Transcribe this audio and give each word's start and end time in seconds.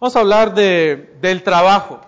Vamos 0.00 0.16
a 0.16 0.20
hablar 0.20 0.54
de, 0.54 1.12
del 1.20 1.42
trabajo. 1.42 2.00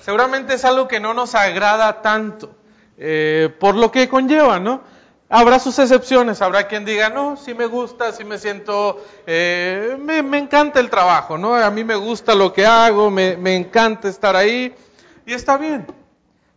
Seguramente 0.00 0.54
es 0.54 0.64
algo 0.64 0.88
que 0.88 0.98
no 0.98 1.12
nos 1.12 1.34
agrada 1.34 2.00
tanto, 2.00 2.56
eh, 2.96 3.54
por 3.60 3.74
lo 3.74 3.92
que 3.92 4.08
conlleva, 4.08 4.58
¿no? 4.58 4.80
Habrá 5.28 5.58
sus 5.58 5.78
excepciones, 5.78 6.40
habrá 6.40 6.66
quien 6.68 6.86
diga, 6.86 7.10
no, 7.10 7.36
sí 7.36 7.52
me 7.52 7.66
gusta, 7.66 8.12
sí 8.12 8.24
me 8.24 8.38
siento, 8.38 9.04
eh, 9.26 9.98
me, 10.00 10.22
me, 10.22 10.38
encanta 10.38 10.80
el 10.80 10.88
trabajo, 10.88 11.36
¿no? 11.36 11.54
A 11.54 11.70
mí 11.70 11.84
me 11.84 11.96
gusta 11.96 12.34
lo 12.34 12.50
que 12.50 12.64
hago, 12.64 13.10
me, 13.10 13.36
me 13.36 13.54
encanta 13.56 14.08
estar 14.08 14.34
ahí, 14.34 14.74
y 15.26 15.34
está 15.34 15.58
bien. 15.58 15.86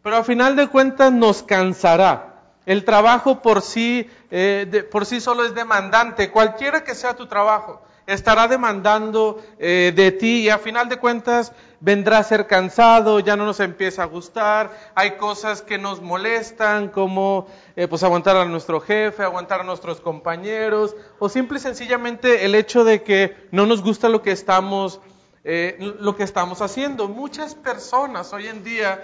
Pero 0.02 0.16
al 0.16 0.24
final 0.24 0.56
de 0.56 0.70
cuentas 0.70 1.12
nos 1.12 1.44
cansará. 1.44 2.36
El 2.66 2.86
trabajo 2.86 3.42
por 3.42 3.62
sí, 3.62 4.10
eh, 4.30 4.88
por 4.90 5.06
sí 5.06 5.20
solo 5.20 5.44
es 5.44 5.54
demandante, 5.54 6.32
cualquiera 6.32 6.86
que 6.86 6.96
sea 6.96 7.14
tu 7.14 7.28
trabajo 7.28 7.82
estará 8.08 8.48
demandando 8.48 9.42
eh, 9.60 9.94
de 9.96 10.12
ti 10.12 10.42
y 10.42 10.50
a 10.50 10.58
final 10.58 10.90
de 10.90 10.98
cuentas 10.98 11.54
vendrá 11.80 12.20
a 12.20 12.24
ser 12.24 12.48
cansado, 12.48 13.20
ya 13.20 13.36
no 13.36 13.46
nos 13.46 13.60
empieza 13.60 14.04
a 14.04 14.06
gustar, 14.06 14.72
hay 14.96 15.12
cosas 15.12 15.62
que 15.62 15.78
nos 15.78 16.02
molestan 16.02 16.90
como 16.90 17.48
eh, 17.76 17.88
pues 17.88 18.04
aguantar 18.04 18.38
a 18.38 18.46
nuestro 18.46 18.80
jefe, 18.82 19.24
aguantar 19.24 19.62
a 19.62 19.64
nuestros 19.64 20.00
compañeros 20.00 20.96
o 21.20 21.30
simple 21.30 21.58
y 21.58 21.62
sencillamente 21.62 22.46
el 22.46 22.56
hecho 22.56 22.84
de 22.84 23.04
que 23.04 23.36
no 23.52 23.66
nos 23.66 23.82
gusta 23.82 24.10
lo 24.10 24.22
que 24.22 24.32
estamos 24.32 25.00
eh, 25.44 25.96
lo 26.00 26.16
que 26.16 26.24
estamos 26.24 26.62
haciendo. 26.62 27.08
Muchas 27.08 27.56
personas 27.56 28.32
hoy 28.32 28.48
en 28.48 28.64
día 28.64 29.02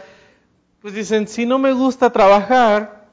pues 0.81 0.93
dicen, 0.93 1.27
si 1.27 1.45
no 1.45 1.57
me 1.57 1.73
gusta 1.73 2.11
trabajar, 2.11 3.07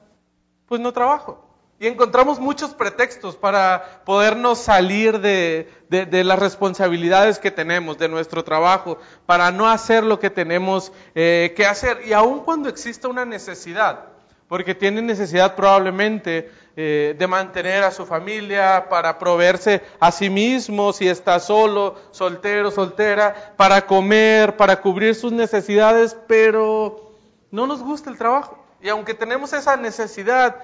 pues 0.66 0.80
no 0.80 0.92
trabajo. 0.92 1.43
Y 1.80 1.88
encontramos 1.88 2.38
muchos 2.38 2.72
pretextos 2.72 3.36
para 3.36 4.02
podernos 4.04 4.60
salir 4.60 5.20
de, 5.20 5.68
de, 5.88 6.24
las 6.24 6.38
responsabilidades 6.38 7.40
que 7.40 7.50
tenemos, 7.50 7.98
de 7.98 8.08
nuestro 8.08 8.44
trabajo, 8.44 8.98
para 9.26 9.50
no 9.50 9.68
hacer 9.68 10.04
lo 10.04 10.20
que 10.20 10.30
tenemos 10.30 10.92
eh, 11.14 11.52
que 11.56 11.66
hacer. 11.66 12.02
Y 12.06 12.12
aun 12.12 12.40
cuando 12.40 12.68
exista 12.68 13.08
una 13.08 13.24
necesidad, 13.24 14.06
porque 14.46 14.74
tiene 14.74 15.02
necesidad 15.02 15.56
probablemente 15.56 16.50
eh, 16.76 17.16
de 17.18 17.26
mantener 17.26 17.82
a 17.82 17.90
su 17.90 18.06
familia, 18.06 18.86
para 18.88 19.18
proveerse 19.18 19.82
a 19.98 20.12
sí 20.12 20.30
mismo, 20.30 20.92
si 20.92 21.08
está 21.08 21.40
solo, 21.40 21.96
soltero, 22.12 22.70
soltera, 22.70 23.54
para 23.56 23.84
comer, 23.84 24.56
para 24.56 24.80
cubrir 24.80 25.16
sus 25.16 25.32
necesidades, 25.32 26.16
pero 26.28 27.12
no 27.50 27.66
nos 27.66 27.82
gusta 27.82 28.10
el 28.10 28.18
trabajo. 28.18 28.64
Y 28.80 28.88
aunque 28.88 29.14
tenemos 29.14 29.52
esa 29.52 29.76
necesidad, 29.76 30.56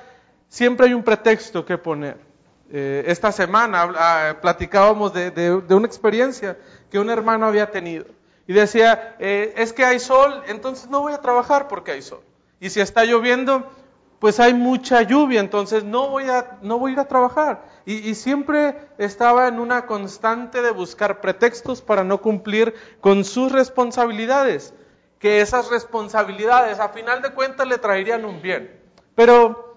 siempre 0.50 0.88
hay 0.88 0.92
un 0.92 1.02
pretexto 1.02 1.64
que 1.64 1.78
poner. 1.78 2.18
Eh, 2.72 3.04
esta 3.06 3.32
semana 3.32 3.90
ah, 3.96 4.36
platicábamos 4.42 5.12
de, 5.14 5.62
una 5.70 5.86
experiencia 5.86 6.58
que 6.90 6.98
un 6.98 7.08
hermano 7.08 7.46
había 7.46 7.70
tenido. 7.70 8.04
Y 8.46 8.52
decía, 8.52 9.16
eh, 9.18 9.54
es 9.56 9.72
que 9.72 9.84
hay 9.84 9.98
sol, 9.98 10.42
entonces 10.48 10.90
no 10.90 11.00
voy 11.00 11.12
a 11.12 11.20
trabajar 11.20 11.68
porque 11.68 11.92
hay 11.92 12.02
sol. 12.02 12.20
Y 12.58 12.70
si 12.70 12.80
está 12.80 13.04
lloviendo, 13.04 13.70
pues 14.18 14.38
hay 14.40 14.52
mucha 14.52 15.02
lluvia, 15.02 15.40
entonces 15.40 15.84
no 15.84 16.08
voy 16.08 16.24
a, 16.24 16.58
no 16.62 16.78
voy 16.78 16.90
a 16.90 16.94
ir 16.94 17.00
a 17.00 17.08
trabajar. 17.08 17.70
Y 17.86 18.14
siempre 18.14 18.76
estaba 18.98 19.48
en 19.48 19.58
una 19.58 19.86
constante 19.86 20.62
de 20.62 20.70
buscar 20.70 21.20
pretextos 21.20 21.82
para 21.82 22.04
no 22.04 22.20
cumplir 22.20 22.72
con 23.00 23.24
sus 23.24 23.50
responsabilidades. 23.50 24.74
Que 25.18 25.40
esas 25.40 25.70
responsabilidades 25.70 26.78
a 26.78 26.90
final 26.90 27.20
de 27.20 27.32
cuentas 27.32 27.66
le 27.66 27.78
traerían 27.78 28.24
un 28.24 28.40
bien. 28.42 28.78
Pero 29.16 29.69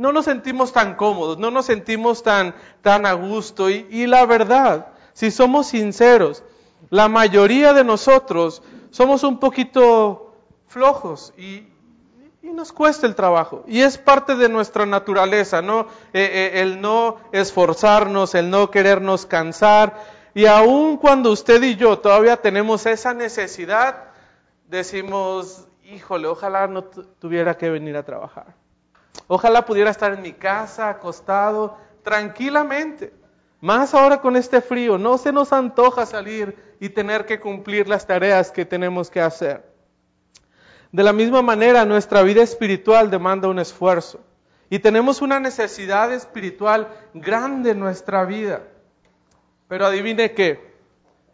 no 0.00 0.12
nos 0.12 0.24
sentimos 0.24 0.72
tan 0.72 0.94
cómodos, 0.94 1.36
no 1.36 1.50
nos 1.50 1.66
sentimos 1.66 2.22
tan, 2.22 2.54
tan 2.80 3.04
a 3.04 3.12
gusto. 3.12 3.68
Y, 3.68 3.86
y, 3.90 4.06
la 4.06 4.24
verdad, 4.24 4.86
si 5.12 5.30
somos 5.30 5.66
sinceros, 5.66 6.42
la 6.88 7.08
mayoría 7.08 7.74
de 7.74 7.84
nosotros 7.84 8.62
somos 8.88 9.24
un 9.24 9.38
poquito 9.38 10.34
flojos 10.68 11.34
y, 11.36 11.68
y 12.40 12.48
nos 12.48 12.72
cuesta 12.72 13.06
el 13.06 13.14
trabajo. 13.14 13.62
Y 13.66 13.82
es 13.82 13.98
parte 13.98 14.36
de 14.36 14.48
nuestra 14.48 14.86
naturaleza, 14.86 15.60
¿no? 15.60 15.80
Eh, 16.14 16.30
eh, 16.54 16.62
el 16.62 16.80
no 16.80 17.18
esforzarnos, 17.32 18.34
el 18.34 18.48
no 18.48 18.70
querernos 18.70 19.26
cansar. 19.26 20.02
Y 20.32 20.46
aun 20.46 20.96
cuando 20.96 21.30
usted 21.30 21.62
y 21.62 21.76
yo 21.76 21.98
todavía 21.98 22.38
tenemos 22.38 22.86
esa 22.86 23.12
necesidad, 23.12 24.04
decimos, 24.66 25.68
híjole, 25.84 26.26
ojalá 26.26 26.68
no 26.68 26.84
tuviera 26.84 27.58
que 27.58 27.68
venir 27.68 27.98
a 27.98 28.02
trabajar. 28.02 28.59
Ojalá 29.26 29.64
pudiera 29.64 29.90
estar 29.90 30.12
en 30.12 30.22
mi 30.22 30.32
casa, 30.32 30.88
acostado, 30.88 31.76
tranquilamente. 32.02 33.12
Más 33.60 33.94
ahora 33.94 34.20
con 34.20 34.36
este 34.36 34.60
frío, 34.60 34.98
no 34.98 35.18
se 35.18 35.32
nos 35.32 35.52
antoja 35.52 36.06
salir 36.06 36.56
y 36.80 36.88
tener 36.88 37.26
que 37.26 37.40
cumplir 37.40 37.88
las 37.88 38.06
tareas 38.06 38.50
que 38.50 38.64
tenemos 38.64 39.10
que 39.10 39.20
hacer. 39.20 39.70
De 40.92 41.02
la 41.02 41.12
misma 41.12 41.42
manera, 41.42 41.84
nuestra 41.84 42.22
vida 42.22 42.42
espiritual 42.42 43.10
demanda 43.10 43.48
un 43.48 43.58
esfuerzo. 43.58 44.20
Y 44.70 44.78
tenemos 44.78 45.20
una 45.20 45.40
necesidad 45.40 46.12
espiritual 46.12 46.88
grande 47.12 47.72
en 47.72 47.80
nuestra 47.80 48.24
vida. 48.24 48.62
Pero 49.68 49.86
adivine 49.86 50.32
qué, 50.32 50.74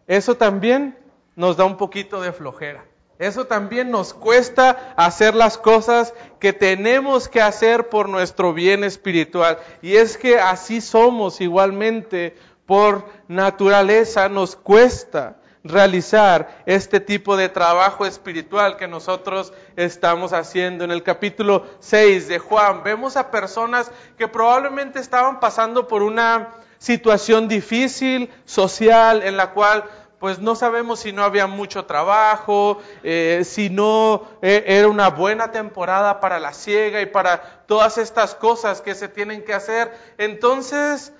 eso 0.06 0.36
también 0.36 0.98
nos 1.36 1.56
da 1.56 1.64
un 1.64 1.76
poquito 1.76 2.20
de 2.20 2.32
flojera. 2.32 2.84
Eso 3.18 3.46
también 3.46 3.90
nos 3.90 4.12
cuesta 4.12 4.94
hacer 4.96 5.34
las 5.34 5.56
cosas 5.56 6.12
que 6.38 6.52
tenemos 6.52 7.28
que 7.28 7.40
hacer 7.40 7.88
por 7.88 8.08
nuestro 8.08 8.52
bien 8.52 8.84
espiritual. 8.84 9.58
Y 9.80 9.96
es 9.96 10.18
que 10.18 10.38
así 10.38 10.80
somos 10.80 11.40
igualmente 11.40 12.36
por 12.66 13.06
naturaleza, 13.28 14.28
nos 14.28 14.54
cuesta 14.56 15.36
realizar 15.64 16.62
este 16.66 17.00
tipo 17.00 17.36
de 17.36 17.48
trabajo 17.48 18.06
espiritual 18.06 18.76
que 18.76 18.88
nosotros 18.88 19.52
estamos 19.76 20.32
haciendo. 20.32 20.84
En 20.84 20.90
el 20.90 21.02
capítulo 21.02 21.66
6 21.80 22.28
de 22.28 22.38
Juan 22.38 22.82
vemos 22.82 23.16
a 23.16 23.30
personas 23.30 23.90
que 24.16 24.28
probablemente 24.28 25.00
estaban 25.00 25.40
pasando 25.40 25.88
por 25.88 26.02
una 26.02 26.50
situación 26.78 27.48
difícil, 27.48 28.30
social, 28.44 29.22
en 29.22 29.36
la 29.36 29.52
cual 29.52 29.84
pues 30.18 30.38
no 30.38 30.54
sabemos 30.54 31.00
si 31.00 31.12
no 31.12 31.22
había 31.22 31.46
mucho 31.46 31.84
trabajo, 31.84 32.78
eh, 33.02 33.42
si 33.44 33.68
no 33.68 34.22
eh, 34.42 34.64
era 34.66 34.88
una 34.88 35.10
buena 35.10 35.52
temporada 35.52 36.20
para 36.20 36.40
la 36.40 36.54
siega 36.54 37.00
y 37.00 37.06
para 37.06 37.64
todas 37.66 37.98
estas 37.98 38.34
cosas 38.34 38.80
que 38.80 38.94
se 38.94 39.08
tienen 39.08 39.44
que 39.44 39.52
hacer. 39.52 39.92
Entonces, 40.16 41.12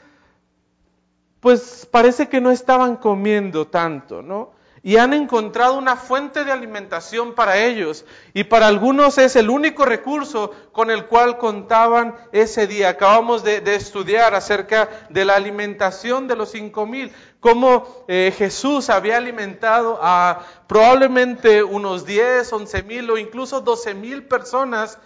pues 1.40 1.86
parece 1.90 2.28
que 2.28 2.40
no 2.40 2.50
estaban 2.50 2.96
comiendo 2.96 3.66
tanto, 3.66 4.22
¿no? 4.22 4.56
Y 4.82 4.98
han 4.98 5.14
encontrado 5.14 5.76
una 5.76 5.96
fuente 5.96 6.44
de 6.44 6.52
alimentación 6.52 7.34
para 7.34 7.58
ellos. 7.58 8.04
Y 8.34 8.44
para 8.44 8.68
algunos 8.68 9.18
es 9.18 9.34
el 9.34 9.50
único 9.50 9.84
recurso 9.84 10.52
con 10.70 10.92
el 10.92 11.06
cual 11.06 11.38
contaban 11.38 12.14
ese 12.30 12.68
día. 12.68 12.90
Acabamos 12.90 13.42
de, 13.42 13.60
de 13.60 13.74
estudiar 13.74 14.36
acerca 14.36 14.88
de 15.10 15.24
la 15.24 15.34
alimentación 15.34 16.28
de 16.28 16.36
los 16.36 16.52
cinco 16.52 16.86
mil. 16.86 17.12
Cómo 17.46 17.86
eh, 18.08 18.34
Jesús 18.36 18.90
había 18.90 19.18
alimentado 19.18 20.00
a 20.02 20.44
probablemente 20.66 21.62
unos 21.62 22.04
10, 22.04 22.52
11 22.52 22.82
mil 22.82 23.08
o 23.08 23.18
incluso 23.18 23.60
12 23.60 23.94
mil 23.94 24.24
personas 24.24 24.98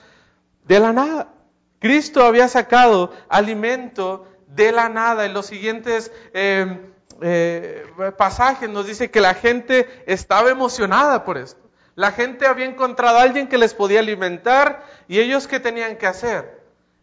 de 0.65 0.81
la 0.81 0.95
nada. 0.95 1.35
Cristo 1.81 2.25
había 2.25 2.49
sacado 2.49 3.13
alimento 3.29 4.27
de 4.47 4.73
la 4.73 4.89
nada. 4.89 5.27
En 5.27 5.35
los 5.35 5.45
siguientes 5.45 6.11
eh, 6.33 6.81
eh, 7.21 7.85
pasajes 8.17 8.71
nos 8.71 8.87
dice 8.87 9.11
que 9.11 9.21
la 9.21 9.35
gente 9.35 10.03
estaba 10.07 10.49
emocionada 10.49 11.27
por 11.27 11.37
esto. 11.37 11.61
La 11.95 12.11
gente 12.11 12.47
había 12.47 12.65
encontrado 12.65 13.19
a 13.19 13.23
alguien 13.23 13.49
que 13.49 13.59
les 13.59 13.75
podía 13.75 14.01
alimentar 14.01 14.87
y 15.09 15.19
ellos 15.21 15.47
qué 15.47 15.61
tenían 15.61 15.99
que 15.99 16.07
hacer? 16.07 16.60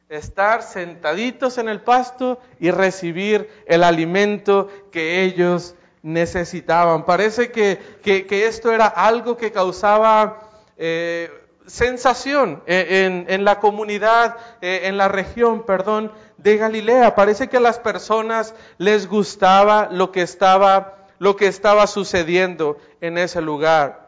Estar 0.09 0.63
sentaditos 0.63 1.57
en 1.57 1.68
el 1.68 1.81
pasto 1.81 2.40
y 2.59 2.72
recibir 2.72 3.50
el 3.66 3.84
alimento 3.84 4.69
que 4.90 5.23
ellos 5.23 5.75
necesitaban. 6.01 7.03
Parece 7.03 7.51
que, 7.51 7.78
que, 8.01 8.47
esto 8.47 8.72
era 8.72 8.87
algo 8.87 9.35
que 9.35 9.52
causaba 9.52 10.40
eh, 10.78 11.29
sensación 11.66 12.64
en, 12.66 13.26
en, 13.28 13.43
la 13.43 13.59
comunidad, 13.59 14.37
eh, 14.61 14.84
en 14.84 14.96
la 14.96 15.09
región, 15.09 15.66
perdón, 15.66 16.14
de 16.37 16.55
Galilea. 16.55 17.14
Parece 17.14 17.49
que 17.49 17.58
a 17.58 17.61
las 17.61 17.78
personas 17.78 18.55
les 18.78 19.08
gustaba 19.08 19.90
lo 19.91 20.14
que 20.14 20.22
estaba, 20.22 21.05
lo 21.20 21.35
que 21.35 21.47
estaba 21.47 21.85
sucediendo 21.85 22.78
en 23.02 23.17
ese 23.17 23.41
lugar. 23.41 24.08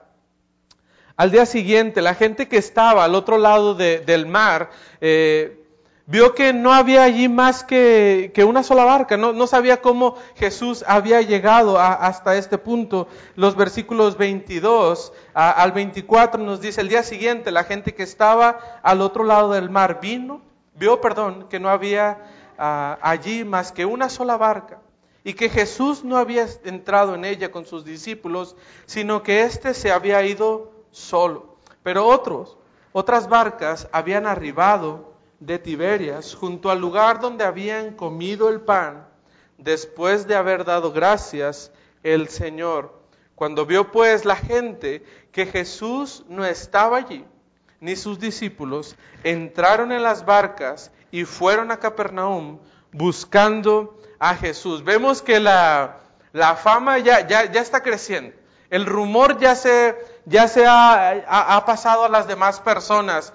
Al 1.18 1.32
día 1.32 1.46
siguiente, 1.46 2.02
la 2.02 2.16
gente 2.16 2.48
que 2.48 2.56
estaba 2.56 3.04
al 3.04 3.14
otro 3.14 3.38
lado 3.38 3.76
de, 3.76 4.00
del 4.00 4.26
mar 4.26 4.70
eh, 5.02 5.59
vio 6.10 6.34
que 6.34 6.54
no 6.54 6.74
había 6.74 7.04
allí 7.04 7.30
más 7.30 7.64
que, 7.64 8.32
que 8.34 8.44
una 8.44 8.64
sola 8.64 8.84
barca, 8.84 9.16
no, 9.16 9.32
no, 9.32 9.46
sabía 9.46 9.80
cómo 9.80 10.16
Jesús 10.36 10.84
había 10.88 11.22
llegado 11.22 11.80
hasta 11.80 12.36
este 12.36 12.58
punto. 12.58 13.08
Los 13.36 13.56
versículos 13.56 14.18
22 14.18 15.14
a, 15.36 15.52
al 15.52 15.72
24 15.72 16.44
nos 16.44 16.62
dice, 16.62 16.82
el 16.82 16.90
día 16.90 17.04
siguiente 17.04 17.52
la 17.52 17.64
gente 17.64 17.94
que 17.94 18.02
estaba 18.02 18.58
al 18.82 19.02
otro 19.02 19.24
lado 19.24 19.52
del 19.52 19.70
mar 19.70 20.00
vino, 20.02 20.42
vio, 20.74 21.00
perdón, 21.00 21.46
que 21.48 21.60
no 21.60 21.70
había 21.70 22.18
uh, 22.58 22.98
allí 23.02 23.44
más 23.44 23.72
que 23.72 23.86
una 23.86 24.10
sola 24.10 24.36
barca 24.36 24.80
y 25.24 25.34
que 25.34 25.48
Jesús 25.48 26.04
no 26.04 26.18
había 26.18 26.48
entrado 26.64 27.14
en 27.14 27.24
ella 27.24 27.52
con 27.52 27.68
sus 27.68 27.86
discípulos, 27.86 28.56
sino 28.88 29.22
que 29.22 29.44
éste 29.44 29.76
se 29.76 29.92
había 29.92 30.24
ido 30.24 30.72
solo. 30.90 31.58
Pero 31.84 32.08
otros, 32.08 32.58
otras 32.94 33.30
barcas 33.30 33.88
habían 33.92 34.26
arribado 34.26 35.09
de 35.40 35.60
Tiberias 35.60 36.36
junto 36.36 36.70
al 36.70 36.80
lugar 36.80 37.20
donde 37.20 37.46
habían 37.46 37.94
comido 37.96 38.50
el 38.50 38.62
pan, 38.62 39.08
después 39.58 40.28
de 40.28 40.36
haber 40.36 40.66
dado 40.66 40.92
gracias 40.92 41.72
el 42.04 42.30
Señor. 42.30 43.00
Cuando 43.36 43.66
vio 43.66 43.92
pues 43.92 44.26
la 44.26 44.36
gente 44.36 45.04
que 45.32 45.46
Jesús 45.46 46.26
no 46.28 46.46
estaba 46.46 46.98
allí, 46.98 47.26
ni 47.80 47.96
sus 47.96 48.20
discípulos, 48.20 48.96
entraron 49.24 49.92
en 49.92 50.04
las 50.04 50.26
barcas 50.26 50.92
y 51.12 51.24
fueron 51.24 51.72
a 51.72 51.80
Capernaum 51.80 52.60
buscando 52.92 53.98
a 54.20 54.36
Jesús. 54.36 54.84
Vemos 54.84 55.22
que 55.22 55.40
la, 55.40 55.98
la 56.34 56.56
fama 56.56 57.00
ya, 57.00 57.26
ya, 57.28 57.52
ya, 57.52 57.62
está 57.62 57.82
creciendo. 57.82 58.36
El 58.70 58.86
rumor 58.86 59.40
ya 59.40 59.56
se, 59.56 59.96
ya 60.26 60.48
se 60.48 60.66
ha, 60.66 61.12
ha, 61.28 61.66
pasado 61.66 62.04
a 62.04 62.10
las 62.10 62.28
demás 62.28 62.60
personas. 62.60 63.34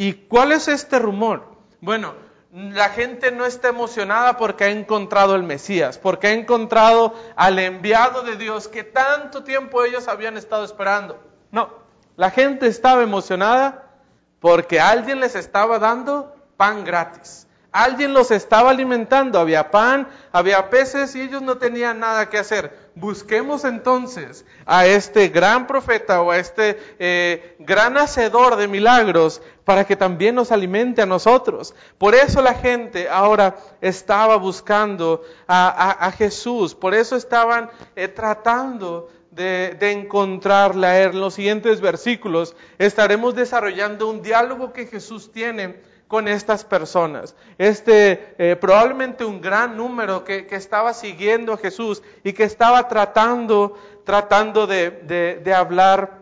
¿Y 0.00 0.12
cuál 0.12 0.52
es 0.52 0.68
este 0.68 1.00
rumor? 1.00 1.42
Bueno, 1.80 2.14
la 2.52 2.90
gente 2.90 3.32
no 3.32 3.44
está 3.44 3.66
emocionada 3.66 4.36
porque 4.36 4.62
ha 4.62 4.68
encontrado 4.68 5.34
el 5.34 5.42
Mesías, 5.42 5.98
porque 5.98 6.28
ha 6.28 6.32
encontrado 6.34 7.14
al 7.34 7.58
enviado 7.58 8.22
de 8.22 8.36
Dios 8.36 8.68
que 8.68 8.84
tanto 8.84 9.42
tiempo 9.42 9.82
ellos 9.82 10.06
habían 10.06 10.36
estado 10.36 10.64
esperando. 10.64 11.18
No, 11.50 11.70
la 12.14 12.30
gente 12.30 12.68
estaba 12.68 13.02
emocionada 13.02 13.90
porque 14.38 14.78
alguien 14.78 15.18
les 15.18 15.34
estaba 15.34 15.80
dando 15.80 16.32
pan 16.56 16.84
gratis. 16.84 17.48
Alguien 17.72 18.12
los 18.12 18.30
estaba 18.30 18.70
alimentando, 18.70 19.40
había 19.40 19.72
pan, 19.72 20.08
había 20.30 20.70
peces 20.70 21.16
y 21.16 21.22
ellos 21.22 21.42
no 21.42 21.58
tenían 21.58 21.98
nada 21.98 22.28
que 22.30 22.38
hacer. 22.38 22.87
Busquemos 22.98 23.64
entonces 23.64 24.44
a 24.66 24.86
este 24.86 25.28
gran 25.28 25.68
profeta 25.68 26.20
o 26.20 26.32
a 26.32 26.38
este 26.38 26.76
eh, 26.98 27.54
gran 27.60 27.96
hacedor 27.96 28.56
de 28.56 28.66
milagros 28.66 29.40
para 29.64 29.84
que 29.84 29.94
también 29.94 30.34
nos 30.34 30.50
alimente 30.50 31.00
a 31.00 31.06
nosotros. 31.06 31.76
Por 31.96 32.16
eso 32.16 32.42
la 32.42 32.54
gente 32.54 33.08
ahora 33.08 33.56
estaba 33.80 34.36
buscando 34.36 35.22
a, 35.46 36.12
Jesús, 36.18 36.74
por 36.74 36.92
eso 36.92 37.14
estaban 37.14 37.70
eh, 37.94 38.08
tratando 38.08 39.08
de, 39.30 39.76
de 39.78 39.92
encontrarla. 39.92 41.00
En 41.00 41.20
los 41.20 41.34
siguientes 41.34 41.80
versículos 41.80 42.56
estaremos 42.78 43.36
desarrollando 43.36 44.08
un 44.08 44.22
diálogo 44.22 44.72
que 44.72 44.86
Jesús 44.86 45.30
tiene 45.30 45.87
con 46.08 46.26
estas 46.26 46.64
personas. 46.64 47.36
Este, 47.58 48.34
eh, 48.38 48.56
probablemente 48.56 49.24
un 49.24 49.40
gran 49.40 49.76
número 49.76 50.24
que, 50.24 50.48
estaba 50.50 50.94
siguiendo 50.94 51.52
a 51.52 51.58
Jesús 51.58 52.02
y 52.24 52.32
que 52.32 52.44
estaba 52.44 52.88
tratando, 52.88 53.78
tratando 54.04 54.66
de, 54.66 55.38
de, 55.44 55.54
hablar, 55.54 56.18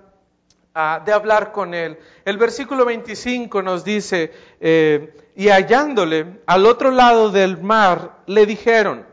ah, 0.75 1.01
de 1.05 1.13
hablar 1.13 1.53
con 1.53 1.73
él. 1.73 1.99
El 2.25 2.37
versículo 2.37 2.85
25 2.85 3.63
nos 3.63 3.85
dice, 3.85 4.33
eh, 4.61 5.17
y 5.37 5.49
hallándole 5.49 6.41
al 6.47 6.67
otro 6.67 6.91
lado 6.91 7.31
del 7.31 7.63
mar, 7.63 8.19
le 8.27 8.45
dijeron, 8.45 9.07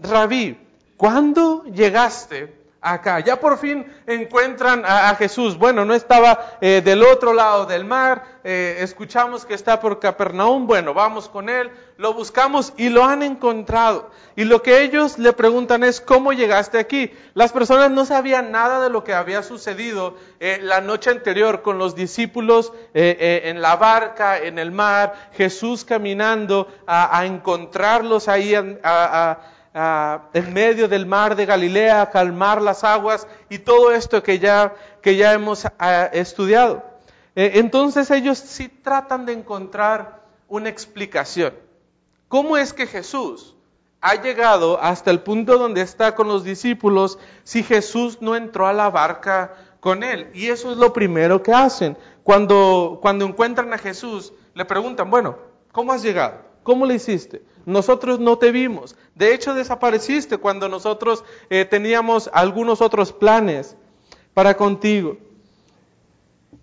Rabí, 0.00 0.58
¿cuándo 0.96 1.62
llegaste? 1.64 2.61
Acá. 2.82 3.20
Ya 3.20 3.38
por 3.38 3.56
fin 3.56 3.86
encuentran 4.06 4.82
a, 4.84 5.14
Jesús. 5.14 5.56
Bueno, 5.56 5.84
no 5.84 5.94
estaba 5.94 6.58
eh, 6.60 6.82
del 6.84 7.02
otro 7.04 7.32
lado 7.32 7.64
del 7.64 7.84
mar. 7.84 8.24
Eh, 8.44 8.78
escuchamos 8.80 9.46
que 9.46 9.54
está 9.54 9.80
por 9.80 10.00
Capernaum. 10.00 10.66
Bueno, 10.66 10.92
vamos 10.92 11.28
con 11.28 11.48
él. 11.48 11.70
Lo 11.96 12.12
buscamos 12.12 12.72
y 12.76 12.88
lo 12.88 13.04
han 13.04 13.22
encontrado. 13.22 14.10
Y 14.34 14.44
lo 14.44 14.62
que 14.62 14.82
ellos 14.82 15.18
le 15.18 15.32
preguntan 15.32 15.84
es, 15.84 16.00
¿cómo 16.00 16.32
llegaste 16.32 16.78
aquí? 16.78 17.12
Las 17.34 17.52
personas 17.52 17.92
no 17.92 18.04
sabían 18.04 18.50
nada 18.50 18.82
de 18.82 18.90
lo 18.90 19.04
que 19.04 19.14
había 19.14 19.44
sucedido 19.44 20.16
eh, 20.40 20.58
la 20.60 20.80
noche 20.80 21.10
anterior 21.10 21.62
con 21.62 21.78
los 21.78 21.94
discípulos 21.94 22.72
en 22.94 23.62
la 23.62 23.76
barca, 23.76 24.38
en 24.38 24.58
el 24.58 24.72
mar, 24.72 25.30
Jesús 25.32 25.84
caminando 25.84 26.66
a, 26.86 27.24
encontrarlos 27.24 28.28
ahí 28.28 28.54
en 29.74 30.52
medio 30.52 30.88
del 30.88 31.06
mar 31.06 31.34
de 31.34 31.46
Galilea, 31.46 32.10
calmar 32.10 32.60
las 32.60 32.84
aguas 32.84 33.26
y 33.48 33.58
todo 33.58 33.92
esto 33.92 34.22
que 34.22 34.38
ya, 34.38 34.74
que 35.00 35.16
ya 35.16 35.32
hemos 35.32 35.66
estudiado. 36.12 36.82
Eh, 37.34 37.52
entonces 37.54 38.10
ellos 38.10 38.38
sí 38.38 38.68
tratan 38.68 39.24
de 39.24 39.32
encontrar 39.32 40.22
una 40.48 40.68
explicación. 40.68 41.54
¿Cómo 42.28 42.56
es 42.56 42.72
que 42.72 42.86
Jesús 42.86 43.56
ha 44.02 44.16
llegado 44.16 44.80
hasta 44.82 45.10
el 45.10 45.20
punto 45.20 45.56
donde 45.56 45.80
está 45.80 46.14
con 46.14 46.28
los 46.28 46.44
discípulos 46.44 47.18
si 47.44 47.62
Jesús 47.62 48.18
no 48.20 48.36
entró 48.36 48.66
a 48.66 48.72
la 48.74 48.90
barca 48.90 49.54
con 49.80 50.02
él? 50.02 50.30
Y 50.34 50.48
eso 50.48 50.72
es 50.72 50.76
lo 50.76 50.92
primero 50.92 51.42
que 51.42 51.54
hacen. 51.54 51.96
Cuando, 52.22 52.98
cuando 53.00 53.24
encuentran 53.24 53.72
a 53.72 53.78
Jesús, 53.78 54.34
le 54.54 54.66
preguntan, 54.66 55.10
bueno, 55.10 55.38
¿cómo 55.72 55.92
has 55.92 56.02
llegado? 56.02 56.51
¿Cómo 56.62 56.86
le 56.86 56.94
hiciste? 56.94 57.42
Nosotros 57.66 58.18
no 58.18 58.38
te 58.38 58.50
vimos. 58.50 58.96
De 59.14 59.34
hecho, 59.34 59.54
desapareciste 59.54 60.38
cuando 60.38 60.68
nosotros 60.68 61.24
eh, 61.50 61.64
teníamos 61.64 62.30
algunos 62.32 62.80
otros 62.80 63.12
planes 63.12 63.76
para 64.34 64.56
contigo. 64.56 65.16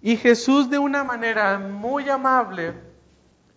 Y 0.01 0.17
Jesús 0.17 0.69
de 0.69 0.79
una 0.79 1.03
manera 1.03 1.59
muy 1.59 2.09
amable 2.09 2.73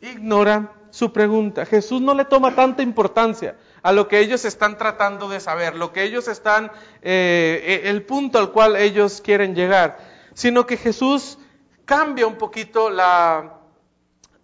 ignora 0.01 0.73
su 0.91 1.13
pregunta. 1.13 1.65
Jesús 1.65 2.01
no 2.01 2.15
le 2.15 2.25
toma 2.25 2.55
tanta 2.55 2.83
importancia 2.83 3.57
a 3.83 3.93
lo 3.93 4.09
que 4.09 4.21
ellos 4.21 4.45
están 4.45 4.77
tratando 4.77 5.29
de 5.29 5.41
saber, 5.41 5.77
lo 5.77 5.93
que 5.93 6.05
ellos 6.05 6.29
están, 6.29 6.71
eh, 7.03 7.83
el 7.85 8.03
punto 8.05 8.39
al 8.39 8.53
cual 8.53 8.77
ellos 8.77 9.21
quieren 9.21 9.55
llegar, 9.55 9.99
sino 10.35 10.67
que 10.67 10.77
Jesús 10.77 11.39
cambia 11.85 12.27
un 12.27 12.37
poquito 12.37 12.91
la, 12.91 13.62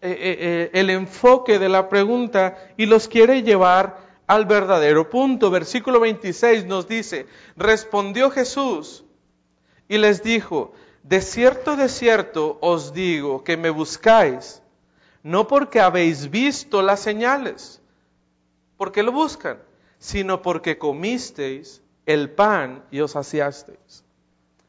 eh, 0.00 0.10
eh, 0.10 0.36
eh, 0.40 0.70
el 0.74 0.90
enfoque 0.90 1.58
de 1.58 1.68
la 1.68 1.88
pregunta 1.88 2.56
y 2.76 2.86
los 2.86 3.08
quiere 3.08 3.42
llevar 3.42 3.98
al 4.28 4.46
verdadero 4.46 5.10
punto. 5.10 5.50
Versículo 5.50 5.98
26 5.98 6.66
nos 6.66 6.86
dice, 6.86 7.26
respondió 7.56 8.30
Jesús 8.30 9.04
y 9.88 9.98
les 9.98 10.22
dijo, 10.22 10.72
de 11.02 11.20
cierto, 11.20 11.74
de 11.74 11.88
cierto 11.88 12.58
os 12.60 12.92
digo 12.92 13.42
que 13.42 13.56
me 13.56 13.70
buscáis, 13.70 14.62
no 15.24 15.48
porque 15.48 15.80
habéis 15.80 16.30
visto 16.30 16.80
las 16.80 17.00
señales, 17.00 17.80
porque 18.76 19.02
lo 19.02 19.10
buscan, 19.10 19.58
sino 19.98 20.42
porque 20.42 20.78
comisteis 20.78 21.82
el 22.06 22.30
pan 22.30 22.84
y 22.92 23.00
os 23.00 23.12
saciasteis. 23.12 24.04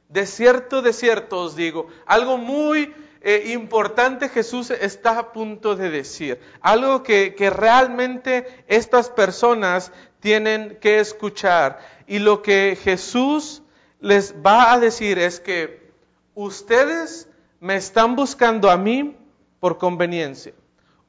De 0.08 0.26
cierto, 0.26 0.82
de 0.82 0.92
cierto 0.92 1.40
os 1.40 1.56
digo, 1.56 1.86
algo 2.08 2.38
muy 2.38 2.92
eh, 3.22 3.52
importante 3.54 4.30
Jesús 4.30 4.72
está 4.72 5.20
a 5.20 5.32
punto 5.34 5.76
de 5.76 5.90
decir. 5.90 6.40
Algo 6.62 7.04
que, 7.04 7.36
que 7.36 7.50
realmente 7.50 8.46
estas 8.68 9.10
personas 9.10 9.92
tienen 10.20 10.78
que 10.82 11.00
escuchar. 11.00 11.80
Y 12.08 12.20
lo 12.20 12.42
que 12.42 12.78
Jesús 12.82 13.62
les 14.00 14.34
va 14.36 14.72
a 14.72 14.80
decir 14.80 15.20
es 15.20 15.40
que 15.40 15.92
ustedes 16.34 17.28
me 17.60 17.76
están 17.76 18.16
buscando 18.16 18.70
a 18.70 18.78
mí 18.78 19.18
por 19.60 19.78
conveniencia. 19.78 20.54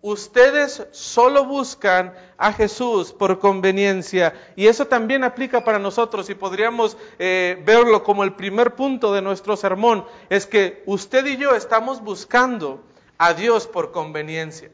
Ustedes 0.02 0.87
solo 0.92 1.45
buscan 1.45 2.14
a 2.38 2.54
Jesús 2.54 3.12
por 3.12 3.38
conveniencia 3.38 4.33
y 4.57 4.66
eso 4.66 4.87
también 4.87 5.25
aplica 5.25 5.62
para 5.62 5.78
nosotros 5.78 6.30
y 6.30 6.35
podríamos 6.35 6.97
eh, 7.19 7.62
verlo 7.66 8.02
como 8.02 8.25
el 8.25 8.33
primer 8.33 8.75
punto 8.75 9.12
de 9.12 9.21
nuestro 9.21 9.59
sermón, 9.59 10.07
es 10.30 10.47
que 10.47 10.83
usted 10.87 11.26
y 11.26 11.37
yo 11.37 11.54
estamos 11.54 12.00
buscando 12.00 12.83
a 13.19 13.35
Dios 13.35 13.66
por 13.66 13.92
conveniencia. 13.92 14.71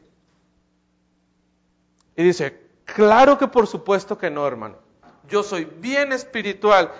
Y 2.15 2.23
dice, 2.23 2.61
claro 2.85 3.37
que 3.37 3.49
por 3.49 3.67
supuesto 3.67 4.17
que 4.17 4.29
no, 4.29 4.47
hermano. 4.47 4.77
Yo 5.27 5.43
soy 5.43 5.65
bien 5.65 6.13
espiritual. 6.13 6.93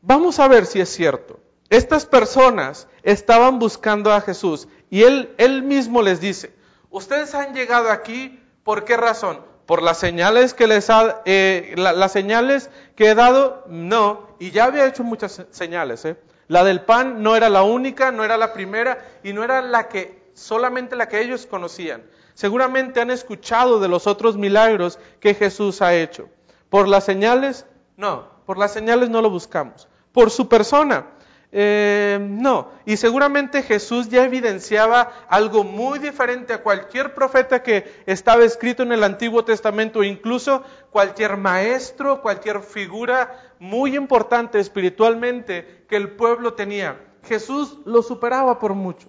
Vamos 0.00 0.38
a 0.40 0.48
ver 0.48 0.64
si 0.64 0.80
es 0.80 0.88
cierto. 0.88 1.38
Estas 1.68 2.06
personas 2.06 2.88
estaban 3.02 3.58
buscando 3.58 4.10
a 4.10 4.22
Jesús 4.22 4.68
y 4.88 5.02
él, 5.02 5.34
él 5.36 5.62
mismo 5.62 6.00
les 6.00 6.18
dice, 6.20 6.54
Ustedes 6.92 7.34
han 7.34 7.54
llegado 7.54 7.90
aquí, 7.90 8.38
¿por 8.64 8.84
qué 8.84 8.98
razón? 8.98 9.40
¿Por 9.64 9.82
las 9.82 9.96
señales 9.96 10.52
que 10.52 10.66
les 10.66 10.90
ha, 10.90 11.22
eh, 11.24 11.72
las 11.76 12.12
señales 12.12 12.68
que 12.96 13.08
he 13.08 13.14
dado? 13.14 13.64
No, 13.66 14.28
y 14.38 14.50
ya 14.50 14.64
había 14.64 14.86
hecho 14.86 15.02
muchas 15.02 15.42
señales. 15.50 16.04
¿eh? 16.04 16.18
La 16.48 16.64
del 16.64 16.82
pan 16.82 17.22
no 17.22 17.34
era 17.34 17.48
la 17.48 17.62
única, 17.62 18.12
no 18.12 18.24
era 18.24 18.36
la 18.36 18.52
primera 18.52 18.98
y 19.22 19.32
no 19.32 19.42
era 19.42 19.62
la 19.62 19.88
que, 19.88 20.30
solamente 20.34 20.94
la 20.94 21.08
que 21.08 21.22
ellos 21.22 21.46
conocían. 21.46 22.02
Seguramente 22.34 23.00
han 23.00 23.10
escuchado 23.10 23.80
de 23.80 23.88
los 23.88 24.06
otros 24.06 24.36
milagros 24.36 24.98
que 25.18 25.32
Jesús 25.32 25.80
ha 25.80 25.94
hecho. 25.94 26.28
¿Por 26.68 26.88
las 26.88 27.04
señales? 27.04 27.64
No, 27.96 28.28
por 28.44 28.58
las 28.58 28.74
señales 28.74 29.08
no 29.08 29.22
lo 29.22 29.30
buscamos. 29.30 29.88
Por 30.12 30.30
su 30.30 30.46
persona. 30.46 31.06
Eh, 31.54 32.18
no, 32.18 32.70
y 32.86 32.96
seguramente 32.96 33.62
Jesús 33.62 34.08
ya 34.08 34.24
evidenciaba 34.24 35.12
algo 35.28 35.64
muy 35.64 35.98
diferente 35.98 36.54
a 36.54 36.62
cualquier 36.62 37.12
profeta 37.14 37.62
que 37.62 38.02
estaba 38.06 38.42
escrito 38.42 38.82
en 38.82 38.92
el 38.92 39.04
Antiguo 39.04 39.44
Testamento, 39.44 40.02
incluso 40.02 40.62
cualquier 40.90 41.36
maestro, 41.36 42.22
cualquier 42.22 42.62
figura 42.62 43.38
muy 43.58 43.94
importante 43.96 44.58
espiritualmente 44.58 45.84
que 45.88 45.96
el 45.96 46.12
pueblo 46.12 46.54
tenía. 46.54 46.98
Jesús 47.22 47.78
lo 47.84 48.02
superaba 48.02 48.58
por 48.58 48.72
mucho. 48.72 49.08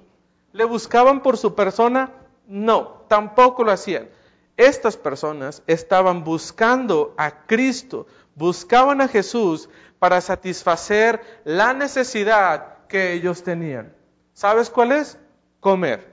¿Le 0.52 0.66
buscaban 0.66 1.24
por 1.24 1.38
su 1.38 1.56
persona? 1.56 2.12
No, 2.46 3.06
tampoco 3.08 3.64
lo 3.64 3.72
hacían. 3.72 4.10
Estas 4.58 4.98
personas 4.98 5.64
estaban 5.66 6.24
buscando 6.24 7.16
a 7.18 7.46
Cristo, 7.48 8.06
buscaban 8.36 9.02
a 9.02 9.08
Jesús 9.08 9.70
para 10.00 10.22
satisfacer 10.22 11.22
la 11.44 11.74
necesidad 11.74 12.86
que 12.88 13.14
ellos 13.14 13.44
tenían. 13.44 13.96
¿Sabes 14.34 14.70
cuál 14.70 14.92
es? 14.92 15.18
Comer. 15.60 16.12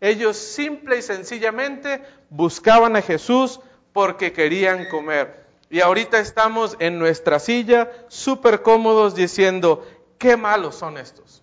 Ellos 0.00 0.36
simple 0.36 0.98
y 0.98 1.02
sencillamente 1.02 2.02
buscaban 2.28 2.96
a 2.96 3.02
Jesús 3.02 3.60
porque 3.92 4.32
querían 4.32 4.88
comer. 4.88 5.46
Y 5.70 5.80
ahorita 5.80 6.18
estamos 6.18 6.76
en 6.78 6.98
nuestra 6.98 7.38
silla 7.38 7.90
súper 8.08 8.62
cómodos 8.62 9.14
diciendo, 9.14 9.86
qué 10.18 10.36
malos 10.36 10.74
son 10.74 10.98
estos. 10.98 11.42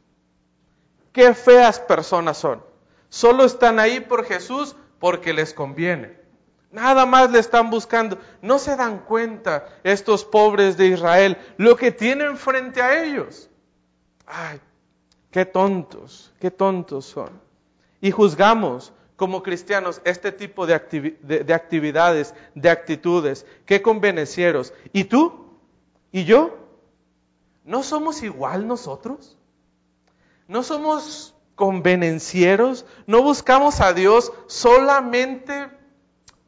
Qué 1.12 1.34
feas 1.34 1.79
personas 1.79 2.38
son. 2.38 2.63
Solo 3.10 3.46
están 3.46 3.79
ahí 3.79 4.00
por 4.00 4.25
Jesús 4.25 4.75
porque 5.00 5.34
les 5.34 5.53
conviene. 5.53 6.20
Nada 6.71 7.05
más 7.05 7.31
le 7.31 7.39
están 7.39 7.69
buscando. 7.69 8.17
No 8.41 8.57
se 8.57 8.75
dan 8.75 8.99
cuenta 8.99 9.67
estos 9.83 10.23
pobres 10.23 10.77
de 10.77 10.87
Israel 10.87 11.37
lo 11.57 11.75
que 11.75 11.91
tienen 11.91 12.37
frente 12.37 12.81
a 12.81 13.03
ellos. 13.03 13.49
Ay, 14.25 14.61
qué 15.31 15.45
tontos, 15.45 16.33
qué 16.39 16.49
tontos 16.49 17.05
son. 17.05 17.29
Y 17.99 18.11
juzgamos 18.11 18.93
como 19.17 19.43
cristianos 19.43 20.01
este 20.05 20.31
tipo 20.31 20.65
de, 20.65 20.73
actividades, 20.73 22.33
de 22.55 22.69
actitudes. 22.69 23.45
Qué 23.65 23.81
convenencieros. 23.81 24.73
¿Y 24.93 25.03
tú? 25.03 25.59
¿Y 26.11 26.23
yo? 26.23 26.57
¿No 27.65 27.83
somos 27.83 28.23
igual 28.23 28.65
nosotros? 28.65 29.37
¿No 30.47 30.63
somos 30.63 31.35
convenencieros? 31.55 32.85
¿No 33.05 33.21
buscamos 33.21 33.81
a 33.81 33.93
Dios 33.93 34.31
solamente 34.47 35.69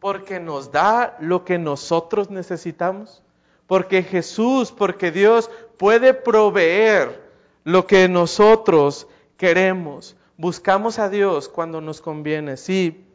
porque 0.04 0.38
nos 0.38 0.70
da 0.70 1.16
lo 1.22 1.46
que 1.46 1.58
nosotros 1.58 2.30
necesitamos, 2.30 3.24
porque 3.68 4.04
Jesús, 4.04 4.70
porque 4.70 5.14
Dios 5.14 5.50
puede 5.78 6.14
proveer 6.14 7.24
lo 7.64 7.88
que 7.88 8.10
nosotros 8.10 9.08
queremos. 9.38 10.18
Buscamos 10.36 11.00
a 11.00 11.08
Dios 11.08 11.48
cuando 11.48 11.80
nos 11.80 12.02
conviene. 12.02 12.58
Sí, 12.58 13.06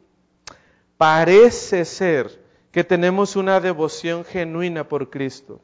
parece 0.97 1.85
ser 1.85 2.43
que 2.71 2.83
tenemos 2.83 3.35
una 3.35 3.59
devoción 3.59 4.25
genuina 4.25 4.87
por 4.87 5.11
Cristo, 5.11 5.61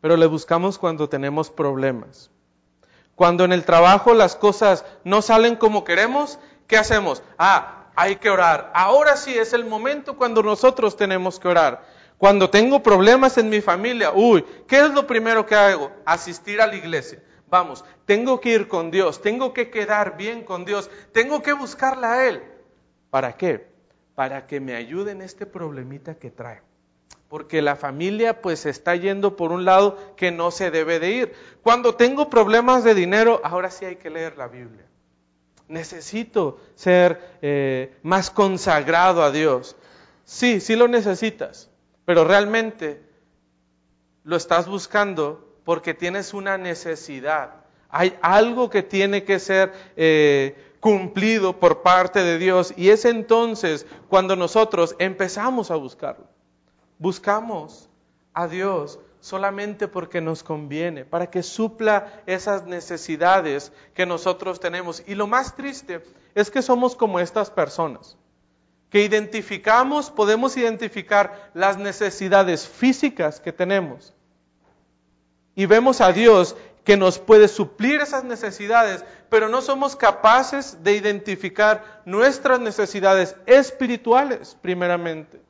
pero 0.00 0.16
le 0.16 0.26
buscamos 0.26 0.78
cuando 0.78 1.08
tenemos 1.08 1.50
problemas. 1.50 2.30
Cuando 3.16 3.44
en 3.44 3.50
el 3.50 3.64
trabajo 3.64 4.14
las 4.14 4.36
cosas 4.36 4.84
no 5.02 5.20
salen 5.20 5.56
como 5.56 5.82
queremos, 5.82 6.38
¿qué 6.68 6.76
hacemos? 6.76 7.24
Ah, 7.36 7.81
hay 7.94 8.16
que 8.16 8.30
orar. 8.30 8.70
Ahora 8.74 9.16
sí 9.16 9.36
es 9.36 9.52
el 9.52 9.64
momento 9.64 10.16
cuando 10.16 10.42
nosotros 10.42 10.96
tenemos 10.96 11.38
que 11.38 11.48
orar. 11.48 11.84
Cuando 12.18 12.50
tengo 12.50 12.82
problemas 12.82 13.36
en 13.38 13.48
mi 13.48 13.60
familia, 13.60 14.12
uy, 14.12 14.44
¿qué 14.68 14.80
es 14.80 14.90
lo 14.90 15.06
primero 15.06 15.44
que 15.44 15.54
hago? 15.54 15.90
Asistir 16.04 16.60
a 16.60 16.66
la 16.66 16.76
iglesia. 16.76 17.22
Vamos, 17.48 17.84
tengo 18.06 18.40
que 18.40 18.50
ir 18.50 18.68
con 18.68 18.90
Dios, 18.90 19.20
tengo 19.20 19.52
que 19.52 19.70
quedar 19.70 20.16
bien 20.16 20.44
con 20.44 20.64
Dios, 20.64 20.88
tengo 21.12 21.42
que 21.42 21.52
buscarla 21.52 22.12
a 22.12 22.28
Él. 22.28 22.42
¿Para 23.10 23.36
qué? 23.36 23.66
Para 24.14 24.46
que 24.46 24.60
me 24.60 24.74
ayude 24.74 25.10
en 25.10 25.20
este 25.20 25.46
problemita 25.46 26.14
que 26.14 26.30
trae. 26.30 26.62
Porque 27.28 27.60
la 27.60 27.76
familia 27.76 28.40
pues 28.40 28.66
está 28.66 28.94
yendo 28.94 29.36
por 29.36 29.52
un 29.52 29.64
lado 29.64 29.98
que 30.16 30.30
no 30.30 30.50
se 30.50 30.70
debe 30.70 31.00
de 31.00 31.10
ir. 31.10 31.32
Cuando 31.62 31.96
tengo 31.96 32.30
problemas 32.30 32.84
de 32.84 32.94
dinero, 32.94 33.40
ahora 33.42 33.70
sí 33.70 33.84
hay 33.84 33.96
que 33.96 34.10
leer 34.10 34.38
la 34.38 34.48
Biblia 34.48 34.91
necesito 35.72 36.60
ser 36.74 37.38
eh, 37.40 37.96
más 38.02 38.30
consagrado 38.30 39.22
a 39.22 39.30
Dios. 39.30 39.74
Sí, 40.24 40.60
sí 40.60 40.76
lo 40.76 40.86
necesitas, 40.86 41.70
pero 42.04 42.24
realmente 42.24 43.02
lo 44.22 44.36
estás 44.36 44.68
buscando 44.68 45.56
porque 45.64 45.94
tienes 45.94 46.34
una 46.34 46.58
necesidad. 46.58 47.54
Hay 47.88 48.16
algo 48.20 48.70
que 48.70 48.82
tiene 48.82 49.24
que 49.24 49.38
ser 49.38 49.72
eh, 49.96 50.74
cumplido 50.80 51.58
por 51.58 51.82
parte 51.82 52.22
de 52.22 52.38
Dios 52.38 52.74
y 52.76 52.90
es 52.90 53.04
entonces 53.04 53.86
cuando 54.08 54.36
nosotros 54.36 54.94
empezamos 54.98 55.70
a 55.70 55.76
buscarlo. 55.76 56.26
Buscamos 56.98 57.88
a 58.34 58.46
Dios 58.46 58.98
solamente 59.22 59.86
porque 59.86 60.20
nos 60.20 60.42
conviene, 60.42 61.04
para 61.04 61.30
que 61.30 61.42
supla 61.42 62.22
esas 62.26 62.66
necesidades 62.66 63.72
que 63.94 64.04
nosotros 64.04 64.60
tenemos. 64.60 65.02
Y 65.06 65.14
lo 65.14 65.28
más 65.28 65.54
triste 65.56 66.02
es 66.34 66.50
que 66.50 66.60
somos 66.60 66.96
como 66.96 67.20
estas 67.20 67.48
personas, 67.48 68.18
que 68.90 69.02
identificamos, 69.02 70.10
podemos 70.10 70.56
identificar 70.56 71.50
las 71.54 71.78
necesidades 71.78 72.66
físicas 72.66 73.40
que 73.40 73.52
tenemos 73.52 74.12
y 75.54 75.66
vemos 75.66 76.00
a 76.00 76.12
Dios 76.12 76.56
que 76.84 76.96
nos 76.96 77.20
puede 77.20 77.46
suplir 77.46 78.00
esas 78.00 78.24
necesidades, 78.24 79.04
pero 79.28 79.48
no 79.48 79.62
somos 79.62 79.94
capaces 79.94 80.82
de 80.82 80.96
identificar 80.96 82.02
nuestras 82.04 82.58
necesidades 82.58 83.36
espirituales 83.46 84.56
primeramente, 84.60 85.40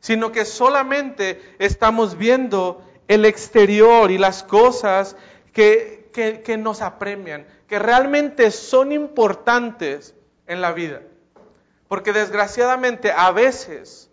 sino 0.00 0.32
que 0.32 0.44
solamente 0.44 1.40
estamos 1.58 2.18
viendo 2.18 2.84
el 3.12 3.26
exterior 3.26 4.10
y 4.10 4.16
las 4.16 4.42
cosas 4.42 5.16
que, 5.52 6.10
que, 6.12 6.56
nos 6.56 6.80
apremian, 6.80 7.46
que 7.68 7.78
realmente 7.78 8.50
son 8.50 8.90
importantes 8.90 10.14
en 10.46 10.62
la 10.62 10.72
vida. 10.72 11.02
Porque 11.88 12.14
desgraciadamente 12.14 13.12
a 13.12 13.30
veces 13.32 14.10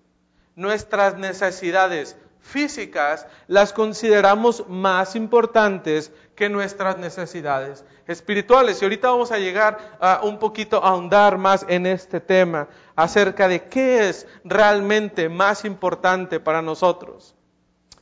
nuestras 0.55 1.17
necesidades 1.17 2.17
físicas 2.41 3.25
las 3.47 3.71
consideramos 3.71 4.67
más 4.67 5.15
importantes 5.15 6.11
que 6.35 6.49
nuestras 6.49 6.97
necesidades 6.97 7.85
espirituales. 8.05 8.81
Y 8.81 8.85
ahorita 8.85 9.11
vamos 9.11 9.31
a 9.31 9.37
llegar 9.37 9.97
a 10.01 10.21
un 10.23 10.39
poquito 10.39 10.83
a 10.83 10.89
ahondar 10.89 11.37
más 11.37 11.65
en 11.69 11.85
este 11.85 12.19
tema 12.19 12.67
acerca 12.97 13.47
de 13.47 13.63
qué 13.69 14.09
es 14.09 14.27
realmente 14.43 15.29
más 15.29 15.63
importante 15.63 16.41
para 16.41 16.61
nosotros. 16.61 17.35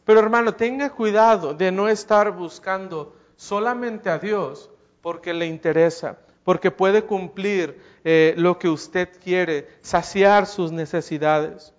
Pero 0.07 0.21
hermano, 0.21 0.55
tenga 0.55 0.89
cuidado 0.89 1.53
de 1.53 1.69
no 1.69 1.89
estar 1.89 2.31
buscando 2.31 3.13
solamente 3.35 4.09
a 4.09 4.17
Dios 4.17 4.71
porque 5.01 5.33
le 5.33 5.47
interesa, 5.47 6.17
porque 6.45 6.71
puede 6.71 7.03
cumplir 7.03 7.77
eh, 8.05 8.33
lo 8.37 8.57
que 8.57 8.69
usted 8.69 9.09
quiere, 9.21 9.67
saciar 9.81 10.45
sus 10.45 10.71
necesidades. 10.71 11.73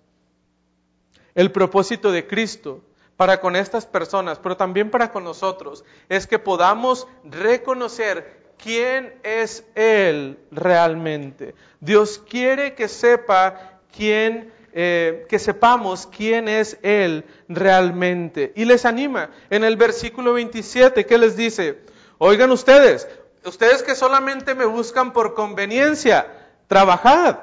El 1.33 1.51
propósito 1.51 2.11
de 2.11 2.27
Cristo 2.27 2.83
para 3.17 3.41
con 3.41 3.55
estas 3.55 3.87
personas, 3.87 4.37
pero 4.37 4.55
también 4.55 4.91
para 4.91 5.11
con 5.11 5.23
nosotros, 5.23 5.83
es 6.07 6.27
que 6.27 6.37
podamos 6.37 7.07
reconocer 7.23 8.51
quién 8.59 9.19
es 9.23 9.65
Él 9.73 10.37
realmente. 10.51 11.55
Dios 11.79 12.23
quiere 12.29 12.75
que 12.75 12.89
sepa 12.89 13.79
quién 13.91 14.53
eh, 14.73 15.25
que 15.29 15.39
sepamos 15.39 16.07
quién 16.07 16.47
es 16.47 16.77
Él 16.81 17.25
realmente. 17.47 18.53
Y 18.55 18.65
les 18.65 18.85
anima 18.85 19.29
en 19.49 19.63
el 19.63 19.77
versículo 19.77 20.33
27, 20.33 21.05
que 21.05 21.17
les 21.17 21.35
dice? 21.35 21.79
Oigan 22.17 22.51
ustedes, 22.51 23.07
ustedes 23.45 23.83
que 23.83 23.95
solamente 23.95 24.55
me 24.55 24.65
buscan 24.65 25.13
por 25.13 25.33
conveniencia, 25.33 26.27
trabajad. 26.67 27.39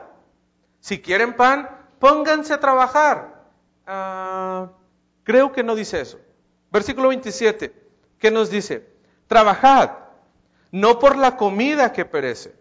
Si 0.80 1.00
quieren 1.00 1.34
pan, 1.34 1.68
pónganse 1.98 2.52
a 2.52 2.60
trabajar. 2.60 3.44
Ah, 3.86 4.68
creo 5.24 5.52
que 5.52 5.62
no 5.62 5.74
dice 5.74 6.00
eso. 6.00 6.18
Versículo 6.70 7.08
27, 7.08 7.74
¿qué 8.18 8.30
nos 8.30 8.50
dice? 8.50 8.86
Trabajad, 9.26 9.90
no 10.70 10.98
por 10.98 11.16
la 11.16 11.36
comida 11.36 11.92
que 11.92 12.04
perece. 12.04 12.54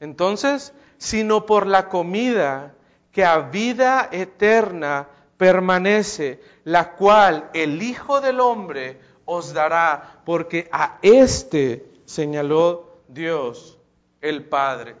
Entonces, 0.00 0.72
sino 0.98 1.46
por 1.46 1.66
la 1.66 1.88
comida 1.88 2.74
que 3.12 3.24
a 3.24 3.38
vida 3.38 4.08
eterna 4.12 5.08
permanece, 5.36 6.40
la 6.64 6.92
cual 6.92 7.50
el 7.54 7.82
Hijo 7.82 8.20
del 8.20 8.40
Hombre 8.40 9.00
os 9.24 9.52
dará, 9.52 10.20
porque 10.24 10.68
a 10.72 10.98
éste 11.02 11.86
señaló 12.04 12.98
Dios 13.08 13.78
el 14.20 14.44
Padre. 14.44 14.96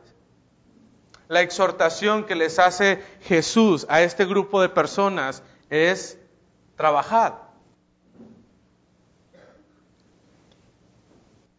La 1.28 1.42
exhortación 1.42 2.24
que 2.24 2.34
les 2.34 2.58
hace 2.58 3.02
Jesús 3.22 3.86
a 3.88 4.02
este 4.02 4.24
grupo 4.24 4.60
de 4.60 4.68
personas 4.68 5.42
es 5.68 6.18
trabajar. 6.74 7.50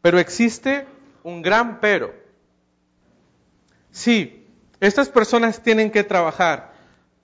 Pero 0.01 0.19
existe 0.19 0.87
un 1.23 1.41
gran 1.41 1.79
pero. 1.79 2.13
Sí, 3.91 4.40
estas 4.81 5.09
personas 5.09 5.61
tienen 5.61 5.91
que 5.91 6.03
trabajar, 6.03 6.73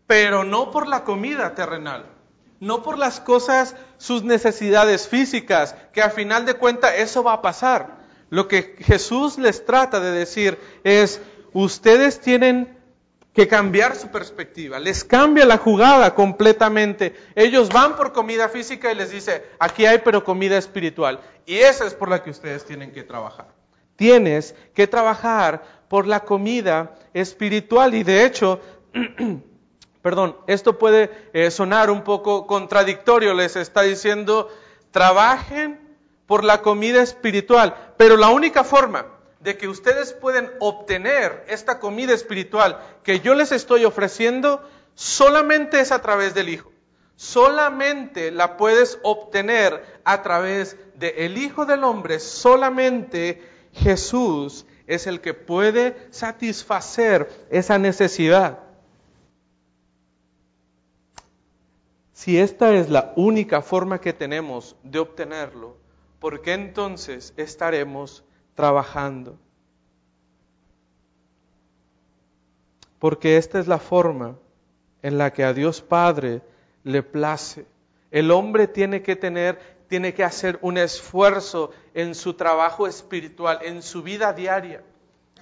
pero 0.06 0.44
no 0.44 0.72
por 0.72 0.88
la 0.88 1.04
comida 1.04 1.56
terrenal, 1.56 2.06
no 2.60 2.84
por 2.84 2.98
las 2.98 3.20
cosas, 3.20 3.76
sus 3.98 4.24
necesidades 4.24 5.08
físicas, 5.08 5.76
que 5.92 6.02
a 6.02 6.12
final 6.12 6.46
de 6.46 6.54
cuentas 6.54 6.94
eso 6.98 7.24
va 7.24 7.34
a 7.34 7.42
pasar. 7.42 7.98
Lo 8.30 8.48
que 8.48 8.76
Jesús 8.80 9.38
les 9.38 9.66
trata 9.66 10.00
de 10.00 10.12
decir 10.12 10.60
es, 10.84 11.20
ustedes 11.52 12.22
tienen 12.22 12.78
que 13.34 13.48
cambiar 13.48 13.96
su 13.96 14.10
perspectiva, 14.10 14.80
les 14.80 15.04
cambia 15.04 15.46
la 15.46 15.58
jugada 15.58 16.14
completamente. 16.14 17.16
Ellos 17.36 17.70
van 17.70 17.96
por 17.96 18.14
comida 18.14 18.50
física 18.50 18.92
y 18.92 18.96
les 18.96 19.12
dice, 19.12 19.44
aquí 19.60 19.86
hay 19.86 20.00
pero 20.04 20.24
comida 20.24 20.58
espiritual. 20.58 21.22
Y 21.46 21.58
esa 21.58 21.86
es 21.86 21.94
por 21.94 22.10
la 22.10 22.24
que 22.24 22.32
ustedes 22.32 22.66
tienen 22.66 22.92
que 22.92 23.04
trabajar. 23.04 23.48
Tienes 23.96 24.54
que 24.74 24.88
trabajar 24.88 25.76
por 25.89 26.08
la 26.08 26.22
comida 26.22 26.96
espiritual 27.13 27.94
y 27.96 28.03
de 28.03 28.25
hecho, 28.25 28.60
perdón, 30.01 30.38
esto 30.48 30.77
puede 30.77 31.29
eh, 31.34 31.51
sonar 31.51 31.89
un 31.89 32.03
poco 32.03 32.48
contradictorio, 32.48 33.34
les 33.34 33.56
está 33.56 33.82
diciendo, 33.82 34.50
trabajen 34.91 35.79
por 36.25 36.44
la 36.44 36.62
comida 36.62 37.01
espiritual, 37.01 37.94
pero 37.98 38.17
la 38.17 38.29
única 38.29 38.63
forma 38.63 39.08
de 39.39 39.58
que 39.58 39.67
ustedes 39.67 40.13
pueden 40.13 40.51
obtener 40.60 41.46
esta 41.48 41.79
comida 41.79 42.13
espiritual 42.13 42.79
que 43.03 43.20
yo 43.22 43.36
les 43.36 43.51
estoy 43.51 43.86
ofreciendo, 43.86 44.67
solamente 44.96 45.79
es 45.79 45.91
a 45.91 46.01
través 46.01 46.34
del 46.34 46.50
Hijo. 46.50 46.72
Solamente 47.15 48.29
la 48.29 48.58
puedes 48.58 49.00
obtener 49.03 50.01
a 50.03 50.22
través 50.22 50.77
del 50.96 51.38
Hijo 51.38 51.65
del 51.65 51.84
Hombre. 51.84 52.20
Solamente 52.20 53.41
Jesús 53.74 54.65
es 54.88 55.06
el 55.06 55.22
que 55.22 55.34
puede 55.34 55.96
satisfacer 56.10 57.29
esa 57.51 57.77
necesidad. 57.77 58.60
Si 62.13 62.39
esta 62.39 62.74
es 62.74 62.89
la 62.89 63.13
única 63.15 63.62
forma 63.62 64.01
que 64.01 64.13
tenemos 64.13 64.75
de 64.82 65.00
obtenerlo, 65.00 65.77
¿por 66.20 66.41
qué 66.41 66.53
entonces 66.53 67.34
estaremos 67.38 68.24
trabajando. 68.58 69.38
Porque 72.98 73.38
esta 73.38 73.60
es 73.60 73.67
la 73.67 73.77
forma 73.77 74.36
en 75.03 75.20
la 75.20 75.32
que 75.32 75.44
a 75.44 75.53
Dios 75.53 75.84
Padre 75.84 76.41
le 76.84 77.03
place. 77.03 77.67
El 78.10 78.32
hombre 78.32 78.67
tiene 78.67 79.03
que 79.03 79.15
tener, 79.15 79.76
tiene 79.88 80.13
que 80.13 80.24
hacer 80.24 80.60
un 80.62 80.77
esfuerzo 80.77 81.72
en 81.94 82.15
su 82.15 82.34
trabajo 82.34 82.88
espiritual, 82.88 83.60
en 83.62 83.82
su 83.82 84.03
vida 84.03 84.34
diaria. 84.34 84.84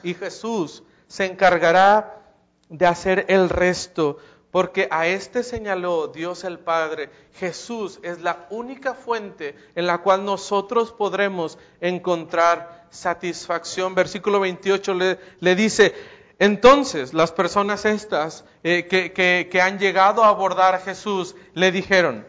Y 0.03 0.13
Jesús 0.13 0.83
se 1.07 1.25
encargará 1.25 2.21
de 2.69 2.85
hacer 2.85 3.25
el 3.29 3.49
resto 3.49 4.17
porque 4.55 4.87
a 4.89 5.05
este 5.07 5.43
señaló 5.43 6.07
Dios 6.07 6.45
el 6.45 6.59
Padre. 6.59 7.09
Jesús 7.33 7.99
es 8.03 8.21
la 8.21 8.47
única 8.49 8.93
fuente 8.93 9.53
en 9.75 9.85
la 9.85 9.97
cual 9.97 10.23
nosotros 10.23 10.93
podremos 10.93 11.57
encontrar 11.81 12.87
satisfacción. 12.89 13.95
Versículo 13.95 14.39
28 14.39 14.93
le, 15.41 15.55
dice, 15.55 15.93
entonces 16.39 17.13
las 17.13 17.33
personas 17.33 17.83
estas 17.83 18.45
eh, 18.63 18.87
que, 18.87 19.49
que 19.51 19.61
han 19.61 19.77
llegado 19.77 20.23
a 20.23 20.29
abordar 20.29 20.75
a 20.75 20.79
Jesús 20.79 21.35
le 21.53 21.73
dijeron, 21.73 22.25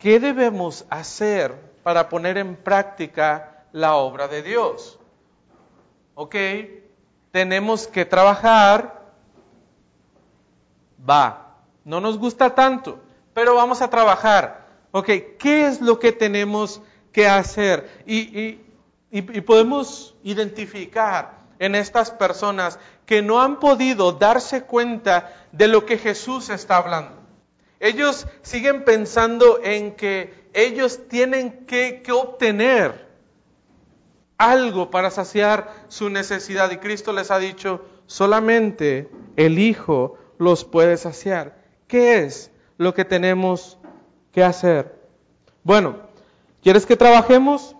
¿qué 0.00 0.18
debemos 0.18 0.84
hacer 0.90 1.54
para 1.82 2.08
poner 2.08 2.38
en 2.38 2.56
práctica 2.56 3.64
la 3.72 3.94
obra 3.94 4.26
de 4.26 4.42
Dios? 4.42 4.98
Ok, 6.14 6.34
tenemos 7.30 7.86
que 7.86 8.04
trabajar 8.04 9.00
va, 11.08 11.56
no 11.84 12.00
nos 12.00 12.18
gusta 12.18 12.54
tanto, 12.54 13.00
pero 13.32 13.54
vamos 13.54 13.82
a 13.82 13.88
trabajar. 13.88 14.66
Ok, 14.92 15.06
¿qué 15.38 15.66
es 15.66 15.80
lo 15.80 15.98
que 15.98 16.12
tenemos 16.12 16.80
que 17.12 17.28
hacer? 17.28 18.02
Y, 18.06 18.58
podemos 19.46 20.14
identificar 20.22 21.38
en 21.58 21.74
estas 21.74 22.10
personas 22.10 22.78
que 23.06 23.22
no 23.22 23.40
han 23.40 23.58
podido 23.58 24.12
darse 24.12 24.62
cuenta 24.62 25.32
de 25.52 25.68
lo 25.68 25.84
que 25.84 25.98
Jesús 25.98 26.48
está 26.48 26.76
hablando. 26.76 27.19
Ellos 27.80 28.26
siguen 28.42 28.84
pensando 28.84 29.58
en 29.62 29.96
que 29.96 30.34
ellos 30.52 31.08
tienen 31.08 31.64
que, 31.64 32.02
obtener 32.12 33.08
algo 34.36 34.90
para 34.90 35.10
saciar 35.10 35.86
su 35.88 36.10
necesidad. 36.10 36.70
Y 36.70 36.76
Cristo 36.76 37.14
les 37.14 37.30
ha 37.30 37.38
dicho, 37.38 37.86
solamente 38.06 39.10
el 39.36 39.58
Hijo 39.58 40.18
los 40.38 40.64
puede 40.66 40.98
saciar. 40.98 41.64
¿Qué 41.88 42.18
es 42.18 42.50
lo 42.76 42.92
que 42.92 43.06
tenemos 43.06 43.78
que 44.32 44.44
hacer? 44.44 45.00
Bueno, 45.64 45.96
¿quieres 46.62 46.84
que 46.84 46.96
trabajemos? 46.96 47.76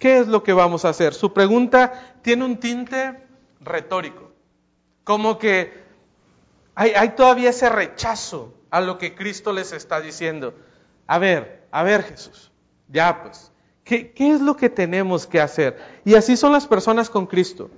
¿Qué 0.00 0.18
es 0.18 0.26
lo 0.26 0.42
que 0.42 0.52
vamos 0.52 0.84
a 0.84 0.88
hacer? 0.88 1.14
Su 1.14 1.32
pregunta 1.32 2.16
tiene 2.22 2.44
un 2.44 2.58
tinte 2.58 3.24
retórico, 3.60 4.32
como 5.04 5.38
que 5.38 5.86
hay 6.74 7.10
todavía 7.10 7.50
ese 7.50 7.70
rechazo 7.70 8.55
a 8.70 8.80
lo 8.80 8.98
que 8.98 9.14
Cristo 9.14 9.52
les 9.52 9.72
está 9.72 10.00
diciendo. 10.00 10.54
A 11.06 11.18
ver, 11.18 11.66
a 11.70 11.82
ver 11.82 12.02
Jesús, 12.02 12.50
ya 12.88 13.22
pues, 13.22 13.52
¿qué, 13.84 14.12
¿qué 14.12 14.32
es 14.32 14.40
lo 14.40 14.56
que 14.56 14.70
tenemos 14.70 15.26
que 15.26 15.40
hacer? 15.40 15.78
Y 16.04 16.14
así 16.14 16.36
son 16.36 16.52
las 16.52 16.66
personas 16.66 17.10
con 17.10 17.26
Cristo 17.26 17.70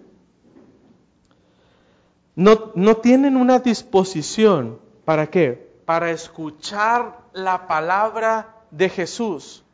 no, 2.38 2.96
tienen 2.98 3.36
una 3.36 3.58
disposición, 3.58 4.78
¿para 5.04 5.28
qué? 5.28 5.72
Para 5.84 6.12
escuchar 6.12 7.18
la 7.32 7.66
palabra 7.66 8.54
de 8.70 8.88
Jesús. 8.88 9.64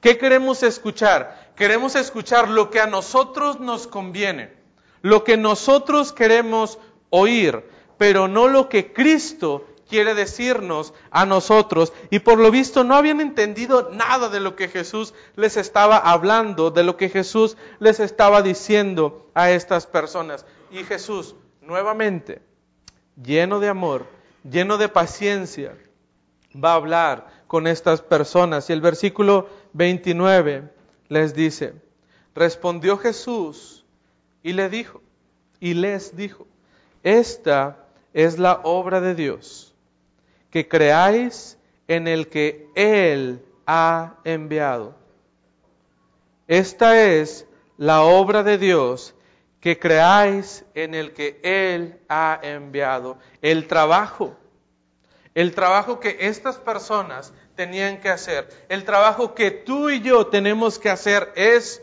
¿Qué 0.00 0.18
queremos 0.18 0.64
escuchar? 0.64 1.52
Queremos 1.54 1.94
escuchar 1.94 2.48
lo 2.48 2.70
que 2.70 2.80
a 2.80 2.88
nosotros 2.88 3.60
nos 3.60 3.86
conviene, 3.86 4.52
lo 5.00 5.22
que 5.22 5.36
nosotros 5.36 6.12
queremos 6.12 6.80
oír, 7.10 7.64
pero 7.98 8.26
no 8.26 8.48
lo 8.48 8.68
que 8.68 8.92
Cristo 8.92 9.64
quiere 9.88 10.14
decirnos 10.14 10.94
a 11.10 11.26
nosotros. 11.26 11.92
Y 12.10 12.20
por 12.20 12.38
lo 12.38 12.50
visto 12.50 12.84
no 12.84 12.94
habían 12.94 13.20
entendido 13.20 13.90
nada 13.92 14.28
de 14.28 14.40
lo 14.40 14.54
que 14.54 14.68
Jesús 14.68 15.14
les 15.36 15.56
estaba 15.56 15.96
hablando, 15.96 16.70
de 16.70 16.84
lo 16.84 16.96
que 16.96 17.08
Jesús 17.08 17.56
les 17.80 18.00
estaba 18.00 18.42
diciendo 18.42 19.30
a 19.34 19.50
estas 19.50 19.86
personas. 19.86 20.44
Y 20.70 20.84
Jesús 20.84 21.34
nuevamente, 21.62 22.42
lleno 23.22 23.60
de 23.60 23.68
amor, 23.68 24.06
lleno 24.48 24.78
de 24.78 24.88
paciencia, 24.88 25.76
va 26.52 26.72
a 26.72 26.76
hablar 26.76 27.26
con 27.46 27.66
estas 27.66 28.02
personas. 28.02 28.70
Y 28.70 28.72
el 28.72 28.80
versículo 28.80 29.48
29 29.72 30.70
les 31.08 31.34
dice, 31.34 31.74
respondió 32.34 32.98
Jesús 32.98 33.84
y 34.42 34.52
le 34.52 34.68
dijo, 34.68 35.02
y 35.60 35.74
les 35.74 36.16
dijo, 36.16 36.46
esta 37.02 37.84
es 38.12 38.38
la 38.38 38.60
obra 38.64 39.00
de 39.00 39.14
Dios, 39.14 39.67
que 40.58 40.66
creáis 40.66 41.56
en 41.86 42.08
el 42.08 42.26
que 42.26 42.66
Él 42.74 43.44
ha 43.64 44.16
enviado. 44.24 44.96
Esta 46.48 47.00
es 47.00 47.46
la 47.76 48.02
obra 48.02 48.42
de 48.42 48.58
Dios, 48.58 49.14
que 49.60 49.78
creáis 49.78 50.64
en 50.74 50.96
el 50.96 51.12
que 51.12 51.38
Él 51.44 52.00
ha 52.08 52.40
enviado. 52.42 53.18
El 53.40 53.68
trabajo, 53.68 54.36
el 55.32 55.54
trabajo 55.54 56.00
que 56.00 56.16
estas 56.22 56.56
personas 56.58 57.32
tenían 57.54 58.00
que 58.00 58.08
hacer, 58.08 58.48
el 58.68 58.82
trabajo 58.82 59.36
que 59.36 59.52
tú 59.52 59.90
y 59.90 60.00
yo 60.00 60.26
tenemos 60.26 60.80
que 60.80 60.90
hacer 60.90 61.32
es 61.36 61.80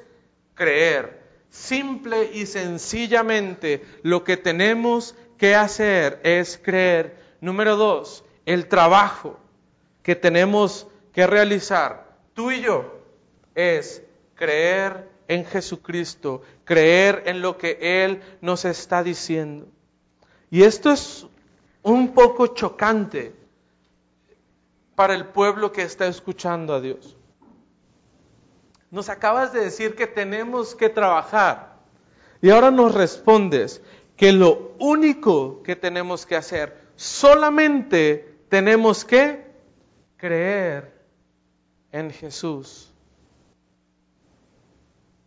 creer. 0.53 1.23
Simple 1.49 2.29
y 2.33 2.45
sencillamente 2.45 3.85
lo 4.03 4.25
que 4.25 4.35
tenemos 4.35 5.15
que 5.37 5.55
hacer 5.55 6.19
es 6.23 6.59
creer. 6.61 7.15
Número 7.39 7.77
dos, 7.77 8.24
el 8.45 8.67
trabajo 8.67 9.39
que 10.03 10.15
tenemos 10.15 10.87
que 11.11 11.25
realizar, 11.25 12.17
tú 12.33 12.51
y 12.51 12.61
yo, 12.61 12.99
es 13.55 14.03
creer 14.35 15.09
en 15.27 15.45
Jesucristo, 15.45 16.41
creer 16.63 17.23
en 17.25 17.41
lo 17.41 17.57
que 17.57 17.77
Él 18.03 18.21
nos 18.41 18.65
está 18.65 19.03
diciendo. 19.03 19.67
Y 20.51 20.63
esto 20.63 20.91
es 20.91 21.25
un 21.81 22.13
poco 22.13 22.47
chocante 22.47 23.35
para 24.95 25.13
el 25.13 25.25
pueblo 25.25 25.71
que 25.71 25.81
está 25.81 26.07
escuchando 26.07 26.73
a 26.73 26.81
Dios. 26.81 27.17
Nos 28.91 29.09
acabas 29.09 29.51
de 29.51 29.61
decir 29.61 29.95
que 29.95 30.07
tenemos 30.07 30.75
que 30.75 30.89
trabajar 30.89 31.75
y 32.41 32.49
ahora 32.49 32.71
nos 32.71 32.93
respondes 32.93 33.81
que 34.15 34.31
lo 34.31 34.73
único 34.79 35.61
que 35.63 35.75
tenemos 35.75 36.25
que 36.25 36.35
hacer, 36.35 36.85
solamente 36.95 38.34
tenemos 38.55 39.03
que 39.03 39.43
creer 40.15 40.89
en 41.91 42.09
Jesús. 42.09 42.89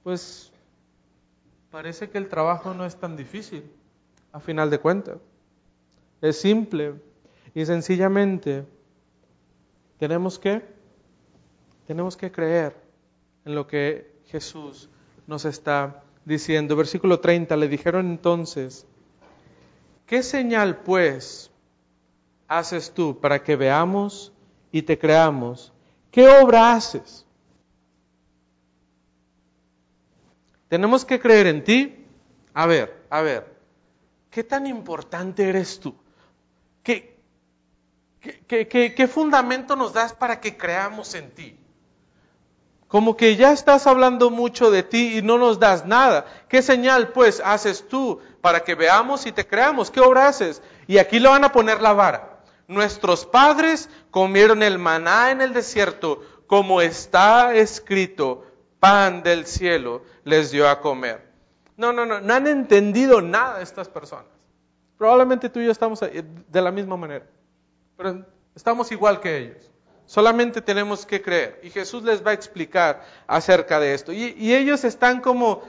pues 0.02 0.50
parece 1.70 2.08
que 2.08 2.16
el 2.16 2.26
trabajo 2.30 2.72
no 2.72 2.86
es 2.86 2.96
tan 2.96 3.18
difícil, 3.18 3.70
a 4.32 4.40
final 4.40 4.70
de 4.70 4.78
cuentas. 4.78 5.18
Es 6.22 6.40
simple 6.40 6.94
y 7.54 7.66
sencillamente 7.66 8.64
tenemos 9.98 10.38
que 10.38 10.62
tenemos 11.86 12.16
que 12.16 12.32
creer 12.32 12.74
en 13.44 13.54
lo 13.54 13.66
que 13.66 14.10
Jesús 14.24 14.88
nos 15.26 15.44
está 15.44 16.02
diciendo. 16.24 16.76
Versículo 16.76 17.20
30, 17.20 17.58
le 17.58 17.68
dijeron 17.68 18.06
entonces, 18.08 18.86
¿qué 20.06 20.22
señal 20.22 20.78
pues 20.78 21.50
haces 22.48 22.92
tú 22.92 23.20
para 23.20 23.42
que 23.44 23.54
veamos 23.54 24.32
y 24.72 24.82
te 24.82 24.98
creamos? 24.98 25.72
¿Qué 26.10 26.26
obra 26.26 26.72
haces? 26.72 27.26
Tenemos 30.68 31.04
que 31.04 31.20
creer 31.20 31.46
en 31.46 31.62
ti. 31.62 32.06
A 32.54 32.66
ver, 32.66 33.04
a 33.10 33.20
ver, 33.20 33.54
¿qué 34.30 34.42
tan 34.42 34.66
importante 34.66 35.48
eres 35.48 35.78
tú? 35.78 35.94
¿Qué, 36.82 37.16
qué, 38.20 38.66
qué, 38.66 38.94
qué 38.94 39.06
fundamento 39.06 39.76
nos 39.76 39.92
das 39.92 40.12
para 40.12 40.40
que 40.40 40.56
creamos 40.56 41.14
en 41.14 41.30
ti? 41.30 41.58
Como 42.88 43.18
que 43.18 43.36
ya 43.36 43.52
estás 43.52 43.86
hablando 43.86 44.30
mucho 44.30 44.70
de 44.70 44.82
ti 44.82 45.18
y 45.18 45.22
no 45.22 45.36
nos 45.36 45.58
das 45.58 45.84
nada. 45.84 46.24
¿Qué 46.48 46.62
señal 46.62 47.08
pues 47.08 47.42
haces 47.44 47.86
tú 47.86 48.20
para 48.40 48.64
que 48.64 48.74
veamos 48.74 49.26
y 49.26 49.32
te 49.32 49.46
creamos? 49.46 49.90
¿Qué 49.90 50.00
obra 50.00 50.28
haces? 50.28 50.62
Y 50.86 50.96
aquí 50.96 51.20
le 51.20 51.28
van 51.28 51.44
a 51.44 51.52
poner 51.52 51.82
la 51.82 51.92
vara. 51.92 52.37
Nuestros 52.68 53.26
padres 53.26 53.90
comieron 54.10 54.62
el 54.62 54.78
maná 54.78 55.30
en 55.32 55.40
el 55.40 55.52
desierto, 55.52 56.22
como 56.46 56.80
está 56.80 57.54
escrito, 57.54 58.44
pan 58.78 59.22
del 59.22 59.46
cielo 59.46 60.02
les 60.24 60.50
dio 60.50 60.68
a 60.68 60.80
comer. 60.80 61.28
No, 61.76 61.92
no, 61.92 62.06
no, 62.06 62.20
no 62.20 62.34
han 62.34 62.46
entendido 62.46 63.20
nada 63.20 63.60
estas 63.62 63.88
personas. 63.88 64.26
Probablemente 64.96 65.48
tú 65.48 65.60
y 65.60 65.66
yo 65.66 65.72
estamos 65.72 66.00
de 66.00 66.60
la 66.60 66.70
misma 66.70 66.96
manera, 66.96 67.24
pero 67.96 68.24
estamos 68.54 68.90
igual 68.92 69.20
que 69.20 69.38
ellos. 69.38 69.70
Solamente 70.08 70.62
tenemos 70.62 71.04
que 71.04 71.20
creer. 71.20 71.60
Y 71.62 71.70
Jesús 71.70 72.02
les 72.02 72.26
va 72.26 72.30
a 72.30 72.34
explicar 72.34 73.04
acerca 73.26 73.78
de 73.78 73.92
esto. 73.92 74.12
Y, 74.12 74.54
ellos 74.54 74.82
están 74.84 75.20
como, 75.20 75.62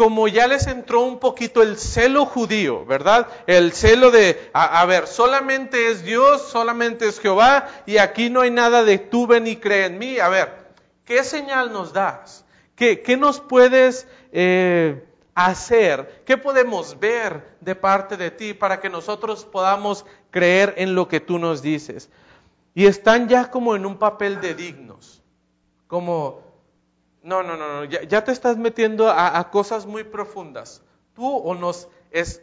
como 0.00 0.28
ya 0.28 0.46
les 0.46 0.66
entró 0.66 1.02
un 1.02 1.18
poquito 1.18 1.60
el 1.60 1.76
celo 1.76 2.24
judío, 2.24 2.86
¿verdad? 2.86 3.28
El 3.46 3.74
celo 3.74 4.10
de, 4.10 4.48
a, 4.54 4.82
ver, 4.86 5.06
solamente 5.06 5.90
es 5.90 6.04
Dios, 6.04 6.40
solamente 6.48 7.06
es 7.06 7.20
Jehová, 7.20 7.68
y 7.84 7.98
aquí 7.98 8.30
no 8.30 8.40
hay 8.40 8.50
nada 8.50 8.82
de 8.82 8.96
tú 8.96 9.26
ven 9.26 9.46
y 9.46 9.56
cree 9.56 9.84
en 9.84 9.98
mí. 9.98 10.18
A 10.18 10.30
ver, 10.30 10.72
¿qué 11.04 11.22
señal 11.22 11.70
nos 11.70 11.92
das? 11.92 12.46
¿Qué, 12.76 13.02
qué 13.02 13.18
nos 13.18 13.40
puedes 13.40 14.08
eh, 14.32 15.04
hacer? 15.34 16.22
¿Qué 16.24 16.38
podemos 16.38 16.98
ver 16.98 17.58
de 17.60 17.74
parte 17.74 18.16
de 18.16 18.30
ti 18.30 18.54
para 18.54 18.80
que 18.80 18.88
nosotros 18.88 19.44
podamos 19.44 20.06
creer 20.30 20.72
en 20.78 20.94
lo 20.94 21.08
que 21.08 21.20
tú 21.20 21.38
nos 21.38 21.60
dices? 21.60 22.08
Y 22.74 22.86
están 22.86 23.28
ya 23.28 23.50
como 23.50 23.76
en 23.76 23.84
un 23.84 23.98
papel 23.98 24.40
de 24.40 24.54
dignos. 24.54 25.22
Como, 25.88 26.40
no, 27.22 27.42
no, 27.42 27.56
no, 27.56 27.68
no 27.68 27.84
ya, 27.84 28.24
te 28.24 28.32
estás 28.32 28.56
metiendo 28.56 29.10
a, 29.10 29.50
cosas 29.50 29.86
muy 29.86 30.04
profundas. 30.04 30.82
Tú 31.14 31.36
o 31.36 31.54
nos, 31.54 31.88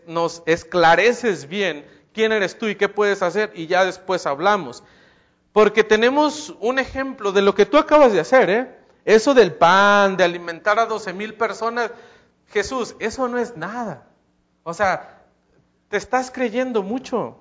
nos 0.06 0.44
esclareces 0.46 1.48
bien 1.48 1.86
quién 2.13 2.32
eres 2.32 2.58
tú 2.58 2.68
y 2.68 2.76
qué 2.76 2.90
puedes 2.90 3.22
hacer 3.22 3.52
y 3.56 3.68
ya 3.68 3.86
después 3.86 4.26
hablamos. 4.26 4.84
Porque 5.54 5.84
tenemos 5.84 6.56
un 6.60 6.80
ejemplo 6.80 7.32
de 7.32 7.42
lo 7.42 7.56
que 7.56 7.66
tú 7.66 7.78
acabas 7.78 8.12
de 8.13 8.20
hacer, 8.20 8.50
¿eh? 8.50 8.78
Eso 9.06 9.34
del 9.34 9.54
pan, 9.54 10.18
de 10.18 10.24
alimentar 10.24 10.78
a 10.80 10.86
12 10.86 11.13
mil 11.13 11.34
personas. 11.36 11.92
Jesús, 12.48 12.96
eso 13.00 13.28
no 13.28 13.38
es 13.38 13.56
nada. 13.56 14.08
O 14.63 14.74
sea, 14.74 15.24
te 15.90 15.98
estás 15.98 16.30
creyendo 16.30 16.84
mucho. 16.84 17.40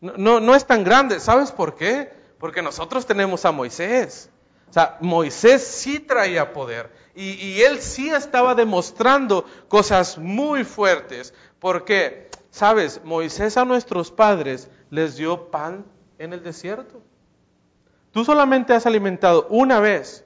No, 0.00 0.40
no, 0.40 0.54
es 0.54 0.66
tan 0.66 0.82
grande. 0.82 1.20
¿Sabes 1.20 1.52
por 1.52 1.76
qué? 1.76 2.12
Porque 2.38 2.62
nosotros 2.62 3.06
tenemos 3.06 3.44
a 3.44 3.52
Moisés. 3.52 4.30
O 4.72 4.74
sea, 4.74 4.96
Moisés 5.02 5.62
sí 5.62 6.00
traía 6.00 6.54
poder 6.54 6.90
y, 7.14 7.32
y, 7.32 7.60
él 7.60 7.82
sí 7.82 8.08
estaba 8.08 8.54
demostrando 8.54 9.44
cosas 9.68 10.16
muy 10.16 10.64
fuertes. 10.64 11.34
¿Por 11.58 11.84
qué? 11.84 12.30
Sabes, 12.50 13.04
Moisés 13.04 13.58
a 13.58 13.66
nuestros 13.66 14.10
padres 14.10 14.70
les 14.88 15.16
dio 15.16 15.50
pan 15.50 15.84
en 16.16 16.32
el 16.32 16.42
desierto. 16.42 17.02
Tú 18.12 18.24
solamente 18.24 18.72
has 18.72 18.86
alimentado 18.86 19.46
una 19.50 19.78
vez 19.78 20.24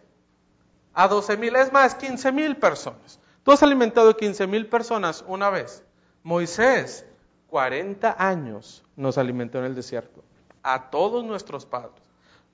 a 0.94 1.08
12 1.08 1.38
mil, 1.38 1.56
es 1.56 1.72
más, 1.72 1.96
15 1.96 2.30
mil 2.30 2.56
personas. 2.56 3.18
Tú 3.42 3.50
has 3.50 3.64
alimentado 3.64 4.16
15 4.16 4.46
mil 4.46 4.68
personas 4.68 5.24
una 5.26 5.50
vez. 5.50 5.82
Moisés 6.22 7.04
40 7.48 8.14
años 8.16 8.84
nos 8.94 9.18
alimentó 9.18 9.58
en 9.58 9.64
el 9.64 9.74
desierto. 9.74 10.22
A 10.62 10.88
todos 10.88 11.24
nuestros 11.24 11.66
padres. 11.66 12.00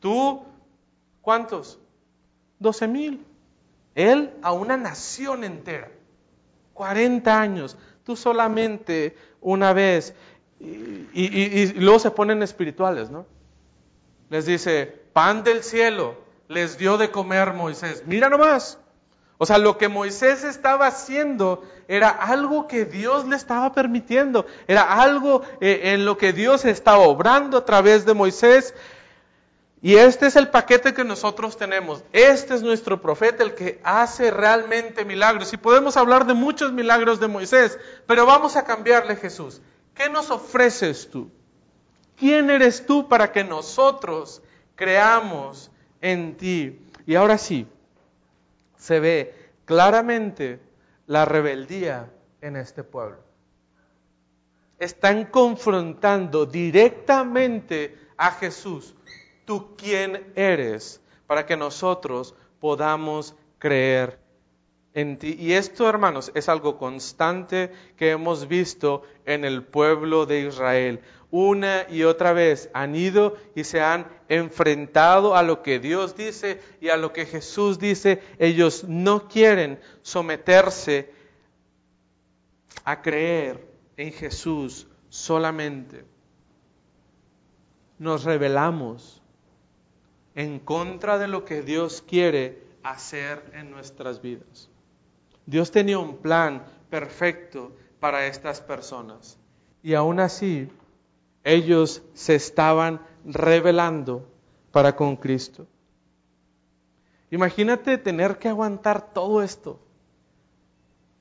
Tú, 0.01 0.43
¿cuántos? 1.21 1.79
12 2.63 2.89
mil. 2.89 3.27
Él 3.95 4.33
a 4.43 4.53
una 4.53 4.77
nación 4.77 5.45
entera. 5.45 5.91
40 6.75 7.41
años. 7.41 7.77
Tú 8.05 8.17
solamente 8.17 9.17
una 9.41 9.73
vez. 9.73 10.15
Y, 10.61 11.67
luego 11.75 11.99
se 11.99 12.11
ponen 12.13 12.43
espirituales, 12.43 13.11
¿no? 13.11 13.27
Les 14.31 14.47
dice, 14.47 14.87
pan 15.13 15.45
del 15.45 15.63
cielo 15.63 16.17
les 16.49 16.79
dio 16.79 16.99
de 16.99 17.11
comer 17.11 17.53
Moisés. 17.53 18.05
Mira 18.07 18.29
nomás. 18.29 18.79
O 19.39 19.47
sea, 19.47 19.59
lo 19.59 19.77
que 19.77 19.89
Moisés 19.89 20.45
estaba 20.45 20.87
haciendo 20.87 21.65
era 21.89 22.11
algo 22.11 22.69
que 22.69 22.85
Dios 22.85 23.27
le 23.27 23.35
estaba 23.35 23.73
permitiendo, 23.73 24.47
era 24.69 25.03
algo 25.03 25.43
eh, 25.61 25.93
en 25.95 26.05
lo 26.05 26.17
que 26.17 26.33
Dios 26.33 26.65
estaba 26.65 26.99
obrando 26.99 27.59
a 27.59 27.65
través 27.65 28.07
de 28.07 28.15
Moisés. 28.15 28.73
Y 29.85 29.97
este 29.97 30.27
es 30.27 30.37
el 30.37 30.49
paquete 30.49 30.95
que 30.95 31.03
nosotros 31.03 31.57
tenemos. 31.57 32.05
Este 32.13 32.55
es 32.55 32.63
nuestro 32.63 33.03
profeta, 33.03 33.43
el 33.43 33.57
que 33.57 33.81
hace 33.83 34.31
realmente 34.31 35.05
milagros. 35.05 35.53
Y 35.53 35.57
podemos 35.57 35.97
hablar 35.97 36.25
de 36.25 36.35
muchos 36.35 36.73
milagros 36.73 37.19
de 37.19 37.27
Moisés, 37.27 37.77
pero 38.07 38.25
vamos 38.25 38.55
a 38.55 38.65
cambiarle 38.65 39.17
Jesús. 39.17 39.61
¿Qué 39.93 40.09
nos 40.09 40.31
ofreces 40.31 41.11
tú? 41.11 41.33
¿Quién 42.17 42.49
eres 42.49 42.87
tú 42.87 43.09
para 43.09 43.33
que 43.33 43.43
nosotros 43.43 44.41
creamos 44.77 45.73
en 46.01 46.37
ti? 46.37 46.81
Y 47.05 47.17
ahora 47.17 47.37
sí, 47.37 47.67
se 48.79 49.01
ve 49.01 49.35
claramente 49.65 50.61
la 51.09 51.25
rebeldía 51.25 52.09
en 52.41 52.55
este 52.55 52.85
pueblo. 52.85 53.19
Están 54.79 55.25
confrontando 55.25 56.47
directamente 56.47 57.99
a 58.17 58.31
Jesús. 58.31 58.95
¿Tú 59.45 59.75
quién 59.77 60.33
eres? 60.35 61.01
Para 61.27 61.47
que 61.47 61.57
nosotros 61.57 62.35
podamos 62.61 63.35
creer 63.59 64.19
en 64.95 65.19
ti. 65.19 65.37
Y 65.39 65.53
esto, 65.53 65.89
hermanos, 65.89 66.31
es 66.35 66.49
algo 66.49 66.79
constante 66.79 67.73
que 67.97 68.11
hemos 68.11 68.49
visto 68.49 69.03
en 69.25 69.45
el 69.45 69.63
pueblo 69.63 70.27
de 70.27 70.41
Israel 70.41 71.01
una 71.33 71.87
y 71.89 72.05
otra 72.05 72.35
vez 72.35 72.69
han 72.75 72.95
ido 72.95 73.37
y 73.55 73.65
se 73.65 73.81
han 73.81 74.07
enfrentado 74.29 75.35
a 75.35 75.43
lo 75.43 75.63
que 75.63 75.79
Dios 75.79 76.15
dice 76.15 76.61
y 76.79 76.91
a 76.91 76.99
lo 76.99 77.15
que 77.15 77.25
Jesús 77.25 77.79
dice. 77.79 78.23
Ellos 78.39 78.85
no 78.87 79.29
quieren 79.29 79.81
someterse 80.03 81.11
a 82.85 83.01
creer 83.01 83.67
en 83.97 84.13
Jesús 84.13 84.87
solamente. 85.09 86.05
Nos 87.99 88.25
rebelamos 88.25 89.22
en 90.35 90.59
contra 90.59 91.19
de 91.19 91.29
lo 91.29 91.45
que 91.45 91.63
Dios 91.63 92.03
quiere 92.07 92.63
hacer 92.83 93.51
en 93.55 93.71
nuestras 93.71 94.23
vidas. 94.23 94.69
Dios 95.47 95.71
tenía 95.71 95.99
un 95.99 96.19
plan 96.19 96.65
perfecto 96.91 97.73
para 98.01 98.27
estas 98.27 98.61
personas 98.61 99.39
y 99.83 99.95
aún 99.95 100.21
así 100.21 100.69
ellos 101.45 102.03
se 102.15 102.35
estaban 102.35 103.01
revelando 103.25 104.29
para 104.71 104.95
con 104.95 105.17
Cristo. 105.17 105.67
Imagínate 107.31 107.99
tener 107.99 108.39
que 108.39 108.49
aguantar 108.49 109.13
todo 109.13 109.43
esto. 109.43 109.81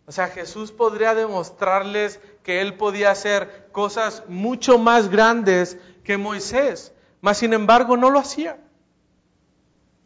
O 0.05 0.11
sea, 0.11 0.27
Jesús 0.27 0.71
podría 0.71 1.15
demostrarles 1.15 2.19
que 2.43 2.61
él 2.61 2.75
podía 2.75 3.11
hacer 3.11 3.69
cosas 3.71 4.23
mucho 4.27 4.77
más 4.77 5.09
grandes 5.09 5.77
que 6.03 6.17
Moisés, 6.17 6.93
mas 7.21 7.37
sin 7.37 7.53
embargo 7.53 7.95
no 7.97 8.09
lo 8.09 8.19
hacía. 8.19 8.59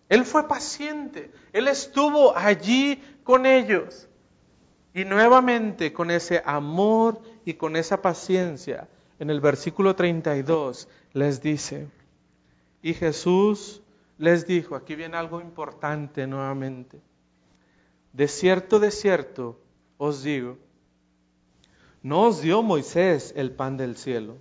Él 0.10 0.26
fue 0.26 0.48
paciente, 0.48 1.32
él 1.52 1.68
estuvo 1.68 2.36
allí 2.38 3.02
con 3.24 3.46
ellos. 3.46 4.08
Y 4.94 5.04
nuevamente 5.04 5.92
con 5.92 6.10
ese 6.10 6.42
amor 6.46 7.20
y 7.44 7.56
con 7.56 7.76
esa 7.76 8.02
paciencia, 8.02 8.88
en 9.20 9.30
el 9.30 9.42
versículo 9.42 9.96
32 9.96 10.88
les 11.14 11.42
dice, 11.42 11.88
y 12.82 12.94
Jesús 12.94 13.82
les 14.18 14.48
dijo, 14.48 14.76
aquí 14.76 14.96
viene 14.96 15.18
algo 15.18 15.42
importante 15.42 16.28
nuevamente, 16.28 17.02
de 18.14 18.28
cierto, 18.30 18.80
de 18.80 18.92
cierto, 18.92 19.60
os 19.98 20.24
digo, 20.24 20.58
no 22.02 22.28
os 22.28 22.42
dio 22.42 22.62
Moisés 22.62 23.34
el 23.36 23.52
pan 23.52 23.76
del 23.76 23.98
cielo, 23.98 24.38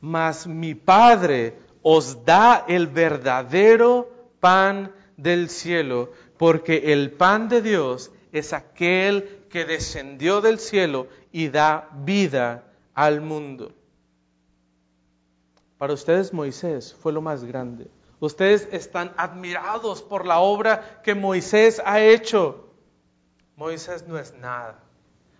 mas 0.00 0.46
mi 0.46 0.74
Padre 0.74 1.56
os 1.82 2.24
da 2.24 2.64
el 2.68 2.88
verdadero 2.88 4.13
pan 4.44 4.92
del 5.16 5.48
cielo, 5.48 6.12
porque 6.36 6.92
el 6.92 7.12
pan 7.12 7.48
de 7.48 7.62
Dios 7.62 8.12
es 8.30 8.52
aquel 8.52 9.46
que 9.48 9.64
descendió 9.64 10.42
del 10.42 10.58
cielo 10.58 11.06
y 11.32 11.48
da 11.48 11.88
vida 12.04 12.64
al 12.92 13.22
mundo. 13.22 13.72
Para 15.78 15.94
ustedes 15.94 16.34
Moisés 16.34 16.92
fue 16.92 17.14
lo 17.14 17.22
más 17.22 17.42
grande. 17.42 17.90
Ustedes 18.20 18.68
están 18.70 19.14
admirados 19.16 20.02
por 20.02 20.26
la 20.26 20.40
obra 20.40 21.00
que 21.02 21.14
Moisés 21.14 21.80
ha 21.82 22.02
hecho. 22.02 22.68
Moisés 23.56 24.06
no 24.06 24.18
es 24.18 24.34
nada. 24.34 24.78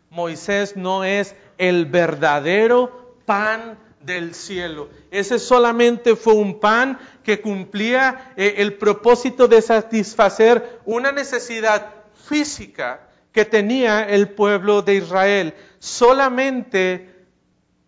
Moisés 0.08 0.78
no 0.78 1.04
es 1.04 1.36
el 1.58 1.84
verdadero 1.84 3.18
pan 3.26 3.78
del 4.04 4.34
cielo. 4.34 4.88
Ese 5.10 5.38
solamente 5.38 6.16
fue 6.16 6.34
un 6.34 6.60
pan 6.60 6.98
que 7.22 7.40
cumplía 7.40 8.32
eh, 8.36 8.56
el 8.58 8.74
propósito 8.74 9.48
de 9.48 9.62
satisfacer 9.62 10.80
una 10.84 11.12
necesidad 11.12 11.92
física 12.26 13.08
que 13.32 13.44
tenía 13.44 14.08
el 14.08 14.28
pueblo 14.30 14.82
de 14.82 14.96
Israel. 14.96 15.54
Solamente 15.78 17.26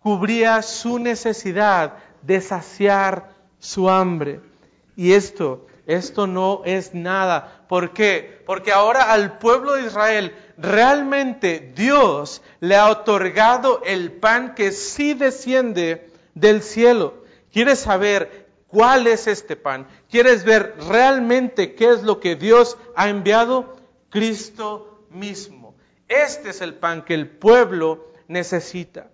cubría 0.01 0.63
su 0.63 0.99
necesidad 0.99 1.95
de 2.23 2.41
saciar 2.41 3.31
su 3.59 3.89
hambre. 3.89 4.41
Y 4.97 5.13
esto, 5.13 5.67
esto 5.87 6.27
no 6.27 6.63
es 6.65 6.95
nada. 6.95 7.65
¿Por 7.69 7.93
qué? 7.93 8.43
Porque 8.47 8.73
ahora 8.73 9.13
al 9.13 9.39
pueblo 9.39 9.75
de 9.75 9.87
Israel 9.87 10.35
realmente 10.59 11.73
Dios 11.75 12.43
le 12.61 12.77
ha 12.77 12.91
otorgado 12.91 13.83
el 13.85 14.13
pan 14.13 14.55
que 14.55 14.73
sí 14.73 15.15
desciende 15.15 16.09
del 16.35 16.63
cielo. 16.63 17.25
¿Quieres 17.53 17.81
saber 17.81 18.49
cuál 18.67 19.07
es 19.07 19.27
este 19.27 19.57
pan? 19.57 19.87
¿Quieres 20.11 20.45
ver 20.45 20.77
realmente 20.89 21.75
qué 21.75 21.91
es 21.91 22.03
lo 22.03 22.21
que 22.21 22.37
Dios 22.37 22.77
ha 22.95 23.09
enviado? 23.09 23.77
Cristo 24.11 25.07
mismo. 25.11 25.75
Este 26.09 26.51
es 26.51 26.61
el 26.61 26.75
pan 26.75 27.05
que 27.05 27.15
el 27.15 27.29
pueblo 27.29 28.13
necesita. 28.29 29.11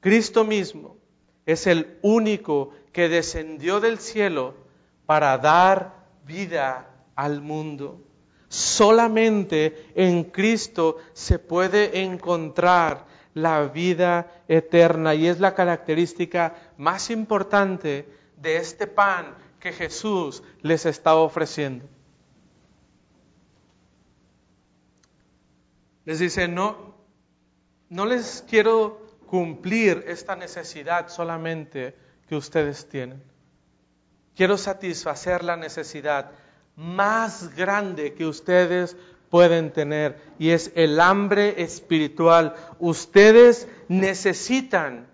Cristo 0.00 0.44
mismo 0.44 0.96
es 1.46 1.66
el 1.66 1.98
único 2.02 2.72
que 2.92 3.08
descendió 3.08 3.80
del 3.80 3.98
cielo 3.98 4.54
para 5.06 5.36
dar 5.38 6.06
vida 6.24 6.90
al 7.16 7.40
mundo. 7.40 8.00
Solamente 8.48 9.90
en 9.94 10.24
Cristo 10.24 10.96
se 11.12 11.38
puede 11.38 12.02
encontrar 12.02 13.06
la 13.34 13.62
vida 13.64 14.42
eterna 14.48 15.14
y 15.14 15.26
es 15.26 15.38
la 15.38 15.54
característica 15.54 16.54
más 16.76 17.10
importante 17.10 18.08
de 18.36 18.56
este 18.56 18.86
pan 18.86 19.34
que 19.60 19.72
Jesús 19.72 20.42
les 20.62 20.86
está 20.86 21.14
ofreciendo. 21.14 21.86
Les 26.04 26.18
dice, 26.18 26.48
no, 26.48 26.94
no 27.90 28.06
les 28.06 28.44
quiero 28.48 29.06
cumplir 29.26 30.04
esta 30.06 30.36
necesidad 30.36 31.08
solamente 31.08 31.94
que 32.28 32.34
ustedes 32.36 32.88
tienen. 32.88 33.22
Quiero 34.34 34.56
satisfacer 34.56 35.44
la 35.44 35.56
necesidad 35.56 36.30
más 36.78 37.56
grande 37.56 38.14
que 38.14 38.24
ustedes 38.24 38.96
pueden 39.30 39.72
tener 39.72 40.16
y 40.38 40.50
es 40.50 40.70
el 40.76 41.00
hambre 41.00 41.60
espiritual. 41.60 42.54
Ustedes 42.78 43.66
necesitan 43.88 45.08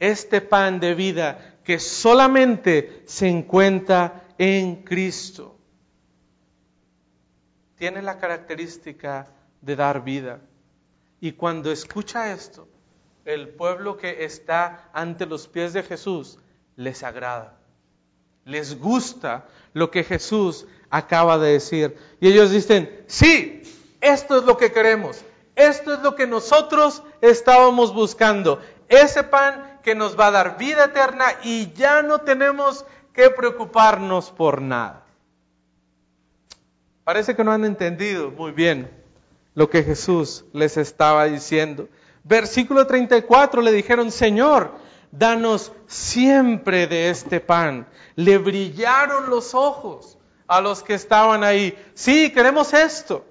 este 0.00 0.40
pan 0.40 0.80
de 0.80 0.94
vida 0.94 1.58
que 1.62 1.78
solamente 1.78 3.04
se 3.06 3.28
encuentra 3.28 4.24
en 4.36 4.82
Cristo. 4.82 5.56
Tiene 7.76 8.02
la 8.02 8.18
característica 8.18 9.28
de 9.60 9.76
dar 9.76 10.02
vida. 10.02 10.40
Y 11.20 11.32
cuando 11.32 11.70
escucha 11.70 12.32
esto, 12.32 12.68
el 13.24 13.50
pueblo 13.50 13.96
que 13.96 14.24
está 14.24 14.90
ante 14.92 15.24
los 15.24 15.46
pies 15.46 15.72
de 15.72 15.84
Jesús 15.84 16.40
les 16.74 17.04
agrada, 17.04 17.58
les 18.44 18.78
gusta 18.78 19.46
lo 19.76 19.90
que 19.90 20.04
Jesús 20.04 20.66
acaba 20.88 21.36
de 21.36 21.52
decir. 21.52 21.98
Y 22.18 22.28
ellos 22.28 22.50
dicen, 22.50 23.04
sí, 23.08 23.62
esto 24.00 24.38
es 24.38 24.44
lo 24.44 24.56
que 24.56 24.72
queremos, 24.72 25.20
esto 25.54 25.92
es 25.92 26.00
lo 26.00 26.16
que 26.16 26.26
nosotros 26.26 27.02
estábamos 27.20 27.92
buscando, 27.92 28.58
ese 28.88 29.22
pan 29.22 29.78
que 29.82 29.94
nos 29.94 30.18
va 30.18 30.28
a 30.28 30.30
dar 30.30 30.56
vida 30.56 30.86
eterna 30.86 31.26
y 31.44 31.74
ya 31.74 32.00
no 32.00 32.22
tenemos 32.22 32.86
que 33.12 33.28
preocuparnos 33.28 34.30
por 34.30 34.62
nada. 34.62 35.04
Parece 37.04 37.36
que 37.36 37.44
no 37.44 37.52
han 37.52 37.66
entendido 37.66 38.30
muy 38.30 38.52
bien 38.52 38.90
lo 39.54 39.68
que 39.68 39.82
Jesús 39.82 40.46
les 40.54 40.78
estaba 40.78 41.26
diciendo. 41.26 41.90
Versículo 42.24 42.86
34 42.86 43.60
le 43.60 43.72
dijeron, 43.72 44.10
Señor, 44.10 44.85
danos 45.18 45.72
siempre 45.86 46.86
de 46.86 47.10
este 47.10 47.40
pan. 47.40 47.86
Le 48.14 48.38
brillaron 48.38 49.30
los 49.30 49.54
ojos 49.54 50.18
a 50.46 50.60
los 50.60 50.82
que 50.82 50.94
estaban 50.94 51.44
ahí. 51.44 51.76
Sí, 51.94 52.32
queremos 52.32 52.72
esto. 52.74 53.24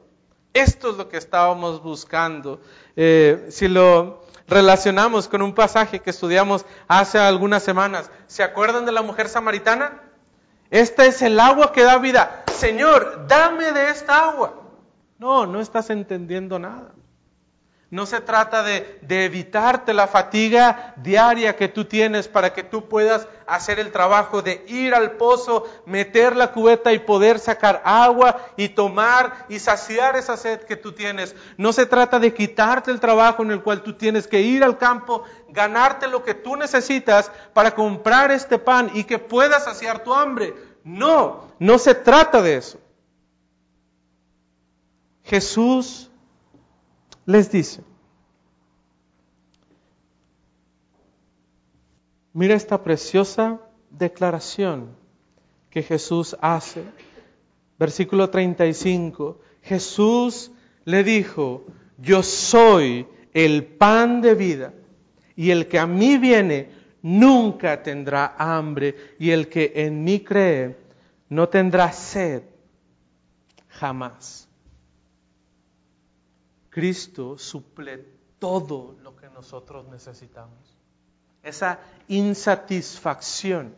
Esto 0.54 0.91
es 0.91 0.98
lo 0.98 1.10
que 1.10 1.17
estábamos 1.17 1.84
buscando. 1.84 2.62
Eh, 2.95 3.48
si 3.50 3.67
lo 3.67 4.24
relacionamos 4.48 5.28
con 5.28 5.41
un 5.41 5.54
pasaje 5.54 6.00
que 6.00 6.12
estudiamos 6.12 6.65
hace 6.88 7.19
algunas 7.19 7.63
semanas, 7.63 8.10
¿se 8.28 8.43
acuerdan 8.43 8.86
de 8.86 8.91
la 8.91 9.02
mujer 9.02 9.28
samaritana? 9.28 10.02
Esta 10.69 11.06
es 11.06 11.21
el 11.21 11.39
agua 11.39 11.71
que 11.71 11.84
da 11.84 11.98
vida. 11.98 12.43
Señor, 12.54 13.26
dame 13.28 13.71
de 13.71 13.89
esta 13.89 14.30
agua. 14.30 14.62
No, 15.17 15.45
no 15.45 15.60
estás 15.62 15.89
entendiendo 15.89 16.60
nada. 16.60 16.93
No 17.96 18.06
se 18.06 18.20
trata 18.20 18.62
de, 18.62 19.00
evitarte 19.08 19.94
la 19.94 20.08
fatiga 20.08 20.94
diaria 20.98 21.56
que 21.56 21.70
tú 21.70 21.86
tienes 21.86 22.28
para 22.28 22.52
que 22.52 22.62
tú 22.62 22.90
puedas 22.90 23.26
hacer 23.48 23.80
el 23.80 23.94
trabajo 23.94 24.42
de 24.42 24.66
ir 24.68 24.94
al 24.94 25.12
pozo, 25.12 25.66
meter 25.86 26.36
la 26.36 26.52
cubeta 26.52 26.92
y 26.92 27.00
poder 27.00 27.40
sacar 27.40 27.82
agua 27.86 28.48
y 28.58 28.68
tomar 28.68 29.46
y 29.48 29.60
saciar 29.60 30.18
esa 30.18 30.36
sed 30.36 30.60
que 30.66 30.76
tú 30.76 30.92
tienes. 30.92 31.38
No 31.56 31.72
se 31.72 31.86
trata 31.86 32.20
de 32.20 32.34
quitarte 32.34 32.92
el 32.92 33.00
trabajo 33.00 33.44
en 33.44 33.52
el 33.52 33.64
cual 33.64 33.82
tú 33.82 33.94
tienes 33.94 34.28
que 34.28 34.42
ir 34.42 34.66
al 34.66 34.78
campo, 34.78 35.24
ganarte 35.48 36.10
lo 36.10 36.22
que 36.22 36.34
tú 36.34 36.58
necesitas 36.58 37.32
para 37.54 37.74
comprar 37.76 38.30
este 38.30 38.60
pan 38.60 38.92
y 38.94 39.06
que 39.06 39.20
puedas 39.20 39.64
saciar 39.64 40.04
tu 40.04 40.14
hambre. 40.14 40.54
No, 40.84 41.48
no 41.60 41.80
se 41.80 41.96
trata 41.96 42.42
de 42.42 42.58
eso. 42.58 42.78
Jesús 45.24 46.12
les 47.26 47.52
dice, 47.52 47.84
mira 52.34 52.56
esta 52.56 52.84
preciosa 52.84 53.60
declaración 53.90 54.96
que 55.70 55.84
Jesús 55.84 56.38
hace. 56.42 56.84
Versículo 57.78 58.30
35, 58.30 59.42
Jesús 59.62 60.52
le 60.86 61.04
dijo, 61.04 61.66
yo 61.98 62.24
soy 62.24 63.08
el 63.34 63.66
pan 63.66 64.22
de 64.22 64.36
vida, 64.36 64.74
y 65.36 65.52
el 65.52 65.68
que 65.68 65.80
a 65.80 65.88
mí 65.88 66.18
viene 66.18 66.70
nunca 67.02 67.84
tendrá 67.84 68.36
hambre, 68.38 68.96
y 69.20 69.32
el 69.32 69.50
que 69.50 69.74
en 69.76 70.04
mí 70.04 70.22
cree 70.22 70.78
no 71.28 71.50
tendrá 71.50 71.92
sed 71.92 72.44
jamás. 73.68 74.45
Cristo 76.76 77.38
suple 77.38 78.06
todo 78.38 78.98
lo 79.02 79.16
que 79.16 79.30
nosotros 79.30 79.88
necesitamos. 79.88 80.78
Esa 81.42 81.80
insatisfacción 82.10 83.74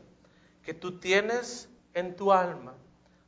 que 0.63 0.73
tú 0.73 0.97
tienes 0.97 1.69
en 1.93 2.15
tu 2.15 2.31
alma 2.31 2.73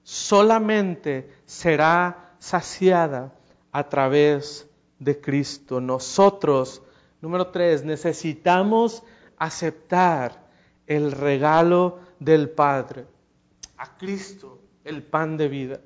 solamente 0.01 1.31
será 1.45 2.33
saciada 2.39 3.31
a 3.71 3.87
través 3.87 4.67
de 4.97 5.21
Cristo. 5.21 5.79
Nosotros, 5.79 6.81
número 7.21 7.49
tres, 7.49 7.83
necesitamos 7.83 9.03
aceptar 9.37 10.49
el 10.87 11.11
regalo 11.11 11.99
del 12.17 12.49
Padre, 12.49 13.05
a 13.77 13.95
Cristo, 13.99 14.57
el 14.83 15.03
pan 15.03 15.37
de 15.37 15.47
vida. 15.47 15.79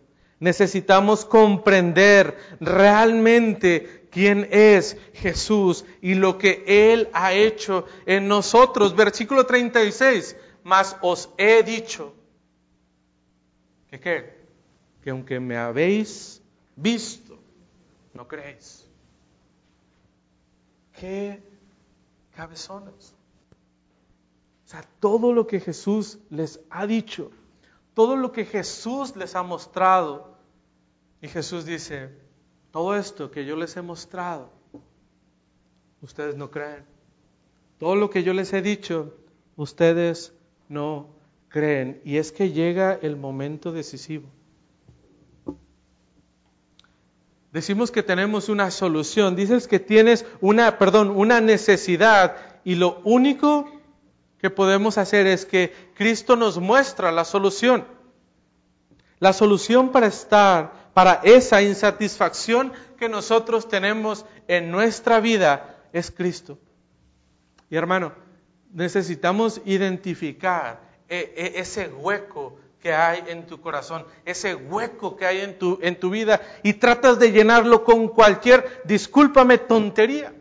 Necesitamos 0.44 1.24
comprender 1.24 2.38
realmente 2.60 4.10
quién 4.12 4.50
es 4.52 4.98
Jesús 5.14 5.86
y 6.02 6.16
lo 6.16 6.38
que 6.38 6.66
Él 6.68 7.08
ha 7.14 7.32
hecho 7.32 7.86
en 8.06 8.28
nosotros. 8.28 8.94
Versículo 8.94 9.46
36, 9.46 10.36
mas 10.66 10.98
os 11.02 11.30
he 11.38 11.64
dicho 11.64 12.14
que 13.90 14.02
qué? 14.02 14.44
que 15.02 15.12
aunque 15.12 15.40
me 15.40 15.56
habéis 15.56 16.42
visto, 16.76 17.40
no 18.14 18.28
creéis. 18.28 18.86
Qué 21.00 21.42
cabezones. 22.36 23.16
O 24.66 24.68
sea, 24.68 24.86
todo 25.00 25.32
lo 25.32 25.48
que 25.48 25.62
Jesús 25.62 26.20
les 26.30 26.60
ha 26.70 26.86
dicho, 26.86 27.32
todo 27.94 28.18
lo 28.18 28.34
que 28.34 28.44
Jesús 28.44 29.16
les 29.16 29.36
ha 29.36 29.44
mostrado, 29.44 30.33
y 31.24 31.30
Jesús 31.30 31.66
dice, 31.66 32.10
todo 32.70 32.98
esto 32.98 33.32
que 33.32 33.46
yo 33.46 33.56
les 33.56 33.78
he 33.78 33.82
mostrado, 33.82 34.50
ustedes 36.02 36.36
no 36.36 36.52
creen. 36.52 36.84
Todo 37.80 37.96
lo 37.96 38.10
que 38.10 38.24
yo 38.24 38.34
les 38.34 38.52
he 38.52 38.62
dicho, 38.62 39.16
ustedes 39.56 40.34
no 40.68 41.08
creen. 41.48 42.02
Y 42.04 42.18
es 42.18 42.34
que 42.34 42.52
llega 42.52 43.00
el 43.02 43.16
momento 43.16 43.72
decisivo. 43.72 44.28
Decimos 47.54 47.90
que 47.90 48.04
tenemos 48.04 48.50
una 48.50 48.70
solución, 48.70 49.38
dices 49.38 49.70
que 49.70 49.80
tienes 49.80 50.26
una, 50.42 50.78
perdón, 50.78 51.10
una 51.10 51.40
necesidad 51.40 52.36
y 52.66 52.76
lo 52.76 53.00
único 53.06 53.72
que 54.40 54.50
podemos 54.50 54.98
hacer 54.98 55.26
es 55.28 55.46
que 55.46 55.74
Cristo 55.96 56.36
nos 56.36 56.60
muestra 56.60 57.14
la 57.14 57.24
solución. 57.24 57.86
La 59.20 59.32
solución 59.32 59.94
para 59.94 60.08
estar, 60.08 60.83
para 60.94 61.22
esa 61.24 61.62
insatisfacción 61.62 62.72
que 62.98 63.10
nosotros 63.10 63.68
tenemos 63.68 64.26
en 64.48 64.72
nuestra 64.72 65.20
vida 65.20 65.78
es 65.92 66.12
Cristo. 66.12 66.58
Y 67.70 67.76
hermano, 67.76 68.14
necesitamos 68.72 69.62
identificar 69.66 70.82
e, 71.10 71.34
e, 71.36 71.60
ese 71.60 71.88
hueco 71.88 72.58
que 72.80 72.94
hay 72.94 73.24
en 73.28 73.48
tu 73.48 73.62
corazón, 73.62 74.06
ese 74.26 74.56
hueco 74.56 75.16
que 75.16 75.26
hay 75.26 75.42
en 75.42 75.58
tu, 75.58 75.80
en 75.82 76.00
tu 76.00 76.10
vida 76.10 76.42
y 76.64 76.74
tratas 76.74 77.18
de 77.18 77.32
llenarlo 77.32 77.84
con 77.84 78.10
cualquier, 78.10 78.82
discúlpame, 78.84 79.58
tontería. 79.58 80.34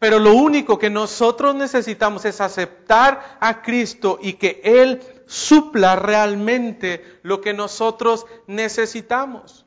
Pero 0.00 0.18
lo 0.18 0.34
único 0.34 0.78
que 0.78 0.88
nosotros 0.88 1.54
necesitamos 1.54 2.24
es 2.24 2.40
aceptar 2.40 3.36
a 3.38 3.60
Cristo 3.60 4.18
y 4.20 4.32
que 4.32 4.62
Él 4.64 5.02
supla 5.26 5.94
realmente 5.94 7.20
lo 7.22 7.42
que 7.42 7.52
nosotros 7.52 8.24
necesitamos. 8.46 9.66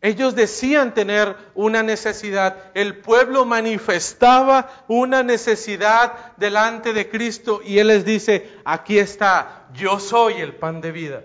Ellos 0.00 0.36
decían 0.36 0.94
tener 0.94 1.36
una 1.56 1.82
necesidad, 1.82 2.70
el 2.74 3.00
pueblo 3.00 3.44
manifestaba 3.44 4.84
una 4.86 5.24
necesidad 5.24 6.36
delante 6.36 6.92
de 6.92 7.10
Cristo 7.10 7.60
y 7.64 7.80
Él 7.80 7.88
les 7.88 8.04
dice, 8.04 8.48
aquí 8.64 9.00
está, 9.00 9.66
yo 9.74 9.98
soy 9.98 10.34
el 10.34 10.54
pan 10.54 10.80
de 10.80 10.92
vida. 10.92 11.24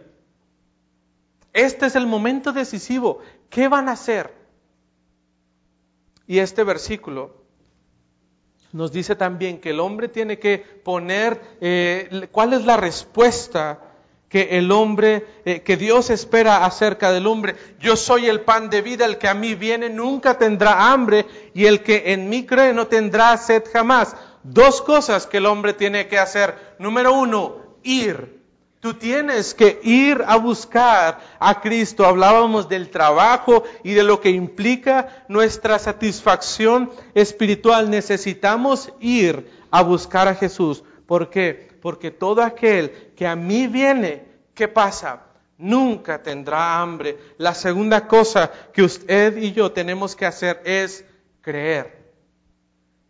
Este 1.54 1.86
es 1.86 1.96
el 1.96 2.08
momento 2.08 2.52
decisivo, 2.52 3.20
¿qué 3.52 3.68
van 3.68 3.88
a 3.88 3.92
hacer? 3.92 4.43
Y 6.28 6.40
este 6.40 6.64
versículo 6.64 7.44
nos 8.72 8.92
dice 8.92 9.16
también 9.16 9.60
que 9.60 9.70
el 9.70 9.80
hombre 9.80 10.08
tiene 10.08 10.40
que 10.40 10.58
poner 10.58 11.58
eh, 11.62 12.28
cuál 12.32 12.54
es 12.54 12.66
la 12.66 12.76
respuesta 12.76 13.80
que 14.34 14.58
el 14.58 14.72
hombre, 14.72 15.28
eh, 15.46 15.62
que 15.62 15.78
Dios 15.78 16.10
espera 16.10 16.66
acerca 16.66 17.12
del 17.12 17.28
hombre. 17.28 17.56
Yo 17.80 17.96
soy 17.96 18.26
el 18.26 18.42
pan 18.42 18.72
de 18.72 18.82
vida, 18.82 19.06
el 19.06 19.20
que 19.20 19.28
a 19.28 19.36
mí 19.36 19.54
viene 19.54 19.92
nunca 19.92 20.40
tendrá 20.40 20.92
hambre 20.92 21.28
y 21.54 21.68
el 21.68 21.84
que 21.84 22.14
en 22.14 22.30
mí 22.30 22.44
cree 22.44 22.74
no 22.74 22.88
tendrá 22.88 23.38
sed 23.38 23.64
jamás. 23.72 24.16
Dos 24.42 24.82
cosas 24.82 25.28
que 25.28 25.38
el 25.38 25.46
hombre 25.46 25.74
tiene 25.74 26.08
que 26.08 26.18
hacer. 26.18 26.76
Número 26.80 27.14
uno, 27.14 27.78
ir. 27.84 28.43
Tú 28.84 28.94
tienes 28.94 29.56
que 29.56 29.80
ir 29.82 30.24
a 30.28 30.36
buscar 30.36 31.20
a 31.40 31.60
Cristo. 31.60 32.06
Hablábamos 32.06 32.70
del 32.70 32.92
trabajo 32.92 33.64
y 33.84 33.94
de 33.94 34.04
lo 34.04 34.22
que 34.22 34.30
implica 34.30 35.26
nuestra 35.28 35.80
satisfacción 35.80 36.92
espiritual. 37.16 37.90
Necesitamos 37.90 38.94
ir 39.00 39.50
a 39.72 39.82
buscar 39.82 40.28
a 40.28 40.36
Jesús. 40.36 40.84
¿Por 41.08 41.32
qué? 41.32 41.74
porque 41.84 42.12
todo 42.12 42.42
aquel 42.42 43.12
que 43.14 43.28
a 43.28 43.36
mí 43.36 43.68
viene, 43.68 44.24
¿qué 44.54 44.70
pasa? 44.70 45.22
Nunca 45.58 46.24
tendrá 46.24 46.80
hambre. 46.80 47.18
La 47.38 47.54
segunda 47.54 48.08
cosa 48.08 48.50
que 48.72 48.84
usted 48.84 49.36
y 49.36 49.52
yo 49.52 49.70
tenemos 49.74 50.16
que 50.16 50.26
hacer 50.26 50.62
es 50.64 51.04
creer. 51.42 52.03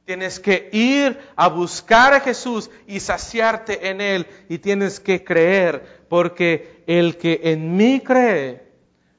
Tienes 0.05 0.39
que 0.39 0.69
ir 0.73 1.17
a 1.35 1.47
buscar 1.47 2.13
a 2.13 2.19
Jesús 2.19 2.69
y 2.87 2.99
saciarte 2.99 3.89
en 3.89 4.01
Él. 4.01 4.27
Y 4.49 4.57
tienes 4.57 4.99
que 4.99 5.23
creer, 5.23 6.05
porque 6.09 6.83
el 6.87 7.17
que 7.17 7.39
en 7.43 7.77
mí 7.77 8.01
cree 8.01 8.67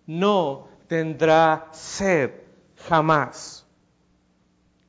no 0.06 0.68
tendrá 0.86 1.68
sed 1.72 2.30
jamás. 2.88 3.66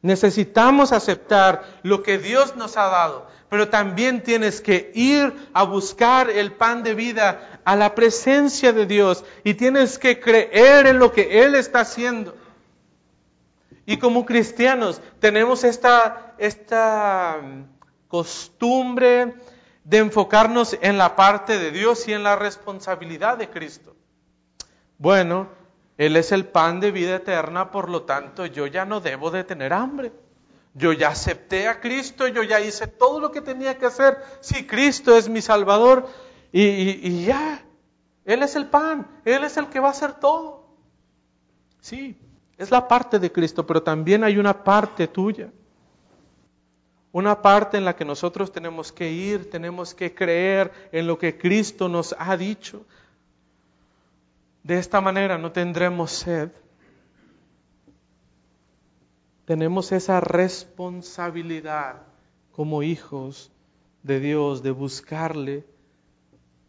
Necesitamos 0.02 0.92
aceptar 0.92 1.80
lo 1.82 2.04
que 2.04 2.18
Dios 2.18 2.56
nos 2.56 2.78
ha 2.78 2.88
dado 2.88 3.36
pero 3.50 3.70
también 3.70 4.22
tienes 4.22 4.60
que 4.60 4.92
ir 4.96 5.34
a 5.54 5.64
buscar 5.64 6.30
el 6.30 6.52
pan 6.52 6.84
de 6.84 6.94
vida 6.94 7.62
a 7.64 7.76
la 7.76 7.96
presencia 7.96 8.74
de 8.74 8.86
Dios 8.86 9.24
y 9.44 9.54
tienes 9.54 9.98
que 9.98 10.20
creer 10.20 10.88
en 10.88 11.00
lo 11.00 11.12
que 11.12 11.44
Él 11.44 11.56
está 11.56 11.80
haciendo. 11.80 12.36
Y 13.86 13.98
como 13.98 14.26
cristianos 14.26 15.02
tenemos 15.20 15.64
esta, 15.64 16.34
esta 16.38 17.40
costumbre 18.08 19.36
de 19.84 19.98
enfocarnos 20.00 20.78
en 20.82 20.98
la 20.98 21.16
parte 21.16 21.60
de 21.60 21.72
Dios 21.72 22.08
y 22.08 22.14
en 22.14 22.24
la 22.24 22.36
responsabilidad 22.36 23.38
de 23.38 23.50
Cristo. 23.50 23.96
Bueno, 24.98 25.50
Él 25.98 26.16
es 26.16 26.32
el 26.32 26.46
pan 26.46 26.80
de 26.80 26.92
vida 26.92 27.16
eterna, 27.18 27.72
por 27.72 27.90
lo 27.90 28.04
tanto 28.04 28.46
yo 28.46 28.68
ya 28.68 28.86
no 28.86 29.02
debo 29.02 29.32
de 29.32 29.44
tener 29.44 29.74
hambre. 29.74 30.12
Yo 30.74 30.92
ya 30.92 31.10
acepté 31.10 31.70
a 31.70 31.80
Cristo, 31.80 32.28
yo 32.28 32.44
ya 32.44 32.60
hice 32.60 32.88
todo 32.88 33.22
lo 33.22 33.32
que 33.32 33.42
tenía 33.42 33.78
que 33.78 33.86
hacer. 33.86 34.18
Si 34.42 34.68
Cristo 34.68 35.16
es 35.16 35.30
mi 35.30 35.42
Salvador 35.42 36.10
y, 36.52 37.26
ya, 37.26 37.64
Él 38.26 38.44
es 38.44 38.58
el 38.58 38.68
pan, 38.68 39.08
Él 39.24 39.46
es 39.46 39.56
el 39.56 39.70
que 39.70 39.80
va 39.80 39.90
a 39.90 39.92
hacer 39.92 40.14
todo. 40.16 40.68
Sí, 41.80 42.18
es 42.58 42.72
la 42.72 42.88
parte 42.88 43.20
de 43.20 43.32
Cristo, 43.32 43.66
pero 43.66 43.84
también 43.84 44.24
hay 44.24 44.38
una 44.38 44.64
parte 44.64 45.08
tuya. 45.08 45.52
Una 47.12 47.42
parte 47.42 47.78
en 47.78 47.86
la 47.86 47.96
que 47.96 48.04
nosotros 48.04 48.52
tenemos 48.52 48.92
que 48.92 49.10
ir, 49.10 49.50
tenemos 49.50 49.94
que 49.94 50.14
creer 50.14 50.72
en 50.92 51.08
lo 51.08 51.18
que 51.18 51.38
Cristo 51.38 51.88
nos 51.88 52.16
ha 52.18 52.36
dicho. 52.36 52.86
De 54.64 54.78
esta 54.78 55.00
manera 55.00 55.38
no 55.38 55.52
tendremos 55.52 56.12
sed 56.12 56.52
tenemos 59.46 59.92
esa 59.92 60.20
responsabilidad 60.20 62.02
como 62.52 62.84
hijos 62.84 63.52
de 64.04 64.20
Dios 64.20 64.64
de 64.64 64.72
buscarle, 64.72 65.66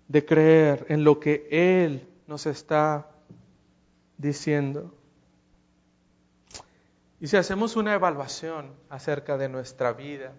de 0.09 0.25
creer 0.25 0.87
en 0.89 1.03
lo 1.03 1.19
que 1.19 1.49
Él 1.51 2.07
nos 2.27 2.47
está 2.47 3.11
diciendo. 4.19 4.95
Y 7.21 7.29
si 7.29 7.37
hacemos 7.37 7.77
una 7.77 7.95
evaluación 7.95 8.75
acerca 8.89 9.39
de 9.39 9.49
nuestra 9.49 9.93
vida, 9.93 10.35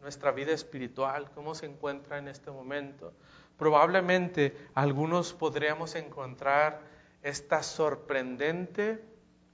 nuestra 0.00 0.32
vida 0.32 0.52
espiritual, 0.52 1.30
cómo 1.34 1.54
se 1.54 1.66
encuentra 1.66 2.18
en 2.18 2.28
este 2.28 2.50
momento, 2.50 3.12
probablemente 3.58 4.56
algunos 4.74 5.32
podríamos 5.32 5.94
encontrar 5.94 6.80
esta 7.22 7.62
sorprendente 7.62 9.04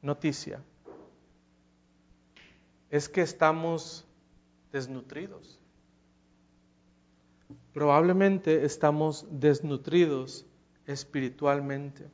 noticia 0.02 0.62
es 2.90 3.08
que 3.08 3.20
estamos 3.20 4.06
desnutridos. 4.72 5.58
Probablemente 7.72 8.64
estamos 8.64 9.26
desnutridos 9.30 10.46
espiritualmente. 10.86 12.08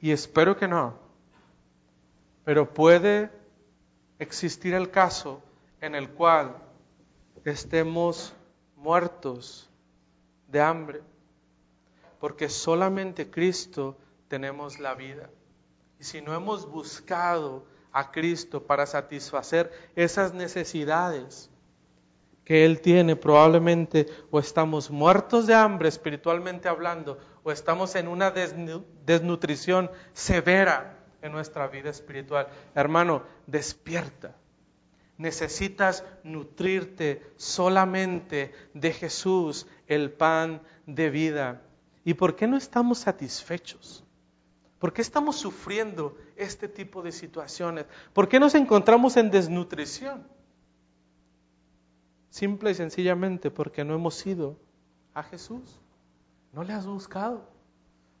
Y 0.00 0.10
espero 0.10 0.56
que 0.56 0.66
no. 0.66 0.94
Pero 2.44 2.72
puede 2.72 3.30
existir 4.18 4.74
el 4.74 4.90
caso 4.90 5.42
en 5.80 5.94
el 5.94 6.10
cual 6.10 6.56
estemos 7.44 8.34
muertos 8.76 9.68
de 10.48 10.60
hambre, 10.60 11.02
porque 12.18 12.48
solamente 12.48 13.30
Cristo 13.30 13.96
tenemos 14.28 14.78
la 14.78 14.94
vida. 14.94 15.30
Y 15.98 16.04
si 16.04 16.20
no 16.20 16.34
hemos 16.34 16.70
buscado 16.70 17.64
a 17.92 18.10
Cristo 18.10 18.62
para 18.62 18.86
satisfacer 18.86 19.70
esas 19.96 20.32
necesidades 20.32 21.50
que 22.44 22.64
Él 22.64 22.80
tiene, 22.80 23.16
probablemente 23.16 24.06
o 24.30 24.38
estamos 24.38 24.90
muertos 24.90 25.46
de 25.46 25.54
hambre 25.54 25.88
espiritualmente 25.88 26.68
hablando, 26.68 27.18
o 27.42 27.52
estamos 27.52 27.94
en 27.94 28.08
una 28.08 28.30
desnutrición 28.30 29.90
severa 30.12 30.98
en 31.22 31.32
nuestra 31.32 31.68
vida 31.68 31.90
espiritual. 31.90 32.48
Hermano, 32.74 33.22
despierta. 33.46 34.34
Necesitas 35.16 36.04
nutrirte 36.24 37.22
solamente 37.36 38.52
de 38.74 38.92
Jesús. 38.92 39.66
el 39.86 40.12
pan 40.12 40.62
de 40.86 41.10
vida. 41.10 41.62
¿Y 42.04 42.14
por 42.14 42.36
qué 42.36 42.46
no 42.46 42.56
estamos 42.56 42.98
satisfechos? 42.98 44.04
¿Por 44.78 44.92
qué 44.92 45.02
estamos 45.02 45.36
sufriendo 45.36 46.16
este 46.36 46.68
tipo 46.68 47.02
de 47.02 47.12
situaciones? 47.12 47.86
¿Por 48.14 48.28
qué 48.28 48.40
nos 48.40 48.54
encontramos 48.54 49.16
en 49.18 49.30
desnutrición? 49.30 50.26
Simple 52.30 52.70
y 52.70 52.74
sencillamente 52.74 53.50
porque 53.50 53.84
no 53.84 53.94
hemos 53.94 54.24
ido 54.26 54.56
a 55.12 55.22
Jesús. 55.22 55.78
No 56.52 56.64
le 56.64 56.72
has 56.72 56.86
buscado. 56.86 57.48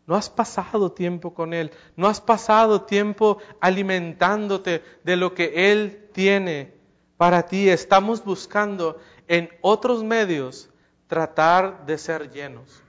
No 0.06 0.16
has 0.16 0.28
pasado 0.28 0.92
tiempo 0.92 1.34
con 1.34 1.54
Él. 1.54 1.70
No 1.96 2.08
has 2.08 2.20
pasado 2.20 2.82
tiempo 2.82 3.38
alimentándote 3.60 4.82
de 5.04 5.16
lo 5.16 5.34
que 5.34 5.70
Él 5.70 6.08
tiene 6.12 6.74
para 7.16 7.46
ti. 7.46 7.68
Estamos 7.68 8.24
buscando 8.24 8.98
en 9.28 9.50
otros 9.60 10.02
medios 10.02 10.68
tratar 11.06 11.86
de 11.86 11.98
ser 11.98 12.30
llenos. 12.30 12.82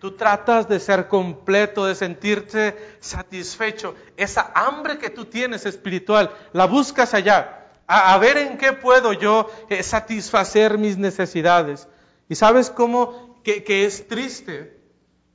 Tú 0.00 0.12
tratas 0.12 0.68
de 0.68 0.78
ser 0.78 1.08
completo, 1.08 1.84
de 1.84 1.96
sentirte 1.96 2.76
satisfecho. 3.00 3.96
Esa 4.16 4.52
hambre 4.54 4.98
que 4.98 5.10
tú 5.10 5.24
tienes 5.24 5.66
espiritual, 5.66 6.30
la 6.52 6.66
buscas 6.66 7.14
allá. 7.14 7.66
A, 7.88 8.16
ver 8.18 8.36
en 8.36 8.58
qué 8.58 8.72
puedo 8.74 9.12
yo 9.12 9.50
eh, 9.68 9.82
satisfacer 9.82 10.78
mis 10.78 10.98
necesidades. 10.98 11.88
Y 12.28 12.34
sabes 12.34 12.70
cómo 12.70 13.40
que, 13.42 13.64
que 13.64 13.86
es 13.86 14.06
triste 14.06 14.77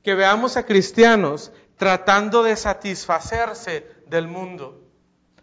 que 0.04 0.14
veamos 0.14 0.56
a 0.56 0.66
cristianos 0.66 1.50
tratando 1.76 2.44
de 2.44 2.54
satisfacerse 2.54 3.88
del 4.06 4.28
mundo. 4.28 4.82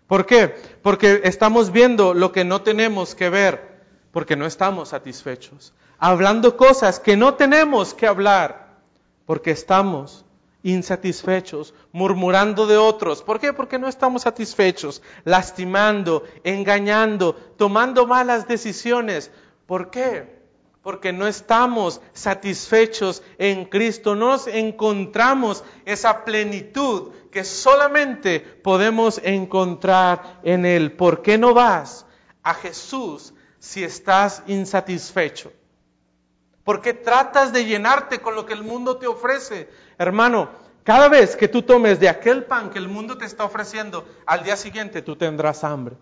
¿Por 0.07 0.25
qué? 0.25 0.55
Porque 0.81 1.21
estamos 1.23 1.71
viendo 1.71 2.13
lo 2.13 2.31
que 2.31 2.45
no 2.45 2.61
tenemos 2.61 3.15
que 3.15 3.29
ver, 3.29 3.81
porque 4.11 4.35
no 4.35 4.45
estamos 4.45 4.89
satisfechos. 4.89 5.73
Hablando 5.97 6.55
cosas 6.57 6.99
que 6.99 7.17
no 7.17 7.33
tenemos 7.33 7.93
que 7.93 8.07
hablar, 8.07 8.77
porque 9.25 9.51
estamos 9.51 10.25
insatisfechos, 10.63 11.73
murmurando 11.91 12.67
de 12.67 12.77
otros. 12.77 13.23
¿Por 13.23 13.39
qué? 13.39 13.53
Porque 13.53 13.79
no 13.79 13.87
estamos 13.87 14.23
satisfechos, 14.23 15.01
lastimando, 15.23 16.23
engañando, 16.43 17.33
tomando 17.57 18.05
malas 18.05 18.47
decisiones. 18.47 19.31
¿Por 19.65 19.89
qué? 19.89 20.40
Porque 20.81 21.13
no 21.13 21.27
estamos 21.27 22.01
satisfechos 22.13 23.21
en 23.37 23.65
Cristo, 23.65 24.15
no 24.15 24.29
nos 24.29 24.47
encontramos 24.47 25.63
esa 25.85 26.25
plenitud 26.25 27.11
que 27.31 27.43
solamente 27.43 28.39
podemos 28.39 29.21
encontrar 29.23 30.39
en 30.43 30.65
Él. 30.65 30.93
¿Por 30.93 31.21
qué 31.21 31.37
no 31.37 31.53
vas 31.53 32.05
a 32.41 32.53
Jesús 32.55 33.33
si 33.59 33.83
estás 33.83 34.43
insatisfecho? 34.47 35.53
¿Por 36.63 36.81
qué 36.81 36.93
tratas 36.93 37.53
de 37.53 37.65
llenarte 37.65 38.19
con 38.19 38.35
lo 38.35 38.45
que 38.45 38.53
el 38.53 38.63
mundo 38.63 38.97
te 38.97 39.07
ofrece? 39.07 39.69
Hermano, 39.97 40.49
cada 40.83 41.09
vez 41.09 41.35
que 41.35 41.47
tú 41.47 41.61
tomes 41.61 41.99
de 41.99 42.09
aquel 42.09 42.45
pan 42.45 42.71
que 42.71 42.79
el 42.79 42.87
mundo 42.87 43.17
te 43.17 43.25
está 43.25 43.43
ofreciendo, 43.43 44.05
al 44.25 44.43
día 44.43 44.57
siguiente 44.57 45.01
tú 45.01 45.15
tendrás 45.15 45.63
hambre. 45.63 45.95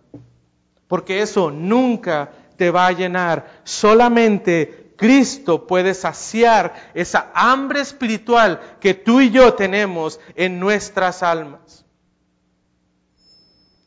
Porque 0.88 1.22
eso 1.22 1.52
nunca 1.52 2.32
te 2.60 2.72
va 2.72 2.88
a 2.88 2.92
llenar. 2.92 3.62
Solamente 3.64 4.94
Cristo 4.98 5.66
puede 5.66 5.94
saciar 5.94 6.92
esa 6.94 7.32
hambre 7.34 7.80
espiritual 7.80 8.78
que 8.82 8.94
tú 8.94 9.22
y 9.22 9.32
yo 9.32 9.54
tenemos 9.54 10.20
en 10.36 10.60
nuestras 10.60 11.24
almas. 11.24 11.86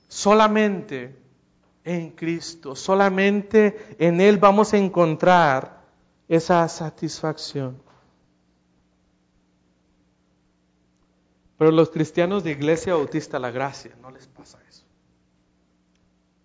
Solamente 0.08 1.14
en 1.84 2.12
Cristo, 2.12 2.74
solamente 2.74 3.94
en 3.98 4.22
Él 4.22 4.38
vamos 4.38 4.72
a 4.72 4.78
encontrar 4.78 5.82
esa 6.28 6.66
satisfacción. 6.66 7.76
Pero 11.58 11.70
los 11.72 11.90
cristianos 11.90 12.42
de 12.42 12.52
Iglesia 12.52 12.94
Bautista 12.94 13.38
La 13.38 13.50
Gracia 13.50 13.94
no 14.00 14.10
les 14.10 14.26
pasa 14.28 14.58
eso. 14.66 14.84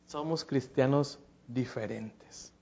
Somos 0.08 0.44
cristianos 0.44 1.20
diferentes. 1.48 2.54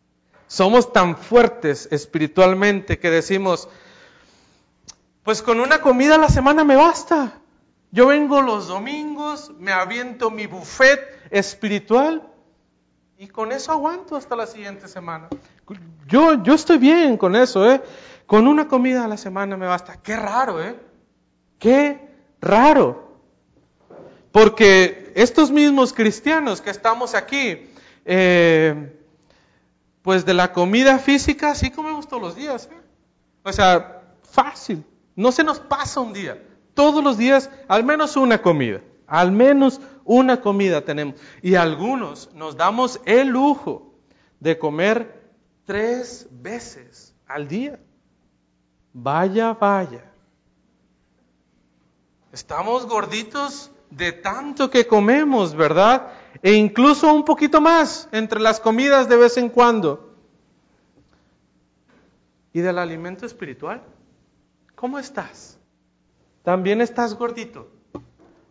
Somos 0.47 0.93
tan 0.93 1.17
fuertes 1.17 1.87
espiritualmente 1.91 2.99
que 2.99 3.09
decimos, 3.09 3.67
pues 5.23 5.41
con 5.41 5.59
una 5.59 5.81
comida 5.81 6.15
a 6.15 6.19
la 6.19 6.29
semana 6.29 6.63
me 6.63 6.75
basta. 6.75 7.39
Yo 7.91 8.07
vengo 8.07 8.41
los 8.41 8.67
domingos, 8.67 9.51
me 9.57 9.71
aviento 9.71 10.29
mi 10.29 10.47
buffet 10.47 10.99
espiritual 11.31 12.21
y 13.17 13.27
con 13.27 13.51
eso 13.51 13.71
aguanto 13.71 14.15
hasta 14.15 14.35
la 14.35 14.45
siguiente 14.45 14.87
semana. 14.87 15.29
Yo, 16.07 16.43
yo 16.43 16.53
estoy 16.53 16.77
bien 16.77 17.17
con 17.17 17.35
eso, 17.35 17.69
¿eh? 17.69 17.81
Con 18.25 18.47
una 18.47 18.67
comida 18.67 19.05
a 19.05 19.07
la 19.07 19.17
semana 19.17 19.57
me 19.57 19.65
basta. 19.65 19.97
Qué 20.01 20.15
raro, 20.15 20.63
¿eh? 20.63 20.75
Qué 21.57 22.09
raro. 22.41 23.19
Porque 24.31 25.13
estos 25.15 25.49
mismos 25.49 25.93
cristianos 25.93 26.59
que 26.59 26.69
estamos 26.69 27.15
aquí, 27.15 27.69
eh, 28.05 29.01
pues 30.01 30.25
de 30.25 30.35
la 30.35 30.53
comida 30.53 30.99
física 30.99 31.55
sí 31.55 31.71
comemos 31.71 32.07
todos 32.07 32.21
los 32.21 32.35
días. 32.35 32.69
¿eh? 32.71 32.77
O 33.43 33.51
sea, 33.51 34.03
fácil. 34.21 34.85
No 35.15 35.31
se 35.31 35.43
nos 35.43 35.59
pasa 35.59 35.99
un 35.99 36.13
día. 36.13 36.41
Todos 36.73 37.03
los 37.03 37.17
días 37.17 37.49
al 37.67 37.83
menos 37.83 38.15
una 38.15 38.41
comida. 38.41 38.81
Al 39.07 39.31
menos 39.31 39.81
una 40.03 40.41
comida 40.41 40.81
tenemos. 40.85 41.15
Y 41.41 41.55
algunos 41.55 42.33
nos 42.33 42.55
damos 42.55 43.01
el 43.05 43.29
lujo 43.29 43.93
de 44.39 44.57
comer 44.57 45.31
tres 45.65 46.27
veces 46.31 47.15
al 47.27 47.47
día. 47.47 47.79
Vaya, 48.93 49.53
vaya. 49.53 50.11
Estamos 52.31 52.85
gorditos 52.85 53.71
de 53.95 54.11
tanto 54.11 54.69
que 54.69 54.87
comemos, 54.87 55.55
¿verdad? 55.55 56.11
e 56.41 56.53
incluso 56.53 57.11
un 57.11 57.25
poquito 57.25 57.59
más 57.61 58.07
entre 58.11 58.39
las 58.39 58.59
comidas 58.59 59.09
de 59.09 59.17
vez 59.17 59.37
en 59.37 59.49
cuando. 59.49 60.13
¿Y 62.53 62.61
del 62.61 62.77
alimento 62.77 63.25
espiritual? 63.25 63.81
¿Cómo 64.75 64.99
estás? 64.99 65.57
¿También 66.43 66.81
estás 66.81 67.15
gordito? 67.15 67.71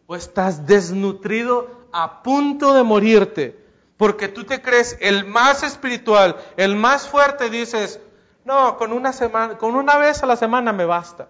¿O 0.06 0.16
estás 0.16 0.66
desnutrido 0.66 1.86
a 1.92 2.22
punto 2.24 2.74
de 2.74 2.82
morirte? 2.82 3.64
Porque 3.96 4.26
tú 4.26 4.42
te 4.42 4.60
crees 4.60 4.98
el 5.00 5.24
más 5.24 5.62
espiritual, 5.62 6.36
el 6.56 6.74
más 6.74 7.06
fuerte, 7.06 7.48
dices, 7.48 8.00
no, 8.44 8.76
con 8.76 8.92
una, 8.92 9.12
semana, 9.12 9.56
con 9.56 9.76
una 9.76 9.98
vez 9.98 10.22
a 10.22 10.26
la 10.26 10.34
semana 10.36 10.72
me 10.72 10.84
basta. 10.84 11.28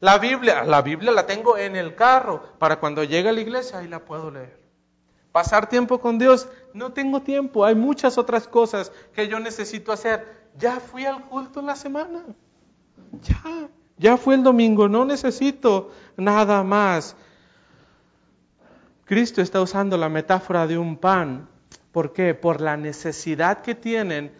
La 0.00 0.18
Biblia, 0.18 0.64
la 0.64 0.80
Biblia 0.80 1.12
la 1.12 1.26
tengo 1.26 1.58
en 1.58 1.76
el 1.76 1.94
carro 1.94 2.42
para 2.58 2.80
cuando 2.80 3.04
llegue 3.04 3.28
a 3.28 3.32
la 3.32 3.40
iglesia 3.42 3.78
ahí 3.78 3.88
la 3.88 4.00
puedo 4.00 4.30
leer. 4.30 4.58
Pasar 5.30 5.68
tiempo 5.68 6.00
con 6.00 6.18
Dios, 6.18 6.48
no 6.72 6.92
tengo 6.92 7.20
tiempo, 7.20 7.64
hay 7.64 7.74
muchas 7.74 8.16
otras 8.16 8.48
cosas 8.48 8.90
que 9.14 9.28
yo 9.28 9.38
necesito 9.38 9.92
hacer. 9.92 10.48
Ya 10.58 10.80
fui 10.80 11.04
al 11.04 11.24
culto 11.26 11.60
en 11.60 11.66
la 11.66 11.76
semana, 11.76 12.24
ya, 13.22 13.68
ya 13.98 14.16
fue 14.16 14.34
el 14.34 14.42
domingo, 14.42 14.88
no 14.88 15.04
necesito 15.04 15.90
nada 16.16 16.64
más. 16.64 17.14
Cristo 19.04 19.42
está 19.42 19.60
usando 19.60 19.96
la 19.96 20.08
metáfora 20.08 20.66
de 20.66 20.78
un 20.78 20.96
pan. 20.96 21.48
¿Por 21.92 22.12
qué? 22.12 22.34
Por 22.34 22.60
la 22.60 22.76
necesidad 22.76 23.62
que 23.62 23.74
tienen 23.74 24.32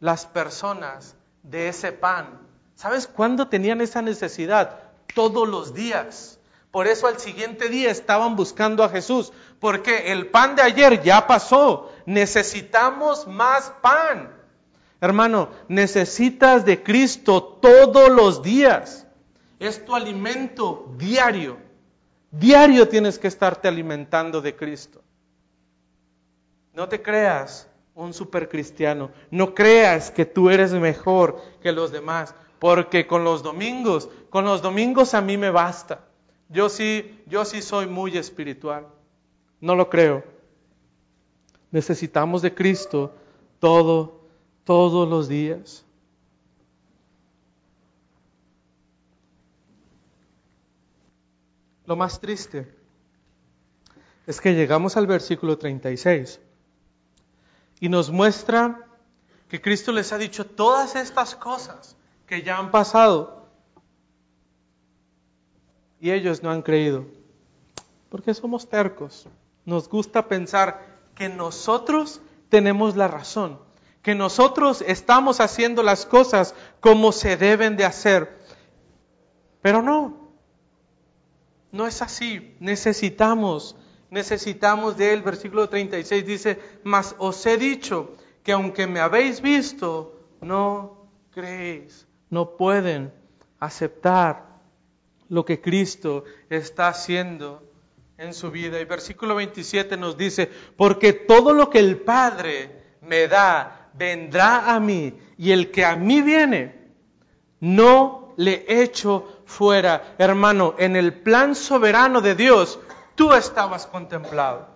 las 0.00 0.26
personas 0.26 1.16
de 1.42 1.68
ese 1.68 1.92
pan. 1.92 2.40
¿Sabes 2.74 3.06
cuándo 3.06 3.48
tenían 3.48 3.80
esa 3.80 4.02
necesidad? 4.02 4.83
Todos 5.14 5.48
los 5.48 5.74
días. 5.74 6.38
Por 6.70 6.86
eso 6.86 7.06
al 7.06 7.20
siguiente 7.20 7.68
día 7.68 7.90
estaban 7.90 8.34
buscando 8.34 8.82
a 8.82 8.88
Jesús, 8.88 9.32
porque 9.60 10.10
el 10.10 10.26
pan 10.26 10.56
de 10.56 10.62
ayer 10.62 11.02
ya 11.02 11.26
pasó. 11.26 11.92
Necesitamos 12.04 13.28
más 13.28 13.72
pan. 13.80 14.34
Hermano, 15.00 15.50
necesitas 15.68 16.64
de 16.64 16.82
Cristo 16.82 17.42
todos 17.60 18.10
los 18.10 18.42
días. 18.42 19.06
Es 19.60 19.84
tu 19.84 19.94
alimento 19.94 20.92
diario. 20.96 21.58
Diario 22.30 22.88
tienes 22.88 23.18
que 23.18 23.28
estarte 23.28 23.68
alimentando 23.68 24.40
de 24.40 24.56
Cristo. 24.56 25.00
No 26.72 26.88
te 26.88 27.00
creas 27.00 27.68
un 27.94 28.12
supercristiano. 28.12 29.10
No 29.30 29.54
creas 29.54 30.10
que 30.10 30.24
tú 30.24 30.50
eres 30.50 30.72
mejor 30.72 31.40
que 31.62 31.70
los 31.70 31.92
demás. 31.92 32.34
Porque 32.64 33.06
con 33.06 33.24
los 33.24 33.42
domingos, 33.42 34.08
con 34.30 34.46
los 34.46 34.62
domingos 34.62 35.12
a 35.12 35.20
mí 35.20 35.36
me 35.36 35.50
basta. 35.50 36.06
Yo 36.48 36.70
sí, 36.70 37.22
yo 37.26 37.44
sí 37.44 37.60
soy 37.60 37.86
muy 37.86 38.16
espiritual. 38.16 38.86
No 39.60 39.74
lo 39.74 39.90
creo. 39.90 40.24
Necesitamos 41.70 42.40
de 42.40 42.54
Cristo 42.54 43.12
todo, 43.58 44.22
todos 44.64 45.06
los 45.06 45.28
días. 45.28 45.84
Lo 51.84 51.96
más 51.96 52.18
triste 52.18 52.74
es 54.26 54.40
que 54.40 54.54
llegamos 54.54 54.96
al 54.96 55.06
versículo 55.06 55.58
36 55.58 56.40
y 57.80 57.90
nos 57.90 58.10
muestra 58.10 58.88
que 59.50 59.60
Cristo 59.60 59.92
les 59.92 60.14
ha 60.14 60.16
dicho 60.16 60.46
todas 60.46 60.96
estas 60.96 61.34
cosas 61.34 61.98
que 62.26 62.42
ya 62.42 62.58
han 62.58 62.70
pasado. 62.70 63.48
Y 66.00 66.10
ellos 66.10 66.42
no 66.42 66.50
han 66.50 66.62
creído. 66.62 67.06
Porque 68.08 68.34
somos 68.34 68.68
tercos. 68.68 69.26
Nos 69.64 69.88
gusta 69.88 70.28
pensar 70.28 70.94
que 71.14 71.28
nosotros 71.28 72.20
tenemos 72.48 72.96
la 72.96 73.08
razón, 73.08 73.58
que 74.02 74.14
nosotros 74.14 74.84
estamos 74.86 75.40
haciendo 75.40 75.82
las 75.82 76.06
cosas 76.06 76.54
como 76.80 77.12
se 77.12 77.36
deben 77.36 77.76
de 77.76 77.84
hacer. 77.84 78.38
Pero 79.62 79.80
no, 79.82 80.30
no 81.72 81.86
es 81.86 82.02
así. 82.02 82.54
Necesitamos, 82.60 83.76
necesitamos 84.10 84.96
de 84.96 85.14
él. 85.14 85.22
Versículo 85.22 85.68
36 85.68 86.26
dice, 86.26 86.60
mas 86.84 87.16
os 87.18 87.44
he 87.46 87.56
dicho 87.56 88.12
que 88.42 88.52
aunque 88.52 88.86
me 88.86 89.00
habéis 89.00 89.40
visto, 89.40 90.20
no 90.40 91.08
creéis. 91.32 92.06
No 92.30 92.56
pueden 92.56 93.12
aceptar 93.58 94.46
lo 95.28 95.44
que 95.44 95.60
Cristo 95.60 96.24
está 96.48 96.88
haciendo 96.88 97.62
en 98.18 98.34
su 98.34 98.50
vida. 98.50 98.80
Y 98.80 98.84
versículo 98.84 99.34
27 99.34 99.96
nos 99.96 100.16
dice, 100.16 100.50
porque 100.76 101.12
todo 101.12 101.52
lo 101.52 101.70
que 101.70 101.78
el 101.78 101.98
Padre 101.98 102.96
me 103.02 103.28
da, 103.28 103.90
vendrá 103.94 104.74
a 104.74 104.80
mí, 104.80 105.14
y 105.36 105.52
el 105.52 105.70
que 105.70 105.84
a 105.84 105.96
mí 105.96 106.22
viene, 106.22 106.74
no 107.60 108.34
le 108.36 108.64
echo 108.68 109.42
fuera. 109.46 110.14
Hermano, 110.18 110.74
en 110.78 110.96
el 110.96 111.12
plan 111.12 111.54
soberano 111.54 112.20
de 112.20 112.34
Dios, 112.34 112.78
tú 113.14 113.32
estabas 113.32 113.86
contemplado. 113.86 114.73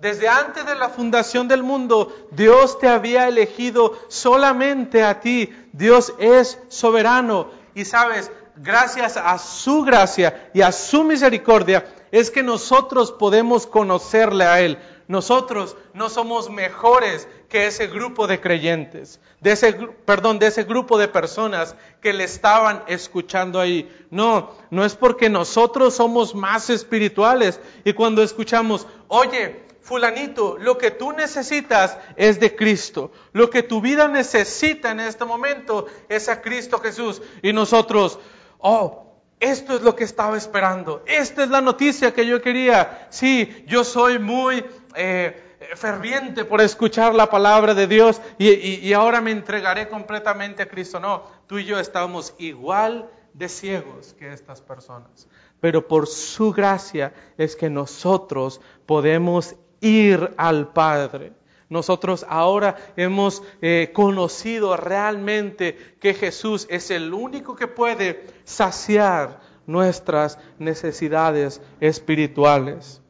Desde 0.00 0.28
antes 0.28 0.64
de 0.64 0.76
la 0.76 0.88
fundación 0.88 1.46
del 1.46 1.62
mundo, 1.62 2.14
Dios 2.30 2.78
te 2.78 2.88
había 2.88 3.28
elegido 3.28 3.98
solamente 4.08 5.02
a 5.02 5.20
ti. 5.20 5.54
Dios 5.72 6.14
es 6.18 6.58
soberano. 6.68 7.50
Y 7.74 7.84
sabes, 7.84 8.32
gracias 8.56 9.18
a 9.18 9.36
su 9.36 9.82
gracia 9.82 10.50
y 10.54 10.62
a 10.62 10.72
su 10.72 11.04
misericordia, 11.04 11.86
es 12.12 12.30
que 12.30 12.42
nosotros 12.42 13.12
podemos 13.12 13.66
conocerle 13.66 14.44
a 14.44 14.60
Él. 14.60 14.78
Nosotros 15.06 15.76
no 15.92 16.08
somos 16.08 16.48
mejores 16.48 17.28
que 17.48 17.66
ese 17.66 17.88
grupo 17.88 18.26
de 18.26 18.40
creyentes, 18.40 19.20
de 19.40 19.52
ese, 19.52 19.72
perdón, 20.04 20.38
de 20.38 20.46
ese 20.46 20.62
grupo 20.62 20.98
de 20.98 21.08
personas 21.08 21.74
que 22.00 22.12
le 22.12 22.24
estaban 22.24 22.84
escuchando 22.86 23.60
ahí. 23.60 23.90
No, 24.10 24.52
no 24.70 24.84
es 24.84 24.94
porque 24.94 25.28
nosotros 25.28 25.94
somos 25.94 26.34
más 26.34 26.70
espirituales 26.70 27.60
y 27.84 27.92
cuando 27.92 28.22
escuchamos, 28.22 28.86
oye, 29.08 29.68
fulanito, 29.82 30.56
lo 30.58 30.78
que 30.78 30.90
tú 30.90 31.12
necesitas 31.12 31.98
es 32.16 32.40
de 32.40 32.54
Cristo. 32.54 33.12
Lo 33.32 33.50
que 33.50 33.62
tu 33.62 33.80
vida 33.80 34.08
necesita 34.08 34.90
en 34.90 35.00
este 35.00 35.24
momento 35.24 35.86
es 36.08 36.28
a 36.28 36.40
Cristo 36.40 36.78
Jesús. 36.78 37.22
Y 37.42 37.52
nosotros, 37.52 38.18
oh, 38.58 39.10
esto 39.40 39.74
es 39.74 39.82
lo 39.82 39.96
que 39.96 40.04
estaba 40.04 40.36
esperando. 40.36 41.02
Esta 41.06 41.44
es 41.44 41.50
la 41.50 41.60
noticia 41.60 42.12
que 42.12 42.26
yo 42.26 42.42
quería. 42.42 43.08
Sí, 43.10 43.64
yo 43.66 43.84
soy 43.84 44.18
muy 44.18 44.64
eh, 44.94 45.56
ferviente 45.74 46.44
por 46.44 46.60
escuchar 46.60 47.14
la 47.14 47.30
palabra 47.30 47.74
de 47.74 47.86
Dios 47.86 48.20
y, 48.38 48.48
y 48.50 48.92
ahora 48.92 49.20
me 49.20 49.30
entregaré 49.30 49.88
completamente 49.88 50.62
a 50.62 50.68
Cristo. 50.68 51.00
No, 51.00 51.24
tú 51.46 51.58
y 51.58 51.64
yo 51.64 51.78
estamos 51.80 52.34
igual 52.38 53.08
de 53.32 53.48
ciegos 53.48 54.14
que 54.18 54.32
estas 54.32 54.60
personas. 54.60 55.28
Pero 55.60 55.86
por 55.86 56.06
su 56.06 56.52
gracia 56.52 57.12
es 57.36 57.56
que 57.56 57.70
nosotros 57.70 58.60
podemos 58.86 59.56
ir 59.80 60.34
al 60.36 60.72
Padre. 60.72 61.32
Nosotros 61.68 62.26
ahora 62.28 62.76
hemos 62.96 63.44
eh, 63.62 63.90
conocido 63.94 64.76
realmente 64.76 65.96
que 66.00 66.14
Jesús 66.14 66.66
es 66.68 66.90
el 66.90 67.14
único 67.14 67.54
que 67.54 67.68
puede 67.68 68.26
saciar 68.44 69.40
nuestras 69.66 70.36
necesidades 70.58 71.62
espirituales. 71.80 73.00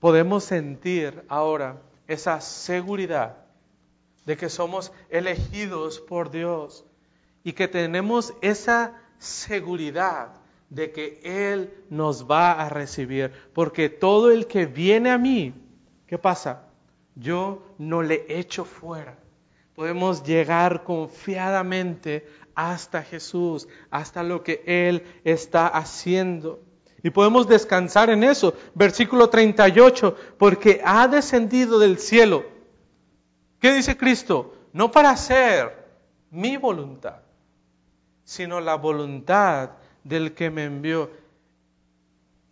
Podemos 0.00 0.42
sentir 0.42 1.22
ahora 1.28 1.80
esa 2.08 2.40
seguridad 2.40 3.36
de 4.26 4.36
que 4.36 4.48
somos 4.48 4.90
elegidos 5.08 6.00
por 6.00 6.32
Dios 6.32 6.84
y 7.44 7.52
que 7.52 7.68
tenemos 7.68 8.34
esa 8.40 9.00
seguridad 9.18 10.39
de 10.70 10.92
que 10.92 11.20
Él 11.24 11.70
nos 11.90 12.30
va 12.30 12.52
a 12.52 12.68
recibir. 12.68 13.32
Porque 13.52 13.88
todo 13.88 14.30
el 14.30 14.46
que 14.46 14.66
viene 14.66 15.10
a 15.10 15.18
mí, 15.18 15.52
¿qué 16.06 16.16
pasa? 16.16 16.62
Yo 17.14 17.62
no 17.76 18.02
le 18.02 18.24
echo 18.28 18.64
fuera. 18.64 19.18
Podemos 19.74 20.22
llegar 20.22 20.84
confiadamente 20.84 22.26
hasta 22.54 23.02
Jesús, 23.02 23.68
hasta 23.90 24.22
lo 24.22 24.42
que 24.42 24.62
Él 24.66 25.04
está 25.24 25.66
haciendo. 25.66 26.60
Y 27.02 27.10
podemos 27.10 27.48
descansar 27.48 28.10
en 28.10 28.24
eso. 28.24 28.54
Versículo 28.74 29.28
38, 29.28 30.16
porque 30.38 30.80
ha 30.84 31.08
descendido 31.08 31.78
del 31.78 31.98
cielo. 31.98 32.44
¿Qué 33.58 33.72
dice 33.72 33.96
Cristo? 33.96 34.54
No 34.72 34.90
para 34.90 35.10
hacer 35.10 35.80
mi 36.30 36.56
voluntad, 36.56 37.22
sino 38.22 38.60
la 38.60 38.76
voluntad 38.76 39.70
del 40.04 40.34
que 40.34 40.50
me 40.50 40.64
envió. 40.64 41.10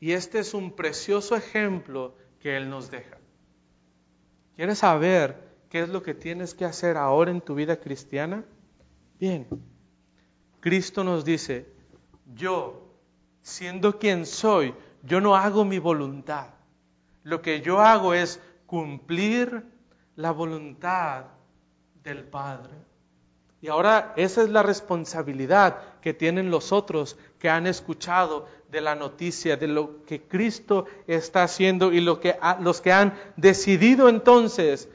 Y 0.00 0.12
este 0.12 0.38
es 0.38 0.54
un 0.54 0.72
precioso 0.72 1.36
ejemplo 1.36 2.14
que 2.40 2.56
Él 2.56 2.70
nos 2.70 2.90
deja. 2.90 3.18
¿Quieres 4.56 4.78
saber 4.78 5.48
qué 5.70 5.80
es 5.80 5.88
lo 5.88 6.02
que 6.02 6.14
tienes 6.14 6.54
que 6.54 6.64
hacer 6.64 6.96
ahora 6.96 7.30
en 7.30 7.40
tu 7.40 7.54
vida 7.54 7.80
cristiana? 7.80 8.44
Bien, 9.18 9.46
Cristo 10.60 11.04
nos 11.04 11.24
dice, 11.24 11.66
yo, 12.34 12.92
siendo 13.42 13.98
quien 13.98 14.26
soy, 14.26 14.74
yo 15.02 15.20
no 15.20 15.36
hago 15.36 15.64
mi 15.64 15.78
voluntad. 15.78 16.48
Lo 17.22 17.42
que 17.42 17.60
yo 17.60 17.80
hago 17.80 18.14
es 18.14 18.40
cumplir 18.66 19.64
la 20.16 20.30
voluntad 20.30 21.26
del 22.02 22.24
Padre. 22.24 22.87
Y 23.60 23.68
ahora 23.68 24.12
esa 24.16 24.42
es 24.42 24.50
la 24.50 24.62
responsabilidad 24.62 25.78
que 26.00 26.14
tienen 26.14 26.50
los 26.50 26.70
otros 26.70 27.16
que 27.40 27.48
han 27.48 27.66
escuchado 27.66 28.46
de 28.70 28.80
la 28.80 28.94
noticia, 28.94 29.56
de 29.56 29.66
lo 29.66 30.04
que 30.04 30.22
Cristo 30.22 30.86
está 31.06 31.42
haciendo 31.42 31.92
y 31.92 32.00
lo 32.00 32.20
que, 32.20 32.36
los 32.60 32.80
que 32.80 32.92
han 32.92 33.18
decidido 33.36 34.08
entonces 34.08 34.88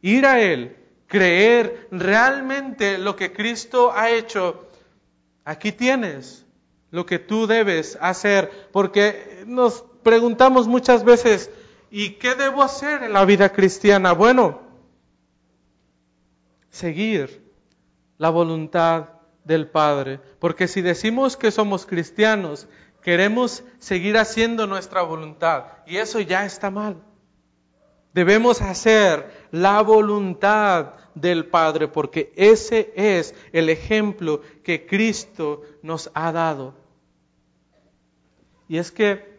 ir 0.00 0.26
a 0.26 0.40
Él, 0.40 0.76
creer 1.08 1.88
realmente 1.90 2.98
lo 2.98 3.16
que 3.16 3.32
Cristo 3.32 3.92
ha 3.92 4.10
hecho. 4.10 4.68
Aquí 5.44 5.72
tienes 5.72 6.46
lo 6.90 7.06
que 7.06 7.18
tú 7.18 7.48
debes 7.48 7.98
hacer, 8.00 8.68
porque 8.70 9.42
nos 9.46 9.84
preguntamos 10.04 10.68
muchas 10.68 11.02
veces, 11.02 11.50
¿y 11.90 12.10
qué 12.10 12.36
debo 12.36 12.62
hacer 12.62 13.02
en 13.02 13.12
la 13.12 13.24
vida 13.24 13.50
cristiana? 13.50 14.12
Bueno, 14.12 14.60
seguir 16.70 17.43
la 18.18 18.30
voluntad 18.30 19.08
del 19.44 19.68
Padre. 19.68 20.20
Porque 20.38 20.68
si 20.68 20.82
decimos 20.82 21.36
que 21.36 21.50
somos 21.50 21.86
cristianos, 21.86 22.68
queremos 23.02 23.64
seguir 23.78 24.16
haciendo 24.16 24.66
nuestra 24.66 25.02
voluntad 25.02 25.64
y 25.86 25.96
eso 25.96 26.20
ya 26.20 26.44
está 26.44 26.70
mal. 26.70 27.02
Debemos 28.12 28.62
hacer 28.62 29.46
la 29.50 29.82
voluntad 29.82 30.94
del 31.14 31.46
Padre 31.46 31.88
porque 31.88 32.32
ese 32.36 32.92
es 32.96 33.34
el 33.52 33.68
ejemplo 33.68 34.40
que 34.62 34.86
Cristo 34.86 35.62
nos 35.82 36.10
ha 36.14 36.32
dado. 36.32 36.74
Y 38.68 38.78
es 38.78 38.90
que 38.90 39.34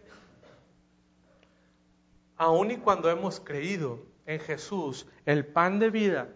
aun 2.38 2.72
y 2.72 2.78
cuando 2.78 3.10
hemos 3.10 3.40
creído 3.40 4.00
en 4.26 4.40
Jesús, 4.40 5.08
el 5.26 5.46
pan 5.46 5.80
de 5.80 5.90
vida, 5.90 6.30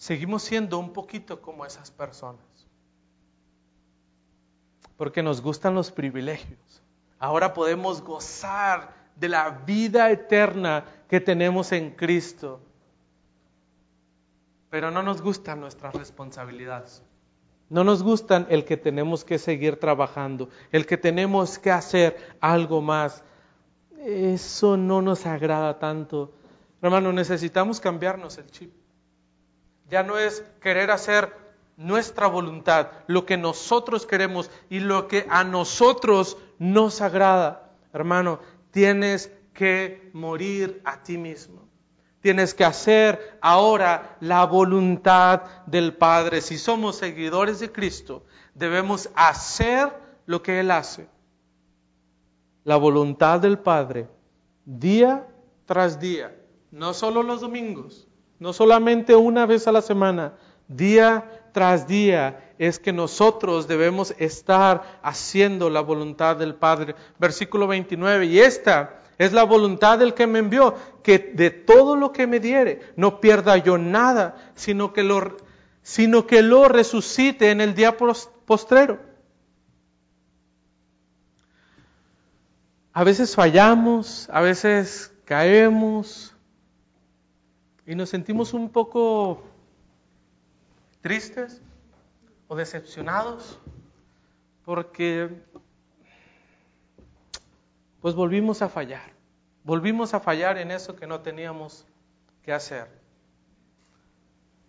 seguimos 0.00 0.42
siendo 0.42 0.78
un 0.78 0.94
poquito 0.94 1.42
como 1.42 1.66
esas 1.66 1.90
personas. 1.90 2.40
Porque 4.96 5.22
nos 5.22 5.42
gustan 5.42 5.74
los 5.74 5.92
privilegios. 5.92 6.82
Ahora 7.18 7.52
podemos 7.52 8.00
gozar 8.00 8.94
de 9.14 9.28
la 9.28 9.50
vida 9.50 10.10
eterna 10.10 10.86
que 11.06 11.20
tenemos 11.20 11.70
en 11.72 11.90
Cristo. 11.90 12.60
Pero 14.70 14.90
no 14.90 15.02
nos 15.02 15.20
gustan 15.20 15.60
nuestras 15.60 15.94
responsabilidades. 15.94 17.02
No 17.68 17.84
nos 17.84 18.02
gustan 18.02 18.46
el 18.48 18.64
que 18.64 18.78
tenemos 18.78 19.22
que 19.22 19.38
seguir 19.38 19.78
trabajando, 19.78 20.48
el 20.72 20.86
que 20.86 20.96
tenemos 20.96 21.58
que 21.58 21.70
hacer 21.70 22.16
algo 22.40 22.80
más. 22.80 23.22
Eso 23.98 24.78
no 24.78 25.02
nos 25.02 25.26
agrada 25.26 25.78
tanto. 25.78 26.32
Hermano, 26.80 27.12
necesitamos 27.12 27.80
cambiarnos 27.80 28.38
el 28.38 28.50
chip. 28.50 28.79
Ya 29.90 30.02
no 30.02 30.18
es 30.18 30.44
querer 30.60 30.90
hacer 30.90 31.34
nuestra 31.76 32.26
voluntad, 32.26 32.88
lo 33.06 33.24
que 33.24 33.36
nosotros 33.36 34.06
queremos 34.06 34.50
y 34.68 34.80
lo 34.80 35.08
que 35.08 35.26
a 35.30 35.44
nosotros 35.44 36.36
nos 36.58 37.00
agrada. 37.00 37.72
Hermano, 37.92 38.38
tienes 38.70 39.32
que 39.54 40.10
morir 40.12 40.80
a 40.84 41.02
ti 41.02 41.18
mismo. 41.18 41.68
Tienes 42.20 42.52
que 42.52 42.64
hacer 42.64 43.38
ahora 43.40 44.18
la 44.20 44.44
voluntad 44.44 45.42
del 45.66 45.94
Padre. 45.94 46.42
Si 46.42 46.58
somos 46.58 46.96
seguidores 46.96 47.60
de 47.60 47.72
Cristo, 47.72 48.24
debemos 48.54 49.08
hacer 49.14 49.88
lo 50.26 50.42
que 50.42 50.60
Él 50.60 50.70
hace. 50.70 51.08
La 52.64 52.76
voluntad 52.76 53.40
del 53.40 53.58
Padre, 53.58 54.06
día 54.66 55.26
tras 55.64 55.98
día, 55.98 56.36
no 56.70 56.92
solo 56.92 57.22
los 57.22 57.40
domingos, 57.40 58.06
no 58.40 58.54
solamente 58.54 59.14
una 59.14 59.46
vez 59.46 59.68
a 59.68 59.72
la 59.72 59.82
semana, 59.82 60.32
día 60.66 61.24
tras 61.52 61.86
día 61.86 62.54
es 62.58 62.78
que 62.78 62.92
nosotros 62.92 63.68
debemos 63.68 64.14
estar 64.18 65.00
haciendo 65.02 65.68
la 65.68 65.80
voluntad 65.80 66.36
del 66.36 66.54
Padre. 66.54 66.94
Versículo 67.18 67.66
29, 67.66 68.26
y 68.26 68.40
esta 68.40 68.98
es 69.18 69.34
la 69.34 69.44
voluntad 69.44 69.98
del 69.98 70.14
que 70.14 70.26
me 70.26 70.38
envió, 70.38 70.74
que 71.02 71.18
de 71.18 71.50
todo 71.50 71.96
lo 71.96 72.12
que 72.12 72.26
me 72.26 72.40
diere 72.40 72.80
no 72.96 73.20
pierda 73.20 73.58
yo 73.58 73.76
nada, 73.76 74.36
sino 74.54 74.94
que 74.94 75.02
lo, 75.02 75.36
sino 75.82 76.26
que 76.26 76.40
lo 76.42 76.66
resucite 76.66 77.50
en 77.50 77.60
el 77.60 77.74
día 77.74 77.98
postrero. 77.98 78.98
A 82.94 83.04
veces 83.04 83.34
fallamos, 83.34 84.28
a 84.32 84.40
veces 84.40 85.12
caemos 85.26 86.34
y 87.86 87.94
nos 87.94 88.08
sentimos 88.08 88.52
un 88.54 88.70
poco 88.70 89.42
tristes 91.00 91.60
o 92.48 92.56
decepcionados 92.56 93.58
porque 94.64 95.30
pues 98.00 98.14
volvimos 98.14 98.62
a 98.62 98.68
fallar. 98.68 99.12
Volvimos 99.64 100.14
a 100.14 100.20
fallar 100.20 100.58
en 100.58 100.70
eso 100.70 100.96
que 100.96 101.06
no 101.06 101.20
teníamos 101.20 101.86
que 102.42 102.52
hacer. 102.52 102.88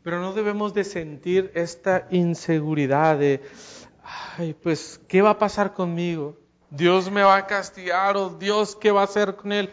Pero 0.04 0.20
no 0.20 0.34
debemos 0.34 0.74
de 0.74 0.84
sentir 0.84 1.52
esta 1.54 2.08
inseguridad 2.10 3.18
de, 3.18 3.42
ay, 4.38 4.54
pues, 4.54 5.00
¿qué 5.08 5.22
va 5.22 5.32
a 5.32 5.38
pasar 5.38 5.74
conmigo? 5.74 6.38
Dios 6.72 7.12
me 7.12 7.22
va 7.22 7.38
a 7.38 7.48
castigar 7.48 8.18
o 8.18 8.30
Dios, 8.30 8.76
¿qué 8.76 8.92
va 8.92 9.02
a 9.02 9.06
hacer 9.06 9.36
con 9.36 9.52
él? 9.52 9.70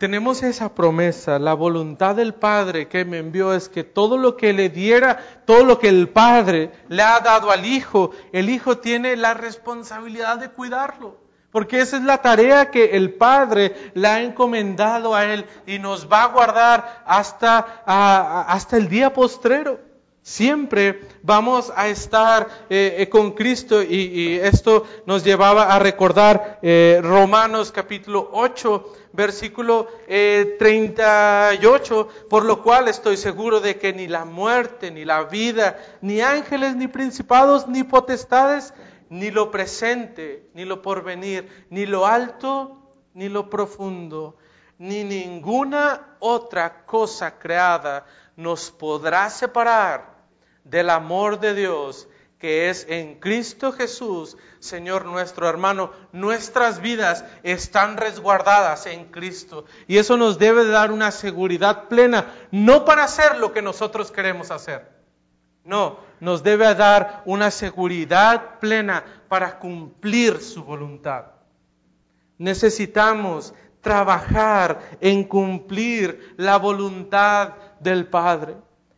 Tenemos 0.00 0.42
esa 0.42 0.74
promesa, 0.74 1.38
la 1.38 1.52
voluntad 1.52 2.16
del 2.16 2.32
Padre 2.32 2.88
que 2.88 3.04
me 3.04 3.18
envió 3.18 3.52
es 3.52 3.68
que 3.68 3.84
todo 3.84 4.16
lo 4.16 4.34
que 4.34 4.54
le 4.54 4.70
diera, 4.70 5.18
todo 5.44 5.62
lo 5.62 5.78
que 5.78 5.90
el 5.90 6.08
Padre 6.08 6.72
le 6.88 7.02
ha 7.02 7.20
dado 7.20 7.50
al 7.50 7.66
Hijo, 7.66 8.10
el 8.32 8.48
Hijo 8.48 8.78
tiene 8.78 9.14
la 9.18 9.34
responsabilidad 9.34 10.38
de 10.38 10.48
cuidarlo. 10.48 11.18
Porque 11.50 11.82
esa 11.82 11.98
es 11.98 12.04
la 12.04 12.22
tarea 12.22 12.70
que 12.70 12.96
el 12.96 13.12
Padre 13.12 13.92
le 13.92 14.08
ha 14.08 14.22
encomendado 14.22 15.14
a 15.14 15.26
Él 15.26 15.44
y 15.66 15.78
nos 15.78 16.10
va 16.10 16.22
a 16.22 16.28
guardar 16.28 17.02
hasta, 17.04 17.82
hasta 17.84 18.78
el 18.78 18.88
día 18.88 19.12
postrero. 19.12 19.80
Siempre 20.22 21.00
vamos 21.22 21.72
a 21.74 21.88
estar 21.88 22.46
eh, 22.68 22.96
eh, 22.98 23.08
con 23.08 23.32
Cristo 23.32 23.82
y, 23.82 24.36
esto 24.36 24.84
nos 25.06 25.24
llevaba 25.24 25.74
a 25.74 25.78
recordar 25.78 26.58
eh, 26.60 27.00
Romanos 27.02 27.72
capítulo 27.72 28.28
8, 28.34 28.92
versículo 29.14 29.88
38, 30.06 32.08
por 32.28 32.44
lo 32.44 32.62
cual 32.62 32.88
estoy 32.88 33.16
seguro 33.16 33.60
de 33.60 33.78
que 33.78 33.94
ni 33.94 34.08
la 34.08 34.26
muerte, 34.26 34.90
ni 34.90 35.06
la 35.06 35.24
vida, 35.24 35.78
ni 36.02 36.20
ángeles, 36.20 36.76
ni 36.76 36.86
principados, 36.86 37.66
ni 37.66 37.82
potestades, 37.82 38.74
ni 39.08 39.30
lo 39.30 39.50
presente, 39.50 40.50
ni 40.52 40.66
lo 40.66 40.82
porvenir, 40.82 41.66
ni 41.70 41.86
lo 41.86 42.06
alto, 42.06 42.76
ni 43.14 43.30
lo 43.30 43.48
profundo, 43.48 44.36
ni 44.76 45.02
ninguna 45.02 46.16
otra 46.20 46.84
cosa 46.84 47.38
creada 47.38 48.04
nos 48.36 48.70
podrá 48.70 49.28
separar 49.28 50.09
del 50.70 50.90
amor 50.90 51.40
de 51.40 51.54
Dios 51.54 52.08
que 52.38 52.70
es 52.70 52.86
en 52.88 53.20
Cristo 53.20 53.70
Jesús, 53.70 54.38
Señor 54.60 55.04
nuestro 55.04 55.46
hermano. 55.46 55.92
Nuestras 56.12 56.80
vidas 56.80 57.22
están 57.42 57.98
resguardadas 57.98 58.86
en 58.86 59.04
Cristo 59.06 59.66
y 59.86 59.98
eso 59.98 60.16
nos 60.16 60.38
debe 60.38 60.66
dar 60.66 60.90
una 60.90 61.10
seguridad 61.10 61.88
plena, 61.88 62.32
no 62.50 62.86
para 62.86 63.04
hacer 63.04 63.36
lo 63.36 63.52
que 63.52 63.60
nosotros 63.60 64.10
queremos 64.10 64.50
hacer 64.50 65.00
no, 65.64 65.98
nos 66.20 66.42
debe 66.42 66.74
dar 66.74 67.22
una 67.24 67.50
seguridad 67.50 68.58
plena 68.58 69.04
para 69.28 69.58
cumplir 69.58 70.40
su 70.40 70.64
voluntad. 70.64 71.26
Necesitamos 72.38 73.54
trabajar 73.80 74.80
en 75.00 75.24
cumplir 75.24 76.34
la 76.36 76.56
voluntad 76.56 77.54
del 77.78 78.06
Padre. 78.06 78.56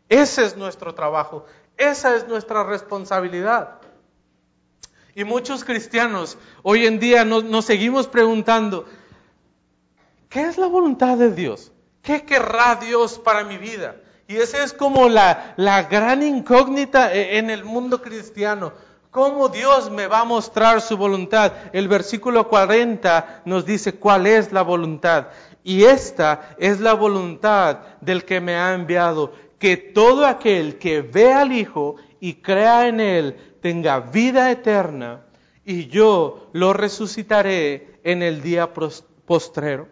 Ese 0.09 0.45
es 0.45 0.57
nuestro 0.57 0.95
trabajo, 0.95 1.47
esa 1.77 2.17
es 2.17 2.27
nuestra 2.29 2.65
responsabilidad. 2.65 3.81
Y 5.15 5.25
muchos 5.25 5.65
cristianos 5.65 6.39
hoy 6.63 6.87
en 6.87 6.99
día 6.99 7.25
nos, 7.25 7.65
seguimos 7.65 8.07
preguntando, 8.07 8.87
¿qué 10.29 10.43
es 10.43 10.57
la 10.57 10.67
voluntad 10.67 11.19
de 11.19 11.33
Dios? 11.33 11.73
¿Qué 12.01 12.25
querrá 12.25 12.77
Dios 12.77 13.19
para 13.19 13.45
mi 13.45 13.59
vida? 13.59 13.97
Y 14.27 14.37
esa 14.37 14.65
es 14.65 14.73
como 14.73 15.09
la, 15.09 15.55
la 15.57 15.83
gran 15.83 16.23
incógnita 16.23 17.13
e, 17.13 17.37
en 17.39 17.51
el 17.51 17.65
mundo 17.65 18.01
cristiano. 18.01 18.73
¿Cómo 19.11 19.51
Dios 19.51 19.91
me 19.91 20.07
va 20.07 20.21
a 20.21 20.25
mostrar 20.25 20.81
su 20.81 20.97
voluntad? 20.97 21.53
El 21.75 21.87
versículo 21.87 22.49
40 22.49 23.43
nos 23.45 23.67
dice 23.67 23.97
cuál 23.97 24.27
es 24.27 24.53
la 24.53 24.63
voluntad. 24.63 25.27
Y 25.63 25.85
esta 25.85 26.55
es 26.57 26.81
la 26.81 26.95
voluntad 26.95 27.81
del 28.01 28.25
que 28.25 28.41
me 28.41 28.57
ha 28.57 28.73
enviado, 28.73 29.35
que 29.63 29.77
todo 29.77 30.27
aquel 30.27 30.77
que 30.77 31.03
ve 31.03 31.33
al 31.33 31.53
Hijo 31.53 31.95
y 32.19 32.43
crea 32.43 32.89
en 32.89 32.99
Él 32.99 33.37
tenga 33.63 34.01
vida 34.01 34.51
eterna, 34.51 35.25
y 35.65 35.87
yo 35.87 36.51
lo 36.53 36.73
resucitaré 36.73 38.01
en 38.03 38.25
el 38.25 38.43
día 38.43 38.73
postrero. 38.73 39.87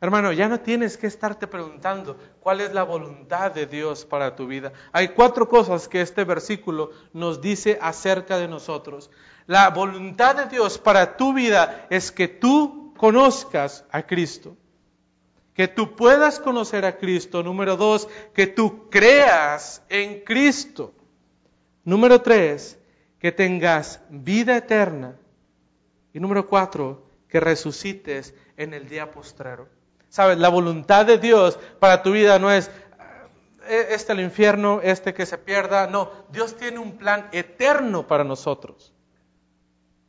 Hermano, 0.00 0.30
ya 0.30 0.48
no 0.48 0.60
tienes 0.60 0.96
que 0.96 1.08
estarte 1.08 1.48
preguntando 1.48 2.16
cuál 2.38 2.60
es 2.60 2.72
la 2.72 2.84
voluntad 2.84 3.50
de 3.50 3.66
Dios 3.66 4.04
para 4.04 4.36
tu 4.36 4.46
vida. 4.46 4.72
Hay 4.92 5.08
cuatro 5.08 5.48
cosas 5.48 5.88
que 5.88 6.00
este 6.00 6.22
versículo 6.22 6.92
nos 7.12 7.40
dice 7.40 7.76
acerca 7.82 8.38
de 8.38 8.46
nosotros. 8.46 9.10
La 9.48 9.68
voluntad 9.70 10.36
de 10.36 10.46
Dios 10.46 10.78
para 10.78 11.16
tu 11.16 11.34
vida 11.34 11.88
es 11.90 12.12
que 12.12 12.28
tú 12.28 12.94
conozcas 12.96 13.84
a 13.90 14.06
Cristo. 14.06 14.56
Que 15.60 15.68
tú 15.68 15.94
puedas 15.94 16.40
conocer 16.40 16.86
a 16.86 16.96
Cristo. 16.96 17.42
Número 17.42 17.76
dos, 17.76 18.08
que 18.32 18.46
tú 18.46 18.88
creas 18.88 19.82
en 19.90 20.20
Cristo. 20.20 20.94
Número 21.84 22.22
tres, 22.22 22.78
que 23.18 23.30
tengas 23.30 24.00
vida 24.08 24.56
eterna. 24.56 25.16
Y 26.14 26.18
número 26.18 26.48
cuatro, 26.48 27.04
que 27.28 27.40
resucites 27.40 28.34
en 28.56 28.72
el 28.72 28.88
día 28.88 29.10
postrero. 29.10 29.68
Sabes, 30.08 30.38
la 30.38 30.48
voluntad 30.48 31.04
de 31.04 31.18
Dios 31.18 31.58
para 31.78 32.02
tu 32.02 32.12
vida 32.12 32.38
no 32.38 32.50
es 32.50 32.70
eh, 33.68 33.88
este 33.90 34.14
el 34.14 34.20
infierno, 34.20 34.80
este 34.82 35.12
que 35.12 35.26
se 35.26 35.36
pierda. 35.36 35.88
No, 35.88 36.10
Dios 36.32 36.56
tiene 36.56 36.78
un 36.78 36.96
plan 36.96 37.28
eterno 37.32 38.06
para 38.06 38.24
nosotros. 38.24 38.94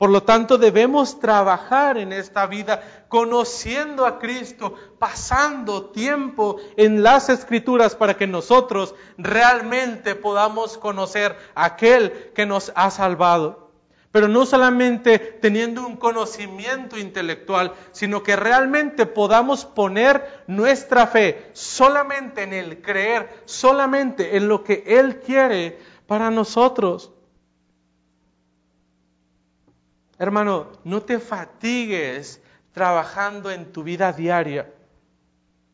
Por 0.01 0.09
lo 0.09 0.23
tanto, 0.23 0.57
debemos 0.57 1.19
trabajar 1.19 1.99
en 1.99 2.11
esta 2.11 2.47
vida 2.47 2.81
conociendo 3.07 4.07
a 4.07 4.17
Cristo, 4.17 4.73
pasando 4.97 5.91
tiempo 5.91 6.57
en 6.75 7.03
las 7.03 7.29
escrituras 7.29 7.93
para 7.93 8.17
que 8.17 8.25
nosotros 8.25 8.95
realmente 9.19 10.15
podamos 10.15 10.79
conocer 10.79 11.37
a 11.53 11.65
aquel 11.65 12.31
que 12.33 12.47
nos 12.47 12.71
ha 12.73 12.89
salvado. 12.89 13.69
Pero 14.11 14.27
no 14.27 14.47
solamente 14.47 15.19
teniendo 15.19 15.85
un 15.85 15.97
conocimiento 15.97 16.97
intelectual, 16.97 17.75
sino 17.91 18.23
que 18.23 18.35
realmente 18.35 19.05
podamos 19.05 19.65
poner 19.65 20.43
nuestra 20.47 21.05
fe 21.05 21.51
solamente 21.53 22.41
en 22.41 22.53
el 22.53 22.81
creer, 22.81 23.43
solamente 23.45 24.35
en 24.35 24.47
lo 24.47 24.63
que 24.63 24.83
Él 24.87 25.19
quiere 25.19 25.77
para 26.07 26.31
nosotros. 26.31 27.11
Hermano, 30.21 30.67
no 30.83 31.01
te 31.01 31.17
fatigues 31.17 32.43
trabajando 32.73 33.49
en 33.49 33.71
tu 33.71 33.81
vida 33.81 34.13
diaria. 34.13 34.71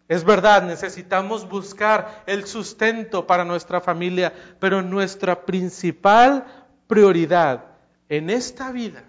Es 0.08 0.24
verdad, 0.24 0.64
necesitamos 0.64 1.50
buscar 1.50 2.24
el 2.28 2.46
sustento 2.48 3.28
para 3.28 3.44
nuestra 3.44 3.82
familia, 3.82 4.32
pero 4.58 4.82
nuestra 4.82 5.44
principal 5.44 6.46
prioridad 6.88 7.66
en 8.08 8.30
esta 8.30 8.72
vida 8.72 9.04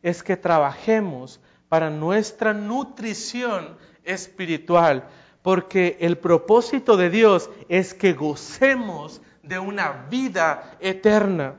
es 0.00 0.22
que 0.22 0.38
trabajemos 0.38 1.42
para 1.68 1.90
nuestra 1.90 2.54
nutrición 2.54 3.76
espiritual, 4.02 5.10
porque 5.42 5.98
el 6.00 6.16
propósito 6.16 6.96
de 6.96 7.10
Dios 7.10 7.50
es 7.68 7.92
que 7.92 8.14
gocemos 8.14 9.20
de 9.42 9.58
una 9.58 10.06
vida 10.08 10.78
eterna. 10.80 11.56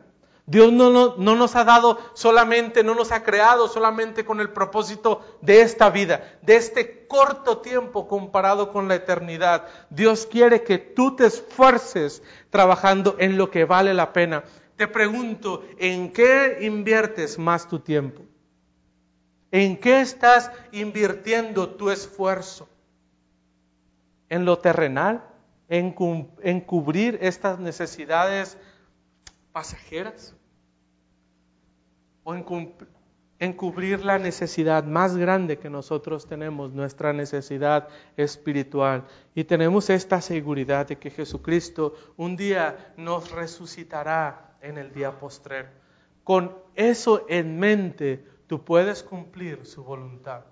Dios 0.50 0.74
no, 0.74 0.90
no, 1.16 1.36
nos 1.36 1.56
ha 1.56 1.64
dado 1.64 2.00
solamente, 2.16 2.84
no 2.84 2.96
nos 2.96 3.12
ha 3.12 3.22
creado 3.22 3.68
solamente 3.68 4.26
con 4.26 4.40
el 4.40 4.50
propósito 4.50 5.22
de 5.42 5.62
esta 5.62 5.92
vida, 5.92 6.40
de 6.42 6.56
este 6.56 7.06
corto 7.06 7.60
tiempo 7.60 8.08
comparado 8.08 8.72
con 8.72 8.88
la 8.88 8.96
eternidad. 8.96 9.68
Dios 9.92 10.26
quiere 10.26 10.64
que 10.64 10.80
tú 10.80 11.16
te 11.16 11.28
esfuerces 11.28 12.24
trabajando 12.50 13.16
en 13.20 13.38
lo 13.38 13.52
que 13.52 13.66
vale 13.66 13.94
la 13.94 14.12
pena. 14.12 14.44
Te 14.76 14.88
pregunto, 14.88 15.64
¿en 15.78 16.12
qué 16.12 16.58
inviertes 16.62 17.38
más 17.38 17.68
tu 17.68 17.78
tiempo? 17.78 18.24
¿En 19.52 19.78
qué 19.78 20.02
estás 20.02 20.52
invirtiendo 20.72 21.70
tu 21.76 21.92
esfuerzo? 21.92 22.68
¿En 24.30 24.46
lo 24.46 24.58
terrenal? 24.58 25.24
¿En, 25.68 25.96
en 26.42 26.62
cubrir 26.62 27.20
estas 27.22 27.60
necesidades 27.60 28.58
pasajeras? 29.52 30.34
O 32.24 32.36
en, 32.36 33.54
cubrir 33.54 34.04
la 34.04 34.20
necesidad 34.20 34.84
más 34.84 35.16
grande 35.16 35.58
que 35.58 35.70
nosotros 35.70 36.28
tenemos, 36.28 36.74
nuestra 36.74 37.14
necesidad 37.14 37.88
espiritual. 38.18 39.06
Y 39.34 39.46
tenemos 39.46 39.90
esta 39.90 40.22
seguridad 40.22 40.88
de 40.88 40.98
que 40.98 41.10
Jesucristo 41.10 41.94
un 42.18 42.36
día 42.36 42.94
nos 42.98 43.32
resucitará 43.32 44.58
en 44.62 44.78
el 44.78 44.94
día 44.94 45.18
postrero. 45.18 45.70
Con 46.24 46.56
eso 46.76 47.26
en 47.30 47.58
mente, 47.60 48.24
tú 48.48 48.64
puedes 48.64 49.04
cumplir 49.04 49.66
su 49.66 49.84
voluntad. 49.84 50.44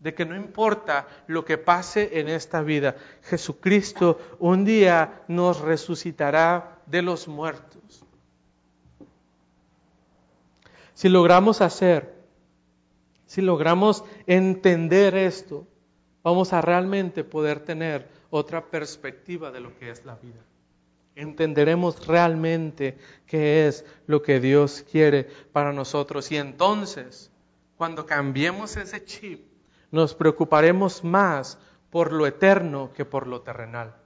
De 0.00 0.14
que 0.14 0.26
no 0.26 0.34
importa 0.34 1.06
lo 1.28 1.44
que 1.44 1.58
pase 1.58 2.18
en 2.18 2.28
esta 2.28 2.60
vida, 2.62 2.96
Jesucristo 3.22 4.18
un 4.40 4.64
día 4.64 5.22
nos 5.28 5.60
resucitará 5.60 6.80
de 6.86 7.02
los 7.02 7.28
muertos. 7.28 8.04
Si 10.94 11.08
logramos 11.08 11.60
hacer, 11.60 12.14
si 13.26 13.40
logramos 13.40 14.04
entender 14.26 15.14
esto, 15.16 15.66
vamos 16.22 16.52
a 16.52 16.60
realmente 16.60 17.24
poder 17.24 17.60
tener 17.60 18.08
otra 18.30 18.66
perspectiva 18.66 19.50
de 19.50 19.60
lo 19.60 19.76
que 19.78 19.90
es 19.90 20.04
la 20.04 20.16
vida. 20.16 20.40
Entenderemos 21.14 22.06
realmente 22.06 22.96
qué 23.26 23.66
es 23.66 23.84
lo 24.06 24.22
que 24.22 24.40
Dios 24.40 24.84
quiere 24.90 25.28
para 25.52 25.72
nosotros. 25.72 26.30
Y 26.32 26.36
entonces, 26.36 27.30
cuando 27.76 28.06
cambiemos 28.06 28.76
ese 28.76 29.04
chip, 29.04 29.46
nos 29.90 30.14
preocuparemos 30.14 31.04
más 31.04 31.58
por 31.90 32.12
lo 32.12 32.26
eterno 32.26 32.92
que 32.94 33.04
por 33.04 33.26
lo 33.26 33.42
terrenal 33.42 34.01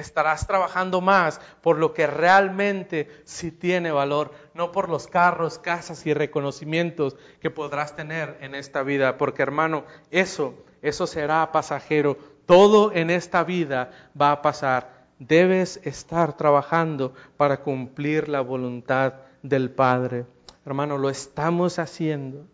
estarás 0.00 0.46
trabajando 0.46 1.00
más 1.00 1.40
por 1.62 1.78
lo 1.78 1.94
que 1.94 2.06
realmente 2.06 3.08
sí 3.24 3.52
tiene 3.52 3.92
valor, 3.92 4.32
no 4.54 4.72
por 4.72 4.88
los 4.88 5.06
carros, 5.06 5.58
casas 5.58 6.06
y 6.06 6.14
reconocimientos 6.14 7.16
que 7.40 7.50
podrás 7.50 7.94
tener 7.94 8.36
en 8.40 8.54
esta 8.54 8.82
vida, 8.82 9.16
porque 9.18 9.42
hermano, 9.42 9.84
eso, 10.10 10.64
eso 10.82 11.06
será 11.06 11.52
pasajero. 11.52 12.16
Todo 12.46 12.92
en 12.92 13.10
esta 13.10 13.44
vida 13.44 13.90
va 14.20 14.32
a 14.32 14.42
pasar. 14.42 15.06
Debes 15.18 15.80
estar 15.84 16.36
trabajando 16.36 17.14
para 17.36 17.58
cumplir 17.58 18.28
la 18.28 18.40
voluntad 18.40 19.14
del 19.42 19.70
Padre. 19.70 20.26
Hermano, 20.64 20.98
lo 20.98 21.10
estamos 21.10 21.78
haciendo. 21.78 22.46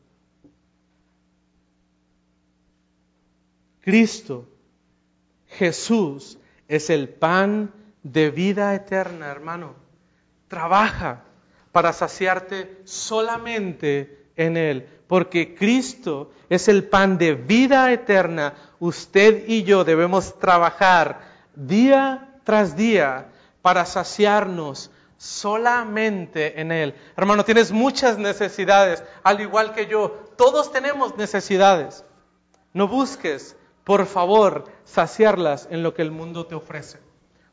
Cristo, 3.80 4.48
Jesús, 5.46 6.38
es 6.68 6.90
el 6.90 7.08
pan 7.08 7.72
de 8.02 8.30
vida 8.30 8.74
eterna, 8.74 9.26
hermano. 9.26 9.74
Trabaja 10.48 11.24
para 11.72 11.92
saciarte 11.92 12.80
solamente 12.84 14.28
en 14.36 14.56
Él, 14.56 14.88
porque 15.06 15.54
Cristo 15.54 16.30
es 16.48 16.68
el 16.68 16.84
pan 16.84 17.18
de 17.18 17.34
vida 17.34 17.92
eterna. 17.92 18.54
Usted 18.78 19.44
y 19.48 19.62
yo 19.64 19.84
debemos 19.84 20.38
trabajar 20.38 21.20
día 21.54 22.40
tras 22.44 22.76
día 22.76 23.32
para 23.62 23.84
saciarnos 23.84 24.90
solamente 25.16 26.60
en 26.60 26.70
Él. 26.70 26.94
Hermano, 27.16 27.44
tienes 27.44 27.72
muchas 27.72 28.18
necesidades, 28.18 29.02
al 29.22 29.40
igual 29.40 29.74
que 29.74 29.86
yo. 29.86 30.10
Todos 30.36 30.70
tenemos 30.70 31.16
necesidades. 31.16 32.04
No 32.72 32.88
busques 32.88 33.56
por 33.86 34.04
favor, 34.06 34.64
saciarlas 34.82 35.68
en 35.70 35.84
lo 35.84 35.94
que 35.94 36.02
el 36.02 36.10
mundo 36.10 36.44
te 36.44 36.56
ofrece, 36.56 36.98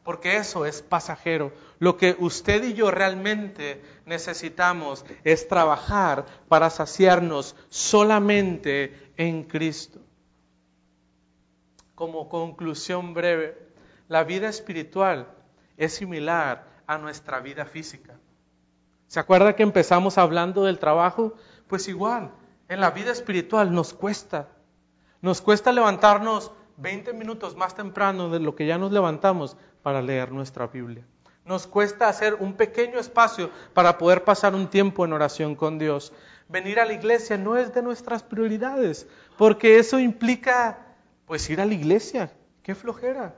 porque 0.01 0.37
eso 0.37 0.65
es 0.65 0.81
pasajero. 0.81 1.53
Lo 1.77 1.95
que 1.95 2.15
usted 2.17 2.63
y 2.63 2.73
yo 2.73 2.89
realmente 2.89 3.83
necesitamos 4.07 5.05
es 5.23 5.47
trabajar 5.47 6.25
para 6.47 6.71
saciarnos 6.71 7.55
solamente 7.69 9.11
en 9.15 9.43
Cristo. 9.43 9.99
Como 11.93 12.27
conclusión 12.29 13.13
breve, 13.13 13.55
la 14.07 14.23
vida 14.23 14.49
espiritual 14.49 15.27
es 15.77 15.93
similar 15.93 16.65
a 16.87 16.97
nuestra 16.97 17.41
vida 17.41 17.65
física. 17.65 18.15
¿Se 19.05 19.19
acuerda 19.19 19.55
que 19.55 19.61
empezamos 19.61 20.17
hablando 20.17 20.63
del 20.63 20.79
trabajo? 20.79 21.35
Pues 21.67 21.87
igual, 21.87 22.31
en 22.69 22.79
la 22.79 22.89
vida 22.89 23.11
espiritual 23.11 23.71
nos 23.71 23.93
cuesta 23.93 24.47
nos 25.23 25.41
cuesta 25.41 25.71
levantarnos 25.71 26.51
20 26.77 27.13
minutos 27.13 27.55
más 27.55 27.73
temprano 27.73 28.29
de 28.29 28.41
lo 28.41 28.55
que 28.55 28.67
ya 28.67 28.77
nos 28.77 28.91
levantamos 28.91 29.55
para 29.81 30.01
leer 30.01 30.33
nuestra 30.33 30.67
Biblia. 30.67 31.07
Nos 31.45 31.65
cuesta 31.65 32.09
hacer 32.09 32.35
un 32.41 32.53
pequeño 32.53 32.99
espacio 32.99 33.49
para 33.73 33.97
poder 33.97 34.25
pasar 34.25 34.53
un 34.53 34.67
tiempo 34.67 35.05
en 35.05 35.13
oración 35.13 35.55
con 35.55 35.79
Dios. 35.79 36.11
Venir 36.49 36.77
a 36.77 36.85
la 36.85 36.91
iglesia 36.91 37.37
no 37.37 37.55
es 37.55 37.73
de 37.73 37.81
nuestras 37.81 38.21
prioridades, 38.21 39.07
porque 39.37 39.79
eso 39.79 39.97
implica 39.97 40.87
pues 41.25 41.49
ir 41.49 41.61
a 41.61 41.65
la 41.65 41.73
iglesia. 41.73 42.33
Qué 42.61 42.75
flojera. 42.75 43.33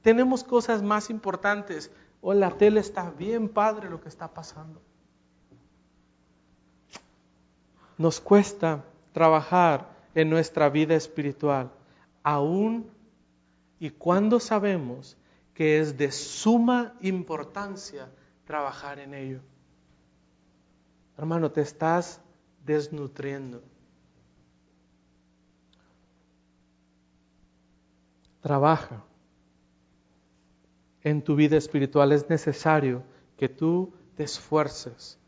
Tenemos 0.00 0.42
cosas 0.42 0.82
más 0.82 1.10
importantes. 1.10 1.90
O 2.22 2.32
la 2.32 2.50
tele 2.52 2.80
está 2.80 3.10
bien 3.10 3.50
padre 3.50 3.90
lo 3.90 4.00
que 4.00 4.08
está 4.08 4.32
pasando. 4.32 4.80
Nos 7.98 8.22
cuesta 8.22 8.82
trabajar 9.12 9.93
en 10.14 10.30
nuestra 10.30 10.68
vida 10.68 10.94
espiritual, 10.94 11.72
aún 12.22 12.90
y 13.78 13.90
cuando 13.90 14.40
sabemos 14.40 15.16
que 15.52 15.78
es 15.78 15.96
de 15.96 16.10
suma 16.10 16.94
importancia 17.00 18.10
trabajar 18.44 18.98
en 18.98 19.14
ello. 19.14 19.40
Hermano, 21.16 21.50
te 21.50 21.60
estás 21.60 22.20
desnutriendo. 22.64 23.62
Trabaja 28.40 29.02
en 31.02 31.22
tu 31.22 31.36
vida 31.36 31.56
espiritual. 31.56 32.12
Es 32.12 32.28
necesario 32.28 33.02
que 33.36 33.48
tú 33.48 33.92
te 34.16 34.24
esfuerces. 34.24 35.18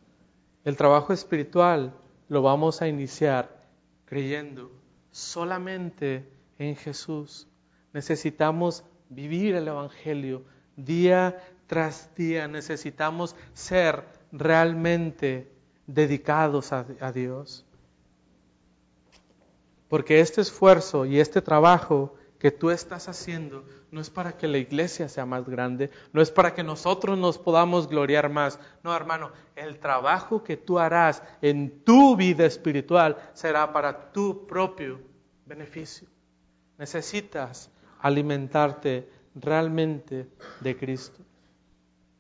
El 0.65 0.77
trabajo 0.77 1.13
espiritual 1.13 1.95
lo 2.29 2.43
vamos 2.43 2.83
a 2.83 2.89
iniciar 2.89 3.56
creyendo 4.07 4.73
solamente 5.11 6.27
en 6.59 6.75
Jesús. 6.77 7.47
Necesitamos 7.93 8.85
vivir 9.09 9.55
el 9.55 9.69
Evangelio 9.69 10.45
día 10.77 11.39
tras 11.67 12.15
día. 12.15 12.49
Necesitamos 12.49 13.37
ser 13.53 14.05
realmente 14.33 15.51
dedicados 15.87 16.73
a, 16.73 17.13
Dios. 17.13 17.65
Porque 19.89 20.21
este 20.21 20.41
esfuerzo 20.41 21.05
y 21.07 21.21
este 21.21 21.41
trabajo 21.41 22.15
que 22.39 22.51
tú 22.51 22.71
estás 22.71 23.09
haciendo 23.09 23.65
no 23.91 24.01
es 24.01 24.11
para 24.11 24.37
que 24.37 24.49
la 24.49 24.59
iglesia 24.59 25.09
sea 25.09 25.25
más 25.25 25.49
grande, 25.49 25.91
no 26.13 26.21
es 26.21 26.31
para 26.31 26.55
que 26.55 26.63
nosotros 26.63 27.17
nos 27.19 27.39
podamos 27.39 27.89
gloriar 27.89 28.29
más. 28.29 28.59
No, 28.83 28.95
hermano, 28.95 29.31
el 29.55 29.79
trabajo 29.79 30.43
que 30.45 30.57
tú 30.57 30.79
harás 30.79 31.23
en 31.41 31.83
tu 31.85 32.17
vida 32.17 32.45
espiritual 32.45 33.17
será 33.33 33.73
para 33.73 34.13
tu 34.13 34.47
propio 34.47 35.01
beneficio. 35.47 36.09
Necesitas 36.79 37.71
alimentarte 38.01 39.09
realmente 39.35 40.29
de 40.61 40.77
Cristo. 40.77 41.23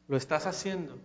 ¿Lo 0.08 0.16
estás 0.16 0.46
haciendo? 0.46 0.98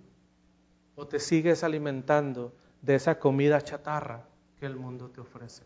¿O 0.95 1.07
te 1.07 1.19
sigues 1.19 1.63
alimentando 1.63 2.53
de 2.81 2.95
esa 2.95 3.19
comida 3.19 3.61
chatarra 3.61 4.25
que 4.59 4.65
el 4.65 4.75
mundo 4.75 5.09
te 5.09 5.21
ofrece? 5.21 5.63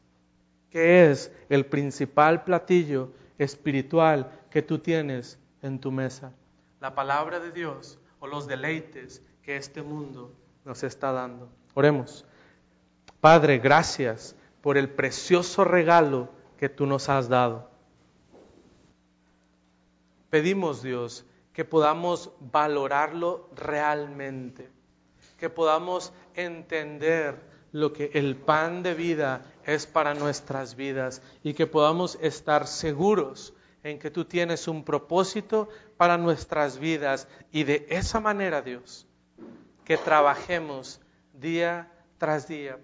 ¿Qué 0.69 1.11
es 1.11 1.31
el 1.49 1.65
principal 1.65 2.43
platillo 2.43 3.11
espiritual 3.38 4.31
que 4.49 4.61
tú 4.61 4.79
tienes 4.79 5.39
en 5.61 5.79
tu 5.79 5.91
mesa, 5.91 6.31
la 6.79 6.93
palabra 6.93 7.39
de 7.39 7.51
Dios 7.51 7.99
o 8.19 8.27
los 8.27 8.47
deleites 8.47 9.21
que 9.41 9.57
este 9.57 9.81
mundo 9.81 10.33
nos 10.63 10.83
está 10.83 11.11
dando. 11.11 11.49
Oremos. 11.73 12.25
Padre, 13.21 13.59
gracias 13.59 14.36
por 14.61 14.77
el 14.77 14.89
precioso 14.89 15.63
regalo 15.63 16.29
que 16.57 16.69
tú 16.69 16.86
nos 16.86 17.09
has 17.09 17.29
dado. 17.29 17.69
Pedimos, 20.29 20.81
Dios, 20.81 21.25
que 21.53 21.65
podamos 21.65 22.31
valorarlo 22.39 23.49
realmente, 23.55 24.69
que 25.39 25.49
podamos 25.49 26.13
entender 26.33 27.39
lo 27.71 27.93
que 27.93 28.11
el 28.13 28.36
pan 28.36 28.83
de 28.83 28.93
vida 28.93 29.41
es 29.66 29.86
para 29.88 30.13
nuestras 30.13 30.76
vidas 30.76 31.22
y 31.43 31.53
que 31.53 31.68
podamos 31.68 32.18
estar 32.22 32.68
seguros 32.68 33.53
en 33.84 33.99
que 33.99 34.11
tú 34.11 34.26
tienes 34.26 34.68
un 34.68 34.84
propósito 34.84 35.70
para 35.97 36.18
nuestras 36.18 36.80
vidas 36.80 37.28
y 37.51 37.63
de 37.63 37.86
esa 37.89 38.20
manera, 38.20 38.61
Dios, 38.61 39.07
que 39.84 39.97
trabajemos 39.97 41.01
día 41.34 41.91
tras 42.18 42.47
día. 42.47 42.80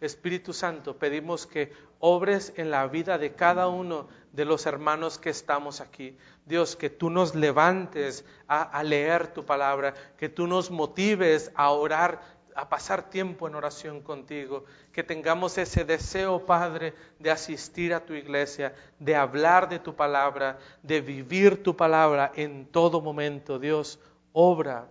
Espíritu 0.00 0.52
Santo, 0.52 0.96
pedimos 0.96 1.46
que 1.46 1.72
obres 1.98 2.52
en 2.56 2.70
la 2.70 2.86
vida 2.86 3.18
de 3.18 3.34
cada 3.34 3.68
uno 3.68 4.08
de 4.32 4.44
los 4.44 4.66
hermanos 4.66 5.18
que 5.18 5.30
estamos 5.30 5.80
aquí. 5.80 6.16
Dios, 6.46 6.76
que 6.76 6.90
tú 6.90 7.10
nos 7.10 7.34
levantes 7.34 8.24
a, 8.46 8.82
leer 8.84 9.28
tu 9.28 9.44
palabra, 9.44 9.94
que 10.16 10.28
tú 10.28 10.46
nos 10.46 10.70
motives 10.70 11.50
a 11.54 11.70
orar, 11.70 12.37
a 12.58 12.68
pasar 12.68 13.08
tiempo 13.08 13.46
en 13.46 13.54
oración 13.54 14.00
contigo, 14.00 14.64
que 14.90 15.04
tengamos 15.04 15.56
ese 15.58 15.84
deseo, 15.84 16.44
Padre, 16.44 16.92
de 17.20 17.30
asistir 17.30 17.94
a 17.94 18.04
tu 18.04 18.14
iglesia, 18.14 18.74
de 18.98 19.14
hablar 19.14 19.68
de 19.68 19.78
tu 19.78 19.94
palabra, 19.94 20.58
de 20.82 21.00
vivir 21.00 21.62
tu 21.62 21.76
palabra 21.76 22.32
en 22.34 22.66
todo 22.66 23.00
momento. 23.00 23.60
Dios, 23.60 24.00
obra 24.32 24.88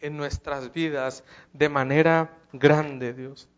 en 0.00 0.16
nuestras 0.16 0.72
vidas 0.72 1.22
de 1.52 1.68
manera 1.68 2.36
grande, 2.52 3.14
Dios. 3.14 3.48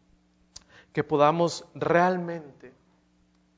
Que 0.93 1.03
podamos 1.03 1.65
realmente 1.75 2.75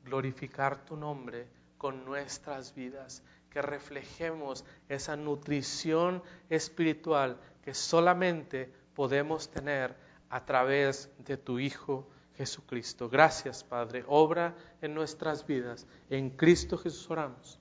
glorificar 0.04 0.76
tu 0.84 0.96
nombre 0.96 1.48
con 1.76 2.04
nuestras 2.04 2.72
vidas, 2.72 3.24
que 3.50 3.62
reflejemos 3.62 4.64
esa 4.88 5.16
nutrición 5.16 6.22
espiritual 6.50 7.36
que 7.64 7.74
solamente 7.74 8.72
podemos 8.98 9.48
tener 9.48 9.94
a 10.28 10.44
través 10.44 11.08
de 11.18 11.36
tu 11.36 11.60
Hijo 11.60 12.08
Jesucristo. 12.34 13.08
Gracias, 13.08 13.62
Padre. 13.62 14.02
Obra 14.08 14.56
en 14.82 14.92
nuestras 14.92 15.46
vidas. 15.46 15.86
En 16.10 16.30
Cristo 16.30 16.76
Jesús 16.76 17.08
oramos. 17.08 17.60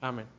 Amén. 0.00 0.37